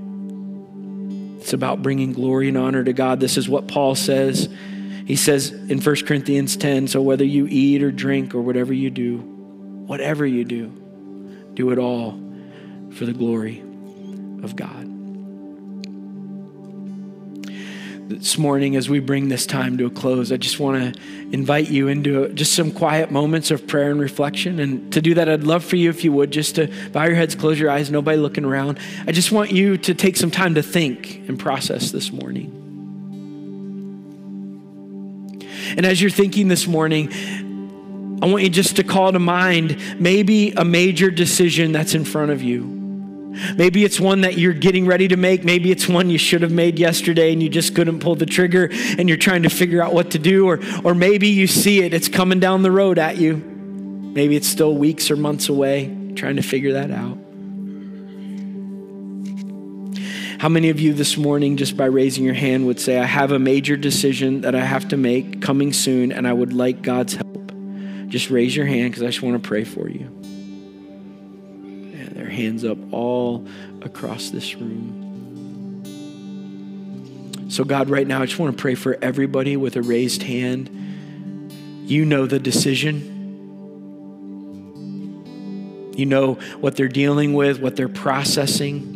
It's 1.39 1.53
about 1.53 1.83
bringing 1.83 2.13
glory 2.13 2.47
and 2.47 2.57
honor 2.57 2.83
to 2.83 2.93
God. 2.93 3.19
This 3.19 3.37
is 3.37 3.49
what 3.49 3.67
Paul 3.67 3.95
says. 3.95 4.49
He 5.05 5.15
says 5.15 5.51
in 5.51 5.79
1 5.79 5.95
Corinthians 6.05 6.57
10 6.57 6.87
so 6.87 7.01
whether 7.01 7.23
you 7.23 7.47
eat 7.47 7.83
or 7.83 7.91
drink 7.91 8.33
or 8.33 8.41
whatever 8.41 8.73
you 8.73 8.89
do, 8.89 9.34
Whatever 9.85 10.25
you 10.25 10.45
do, 10.45 10.67
do 11.53 11.71
it 11.71 11.77
all 11.77 12.19
for 12.91 13.05
the 13.05 13.13
glory 13.13 13.61
of 14.43 14.55
God. 14.55 14.95
this 18.07 18.37
morning 18.37 18.75
as 18.75 18.87
we 18.87 18.99
bring 18.99 19.29
this 19.29 19.45
time 19.45 19.77
to 19.77 19.85
a 19.87 19.89
close, 19.89 20.31
I 20.31 20.37
just 20.37 20.59
want 20.59 20.95
to 20.95 21.01
invite 21.31 21.69
you 21.69 21.87
into 21.87 22.29
just 22.33 22.53
some 22.53 22.71
quiet 22.71 23.09
moments 23.09 23.49
of 23.51 23.65
prayer 23.65 23.89
and 23.89 23.99
reflection. 23.99 24.59
And 24.59 24.93
to 24.93 25.01
do 25.01 25.15
that, 25.15 25.27
I'd 25.27 25.43
love 25.43 25.63
for 25.63 25.75
you, 25.75 25.89
if 25.89 26.03
you 26.03 26.11
would, 26.11 26.31
just 26.31 26.55
to 26.55 26.71
bow 26.91 27.05
your 27.05 27.15
heads, 27.15 27.33
close 27.33 27.59
your 27.59 27.71
eyes, 27.71 27.89
nobody 27.89 28.17
looking 28.17 28.45
around. 28.45 28.79
I 29.07 29.11
just 29.11 29.31
want 29.31 29.51
you 29.51 29.77
to 29.77 29.93
take 29.93 30.17
some 30.17 30.29
time 30.29 30.55
to 30.55 30.61
think 30.61 31.27
and 31.27 31.39
process 31.39 31.91
this 31.91 32.11
morning. 32.11 32.61
And 35.77 35.85
as 35.85 35.99
you're 35.99 36.11
thinking 36.11 36.47
this 36.47 36.67
morning, 36.67 37.11
I 38.21 38.27
want 38.27 38.43
you 38.43 38.49
just 38.49 38.77
to 38.77 38.83
call 38.83 39.11
to 39.11 39.19
mind 39.19 39.77
maybe 39.99 40.51
a 40.51 40.63
major 40.63 41.11
decision 41.11 41.71
that's 41.71 41.93
in 41.93 42.05
front 42.05 42.31
of 42.31 42.41
you. 42.41 42.75
Maybe 43.57 43.83
it's 43.83 43.99
one 43.99 44.21
that 44.21 44.37
you're 44.37 44.53
getting 44.53 44.85
ready 44.85 45.09
to 45.09 45.17
make. 45.17 45.43
Maybe 45.43 45.69
it's 45.69 45.89
one 45.89 46.09
you 46.09 46.17
should 46.17 46.41
have 46.41 46.51
made 46.51 46.79
yesterday 46.79 47.33
and 47.33 47.43
you 47.43 47.49
just 47.49 47.75
couldn't 47.75 47.99
pull 47.99 48.15
the 48.15 48.25
trigger 48.25 48.69
and 48.97 49.09
you're 49.09 49.17
trying 49.17 49.43
to 49.43 49.49
figure 49.49 49.81
out 49.81 49.93
what 49.93 50.11
to 50.11 50.19
do. 50.19 50.47
Or, 50.47 50.59
or 50.83 50.95
maybe 50.95 51.27
you 51.27 51.45
see 51.47 51.81
it, 51.81 51.93
it's 51.93 52.07
coming 52.07 52.39
down 52.39 52.61
the 52.63 52.71
road 52.71 52.97
at 52.97 53.17
you. 53.17 53.35
Maybe 53.35 54.37
it's 54.37 54.47
still 54.47 54.73
weeks 54.73 55.11
or 55.11 55.17
months 55.17 55.49
away, 55.49 55.93
trying 56.15 56.37
to 56.37 56.41
figure 56.41 56.73
that 56.73 56.91
out. 56.91 57.17
How 60.39 60.49
many 60.49 60.69
of 60.69 60.79
you 60.79 60.93
this 60.93 61.17
morning, 61.17 61.57
just 61.57 61.75
by 61.75 61.85
raising 61.85 62.23
your 62.23 62.33
hand, 62.33 62.67
would 62.67 62.79
say, 62.79 62.97
I 62.99 63.05
have 63.05 63.31
a 63.31 63.39
major 63.39 63.75
decision 63.75 64.41
that 64.41 64.53
I 64.53 64.63
have 64.63 64.87
to 64.89 64.97
make 64.97 65.41
coming 65.41 65.73
soon 65.73 66.11
and 66.11 66.27
I 66.27 66.33
would 66.33 66.53
like 66.53 66.81
God's 66.81 67.15
help? 67.15 67.24
Just 68.15 68.29
raise 68.29 68.55
your 68.55 68.65
hand 68.65 68.91
because 68.91 69.03
I 69.03 69.07
just 69.07 69.21
want 69.21 69.43
to 69.43 69.45
pray 69.45 69.65
for 69.65 69.89
you. 69.89 70.09
Yeah, 71.93 72.07
their 72.13 72.29
hands 72.29 72.63
up 72.63 72.77
all 72.93 73.45
across 73.81 74.29
this 74.29 74.55
room. 74.55 75.83
So, 77.49 77.65
God, 77.65 77.89
right 77.89 78.07
now, 78.07 78.21
I 78.21 78.25
just 78.25 78.39
want 78.39 78.55
to 78.55 78.61
pray 78.61 78.75
for 78.75 78.97
everybody 79.01 79.57
with 79.57 79.75
a 79.75 79.81
raised 79.81 80.23
hand. 80.23 80.69
You 81.83 82.05
know 82.05 82.25
the 82.25 82.39
decision. 82.39 83.01
You 85.97 86.05
know 86.05 86.35
what 86.61 86.77
they're 86.77 86.87
dealing 86.87 87.33
with, 87.33 87.59
what 87.59 87.75
they're 87.75 87.89
processing 87.89 88.94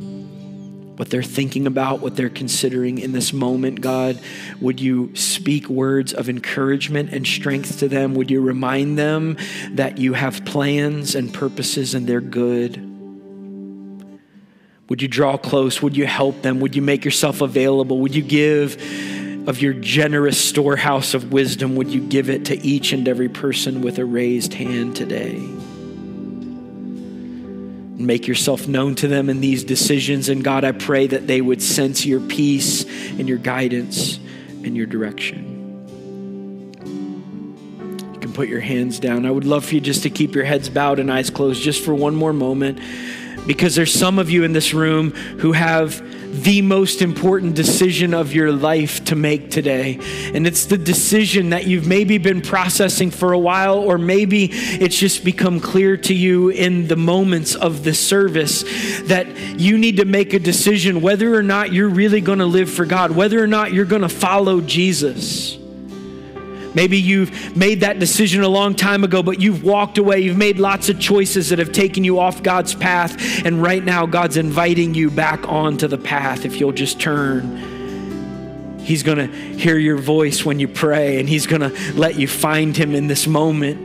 what 1.00 1.10
they're 1.10 1.24
thinking 1.24 1.66
about, 1.66 2.02
what 2.02 2.18
they're 2.18 2.30
considering 2.30 2.98
in 2.98 3.14
this 3.14 3.32
moment, 3.32 3.80
God. 3.80 4.20
Would 4.60 4.82
you 4.82 5.16
speak 5.16 5.70
words 5.70 6.12
of 6.12 6.28
encouragement 6.28 7.14
and 7.14 7.26
strength 7.26 7.80
to 7.80 7.88
them? 7.88 8.16
Would 8.16 8.30
you 8.30 8.42
remind 8.42 9.00
them 9.00 9.38
that 9.72 9.98
you 9.98 10.12
have 10.12 10.44
plans 10.44 11.16
and 11.16 11.34
purposes 11.34 11.96
and 11.96 12.06
they're 12.06 12.20
good? 12.20 12.76
Would 14.90 15.02
you 15.02 15.08
draw 15.08 15.38
close? 15.38 15.82
Would 15.82 15.96
you 15.96 16.06
help 16.06 16.42
them? 16.42 16.60
Would 16.60 16.76
you 16.76 16.82
make 16.82 17.06
yourself 17.06 17.40
available? 17.40 18.00
Would 18.00 18.14
you 18.14 18.22
give 18.22 18.76
of 19.48 19.62
your 19.62 19.72
generous 19.72 20.38
storehouse 20.38 21.14
of 21.14 21.32
wisdom? 21.32 21.78
Would 21.78 21.92
you 21.92 22.02
give 22.02 22.30
it 22.30 22.44
to 22.48 22.60
each 22.60 22.92
and 22.92 23.08
every 23.08 23.30
person 23.30 23.82
with 23.82 24.00
a 24.00 24.06
raised 24.06 24.54
hand 24.54 24.98
today? 24.98 25.40
Make 28.00 28.28
yourself 28.28 28.68
known 28.68 28.96
to 28.96 29.08
them 29.10 29.30
in 29.30 29.42
these 29.42 29.66
decisions. 29.66 30.30
And 30.30 30.42
God, 30.42 30.64
I 30.64 30.72
pray 30.72 31.06
that 31.08 31.28
they 31.28 31.42
would 31.42 31.62
sense 31.62 32.06
your 32.06 32.22
peace 32.22 32.86
and 33.20 33.28
your 33.28 33.38
guidance 33.38 34.18
and 34.64 34.78
your 34.78 34.86
direction. 34.86 35.58
You 38.14 38.20
can 38.22 38.32
put 38.32 38.48
your 38.48 38.62
hands 38.62 39.00
down. 39.00 39.26
I 39.26 39.32
would 39.32 39.44
love 39.44 39.66
for 39.66 39.76
you 39.76 39.82
just 39.82 40.04
to 40.04 40.10
keep 40.10 40.34
your 40.34 40.46
heads 40.46 40.70
bowed 40.70 41.00
and 41.00 41.12
eyes 41.12 41.30
closed 41.30 41.62
just 41.62 41.84
for 41.84 41.94
one 41.94 42.16
more 42.16 42.32
moment 42.32 42.80
because 43.46 43.76
there's 43.76 43.94
some 43.94 44.18
of 44.18 44.30
you 44.30 44.44
in 44.44 44.54
this 44.54 44.74
room 44.74 45.12
who 45.12 45.52
have 45.52 46.02
the 46.32 46.62
most 46.62 47.02
important 47.02 47.56
decision 47.56 48.14
of 48.14 48.34
your 48.34 48.52
life 48.52 49.04
to 49.06 49.16
make 49.16 49.52
today. 49.52 50.00
And 50.34 50.48
it's 50.48 50.66
the 50.66 50.78
decision 50.78 51.50
that 51.50 51.68
you've 51.68 51.88
maybe 51.88 52.18
been 52.18 52.42
processing 52.42 53.12
for 53.12 53.34
a 53.34 53.40
while, 53.40 53.80
or 53.80 53.98
maybe 53.98 54.46
it's 54.46 54.98
just 54.98 55.24
become 55.24 55.60
clear 55.60 55.98
to 55.98 56.14
you 56.14 56.50
in 56.50 56.88
the 56.88 56.96
moments 56.96 57.56
of 57.56 57.84
the 57.84 57.94
service 57.94 58.64
that 59.04 59.28
you 59.60 59.78
need 59.78 59.98
to 59.98 60.06
make 60.06 60.34
a 60.34 60.40
decision 60.40 61.02
whether 61.02 61.36
or 61.36 61.44
not 61.44 61.74
you're 61.74 61.90
really 61.90 62.22
going 62.22 62.40
to 62.40 62.46
live 62.46 62.70
for 62.70 62.86
God, 62.86 63.12
whether 63.12 63.44
or 63.44 63.48
not 63.48 63.74
you're 63.74 63.86
going 63.86 64.02
to 64.02 64.10
follow 64.10 64.62
Jesus. 64.62 65.59
Maybe 66.80 66.98
you've 66.98 67.58
made 67.58 67.82
that 67.82 68.00
decision 68.00 68.42
a 68.42 68.48
long 68.48 68.74
time 68.74 69.04
ago, 69.04 69.22
but 69.22 69.42
you've 69.42 69.66
walked 69.66 69.98
away. 69.98 70.22
You've 70.22 70.38
made 70.38 70.60
lots 70.60 70.88
of 70.88 70.98
choices 70.98 71.50
that 71.50 71.60
have 71.60 71.74
taken 71.74 72.06
you 72.06 72.20
off 72.20 72.42
God's 72.42 72.74
path. 72.74 73.46
And 73.46 73.62
right 73.62 73.84
now, 73.84 74.06
God's 74.06 74.38
inviting 74.38 74.94
you 74.94 75.12
back 75.12 75.46
onto 75.50 75.90
the 75.90 75.98
path 75.98 76.46
if 76.46 76.58
you'll 76.58 76.72
just 76.72 76.98
turn. 76.98 78.80
He's 78.80 79.04
going 79.04 79.18
to 79.18 79.28
hear 79.58 79.78
your 79.78 79.98
voice 79.98 80.46
when 80.46 80.62
you 80.62 80.70
pray, 80.70 81.20
and 81.20 81.28
He's 81.28 81.48
going 81.48 81.70
to 81.70 81.94
let 81.96 82.16
you 82.16 82.30
find 82.30 82.78
Him 82.78 82.96
in 82.96 83.08
this 83.08 83.28
moment. 83.28 83.78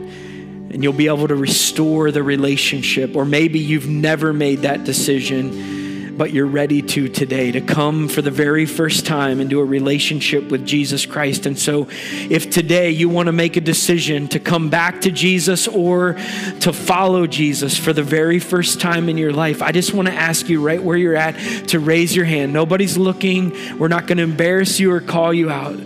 And 0.73 0.81
you'll 0.81 0.93
be 0.93 1.07
able 1.07 1.27
to 1.27 1.35
restore 1.35 2.11
the 2.11 2.23
relationship. 2.23 3.17
Or 3.17 3.25
maybe 3.25 3.59
you've 3.59 3.89
never 3.89 4.31
made 4.31 4.59
that 4.59 4.85
decision 4.85 5.74
but 6.17 6.31
you're 6.31 6.45
ready 6.45 6.81
to 6.81 7.09
today 7.09 7.51
to 7.51 7.61
come 7.61 8.07
for 8.07 8.21
the 8.21 8.31
very 8.31 8.65
first 8.65 9.05
time 9.05 9.41
into 9.41 9.59
a 9.59 9.65
relationship 9.65 10.49
with 10.49 10.65
Jesus 10.65 11.05
Christ. 11.05 11.45
And 11.45 11.59
so, 11.59 11.87
if 11.89 12.49
today 12.49 12.91
you 12.91 13.09
want 13.09 13.27
to 13.27 13.33
make 13.33 13.57
a 13.57 13.61
decision 13.61 14.27
to 14.29 14.39
come 14.39 14.69
back 14.69 15.01
to 15.01 15.11
Jesus 15.11 15.67
or 15.67 16.13
to 16.61 16.71
follow 16.71 17.27
Jesus 17.27 17.77
for 17.77 17.91
the 17.91 18.03
very 18.03 18.39
first 18.39 18.79
time 18.79 19.09
in 19.09 19.17
your 19.17 19.33
life, 19.33 19.61
I 19.61 19.71
just 19.71 19.93
want 19.93 20.07
to 20.07 20.13
ask 20.13 20.47
you 20.47 20.61
right 20.61 20.81
where 20.81 20.97
you're 20.97 21.15
at 21.15 21.35
to 21.69 21.79
raise 21.79 22.15
your 22.15 22.25
hand. 22.25 22.53
Nobody's 22.53 22.97
looking, 22.97 23.77
we're 23.77 23.89
not 23.89 24.07
going 24.07 24.17
to 24.17 24.23
embarrass 24.23 24.79
you 24.79 24.91
or 24.91 25.01
call 25.01 25.33
you 25.33 25.49
out. 25.49 25.79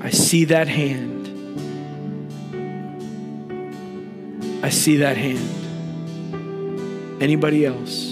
I 0.00 0.10
see 0.10 0.46
that 0.46 0.68
hand. 0.68 1.20
I 4.64 4.68
see 4.68 4.98
that 4.98 5.16
hand. 5.16 5.60
Anybody 7.22 7.64
else? 7.64 8.11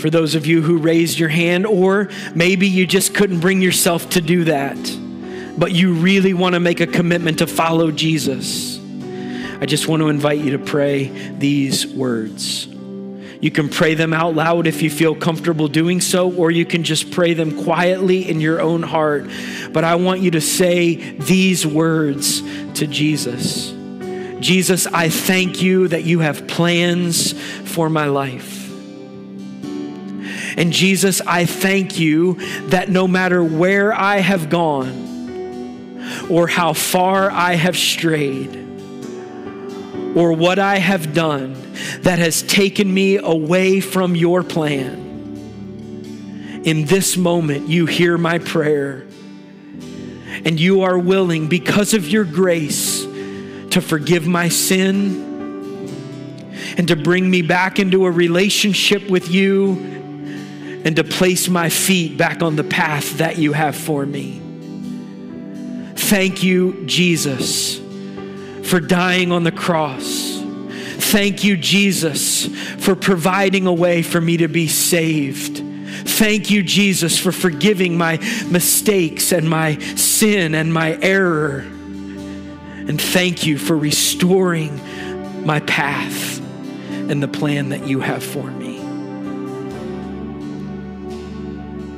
For 0.00 0.10
those 0.10 0.34
of 0.34 0.46
you 0.46 0.62
who 0.62 0.78
raised 0.78 1.18
your 1.18 1.28
hand, 1.28 1.66
or 1.66 2.08
maybe 2.34 2.66
you 2.66 2.86
just 2.86 3.14
couldn't 3.14 3.40
bring 3.40 3.60
yourself 3.60 4.10
to 4.10 4.20
do 4.20 4.44
that, 4.44 4.76
but 5.58 5.72
you 5.72 5.94
really 5.94 6.34
want 6.34 6.54
to 6.54 6.60
make 6.60 6.80
a 6.80 6.86
commitment 6.86 7.38
to 7.38 7.46
follow 7.46 7.90
Jesus. 7.90 8.78
I 9.60 9.66
just 9.66 9.88
want 9.88 10.00
to 10.00 10.08
invite 10.08 10.38
you 10.38 10.52
to 10.52 10.58
pray 10.58 11.08
these 11.38 11.86
words. 11.86 12.66
You 12.66 13.50
can 13.50 13.68
pray 13.68 13.94
them 13.94 14.12
out 14.12 14.34
loud 14.34 14.66
if 14.66 14.82
you 14.82 14.90
feel 14.90 15.14
comfortable 15.14 15.68
doing 15.68 16.00
so, 16.00 16.32
or 16.32 16.50
you 16.50 16.66
can 16.66 16.84
just 16.84 17.10
pray 17.10 17.34
them 17.34 17.64
quietly 17.64 18.28
in 18.28 18.40
your 18.40 18.60
own 18.60 18.82
heart. 18.82 19.30
But 19.72 19.84
I 19.84 19.94
want 19.94 20.20
you 20.20 20.30
to 20.32 20.40
say 20.40 20.96
these 21.18 21.66
words 21.66 22.42
to 22.78 22.86
Jesus 22.86 23.74
Jesus, 24.40 24.86
I 24.86 25.10
thank 25.10 25.60
you 25.60 25.88
that 25.88 26.04
you 26.04 26.20
have 26.20 26.48
plans 26.48 27.32
for 27.70 27.90
my 27.90 28.06
life. 28.06 28.59
And 30.60 30.74
Jesus, 30.74 31.22
I 31.22 31.46
thank 31.46 31.98
you 31.98 32.34
that 32.68 32.90
no 32.90 33.08
matter 33.08 33.42
where 33.42 33.94
I 33.94 34.18
have 34.18 34.50
gone, 34.50 35.08
or 36.28 36.48
how 36.48 36.74
far 36.74 37.30
I 37.30 37.54
have 37.54 37.78
strayed, 37.78 38.54
or 40.14 40.34
what 40.34 40.58
I 40.58 40.76
have 40.76 41.14
done 41.14 41.54
that 42.02 42.18
has 42.18 42.42
taken 42.42 42.92
me 42.92 43.16
away 43.16 43.80
from 43.80 44.14
your 44.14 44.42
plan, 44.42 44.98
in 46.64 46.84
this 46.84 47.16
moment 47.16 47.66
you 47.70 47.86
hear 47.86 48.18
my 48.18 48.38
prayer. 48.38 49.06
And 50.44 50.60
you 50.60 50.82
are 50.82 50.98
willing, 50.98 51.48
because 51.48 51.94
of 51.94 52.06
your 52.06 52.24
grace, 52.24 53.00
to 53.70 53.80
forgive 53.80 54.26
my 54.26 54.50
sin 54.50 55.26
and 56.76 56.86
to 56.88 56.96
bring 56.96 57.30
me 57.30 57.40
back 57.40 57.78
into 57.78 58.04
a 58.04 58.10
relationship 58.10 59.08
with 59.08 59.30
you 59.30 59.96
and 60.84 60.96
to 60.96 61.04
place 61.04 61.48
my 61.48 61.68
feet 61.68 62.16
back 62.16 62.42
on 62.42 62.56
the 62.56 62.64
path 62.64 63.18
that 63.18 63.38
you 63.38 63.52
have 63.52 63.76
for 63.76 64.04
me. 64.06 64.40
Thank 65.94 66.42
you, 66.42 66.84
Jesus, 66.86 67.78
for 68.68 68.80
dying 68.80 69.32
on 69.32 69.44
the 69.44 69.52
cross. 69.52 70.40
Thank 71.10 71.44
you, 71.44 71.56
Jesus, 71.56 72.46
for 72.84 72.94
providing 72.94 73.66
a 73.66 73.72
way 73.72 74.02
for 74.02 74.20
me 74.20 74.38
to 74.38 74.48
be 74.48 74.68
saved. 74.68 75.62
Thank 76.08 76.50
you, 76.50 76.62
Jesus, 76.62 77.18
for 77.18 77.32
forgiving 77.32 77.98
my 77.98 78.16
mistakes 78.48 79.32
and 79.32 79.48
my 79.48 79.78
sin 79.78 80.54
and 80.54 80.72
my 80.72 80.98
error. 81.00 81.60
And 81.60 83.00
thank 83.00 83.46
you 83.46 83.58
for 83.58 83.76
restoring 83.76 84.80
my 85.44 85.60
path 85.60 86.40
and 86.90 87.22
the 87.22 87.28
plan 87.28 87.70
that 87.70 87.86
you 87.86 88.00
have 88.00 88.22
for 88.22 88.50
me. 88.50 88.59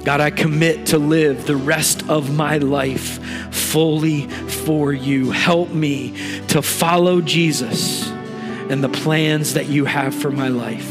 God, 0.04 0.20
I 0.20 0.30
commit 0.30 0.86
to 0.86 0.98
live 0.98 1.46
the 1.46 1.56
rest 1.56 2.08
of 2.08 2.34
my 2.34 2.58
life 2.58 3.22
fully 3.54 4.28
for 4.28 4.92
you. 4.92 5.30
Help 5.30 5.70
me 5.70 6.14
to 6.48 6.60
follow 6.60 7.20
Jesus 7.20 8.10
and 8.10 8.82
the 8.82 8.88
plans 8.88 9.54
that 9.54 9.66
you 9.66 9.84
have 9.84 10.12
for 10.14 10.30
my 10.30 10.48
life. 10.48 10.90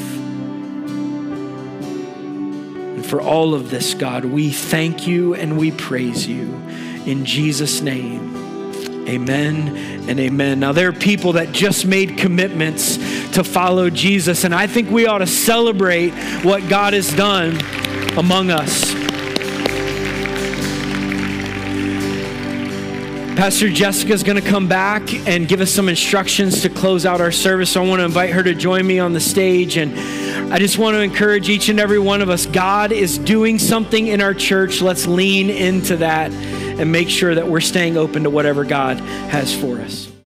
And 2.95 3.05
for 3.05 3.21
all 3.21 3.53
of 3.53 3.69
this, 3.69 3.93
God, 3.93 4.23
we 4.23 4.49
thank 4.49 5.07
you 5.07 5.35
and 5.35 5.57
we 5.57 5.71
praise 5.71 6.25
you. 6.25 6.53
In 7.05 7.25
Jesus' 7.25 7.81
name. 7.81 8.31
Amen 9.09 10.09
and 10.09 10.19
amen. 10.19 10.59
Now, 10.59 10.71
there 10.71 10.87
are 10.87 10.93
people 10.93 11.33
that 11.33 11.51
just 11.51 11.85
made 11.85 12.17
commitments 12.17 12.95
to 13.33 13.43
follow 13.43 13.89
Jesus, 13.89 14.43
and 14.43 14.53
I 14.53 14.67
think 14.67 14.89
we 14.89 15.07
ought 15.07 15.17
to 15.17 15.27
celebrate 15.27 16.11
what 16.43 16.69
God 16.69 16.93
has 16.93 17.13
done 17.15 17.59
among 18.17 18.51
us. 18.51 19.00
Pastor 23.35 23.69
Jessica 23.69 24.13
is 24.13 24.23
going 24.23 24.39
to 24.39 24.47
come 24.47 24.67
back 24.67 25.13
and 25.27 25.47
give 25.47 25.61
us 25.61 25.71
some 25.71 25.89
instructions 25.89 26.61
to 26.61 26.69
close 26.69 27.05
out 27.05 27.21
our 27.21 27.31
service. 27.31 27.71
So 27.71 27.83
I 27.83 27.87
want 27.87 27.99
to 28.01 28.05
invite 28.05 28.29
her 28.31 28.43
to 28.43 28.53
join 28.53 28.85
me 28.85 28.99
on 28.99 29.13
the 29.13 29.19
stage. 29.19 29.77
And 29.77 29.97
I 30.53 30.59
just 30.59 30.77
want 30.77 30.95
to 30.95 31.01
encourage 31.01 31.49
each 31.49 31.69
and 31.69 31.79
every 31.79 31.97
one 31.97 32.21
of 32.21 32.29
us 32.29 32.45
God 32.45 32.91
is 32.91 33.17
doing 33.17 33.57
something 33.57 34.07
in 34.07 34.21
our 34.21 34.33
church. 34.33 34.81
Let's 34.81 35.07
lean 35.07 35.49
into 35.49 35.97
that 35.97 36.31
and 36.31 36.91
make 36.91 37.09
sure 37.09 37.33
that 37.33 37.47
we're 37.47 37.61
staying 37.61 37.97
open 37.97 38.23
to 38.23 38.29
whatever 38.29 38.63
God 38.63 38.97
has 38.97 39.55
for 39.55 39.79
us. 39.79 40.10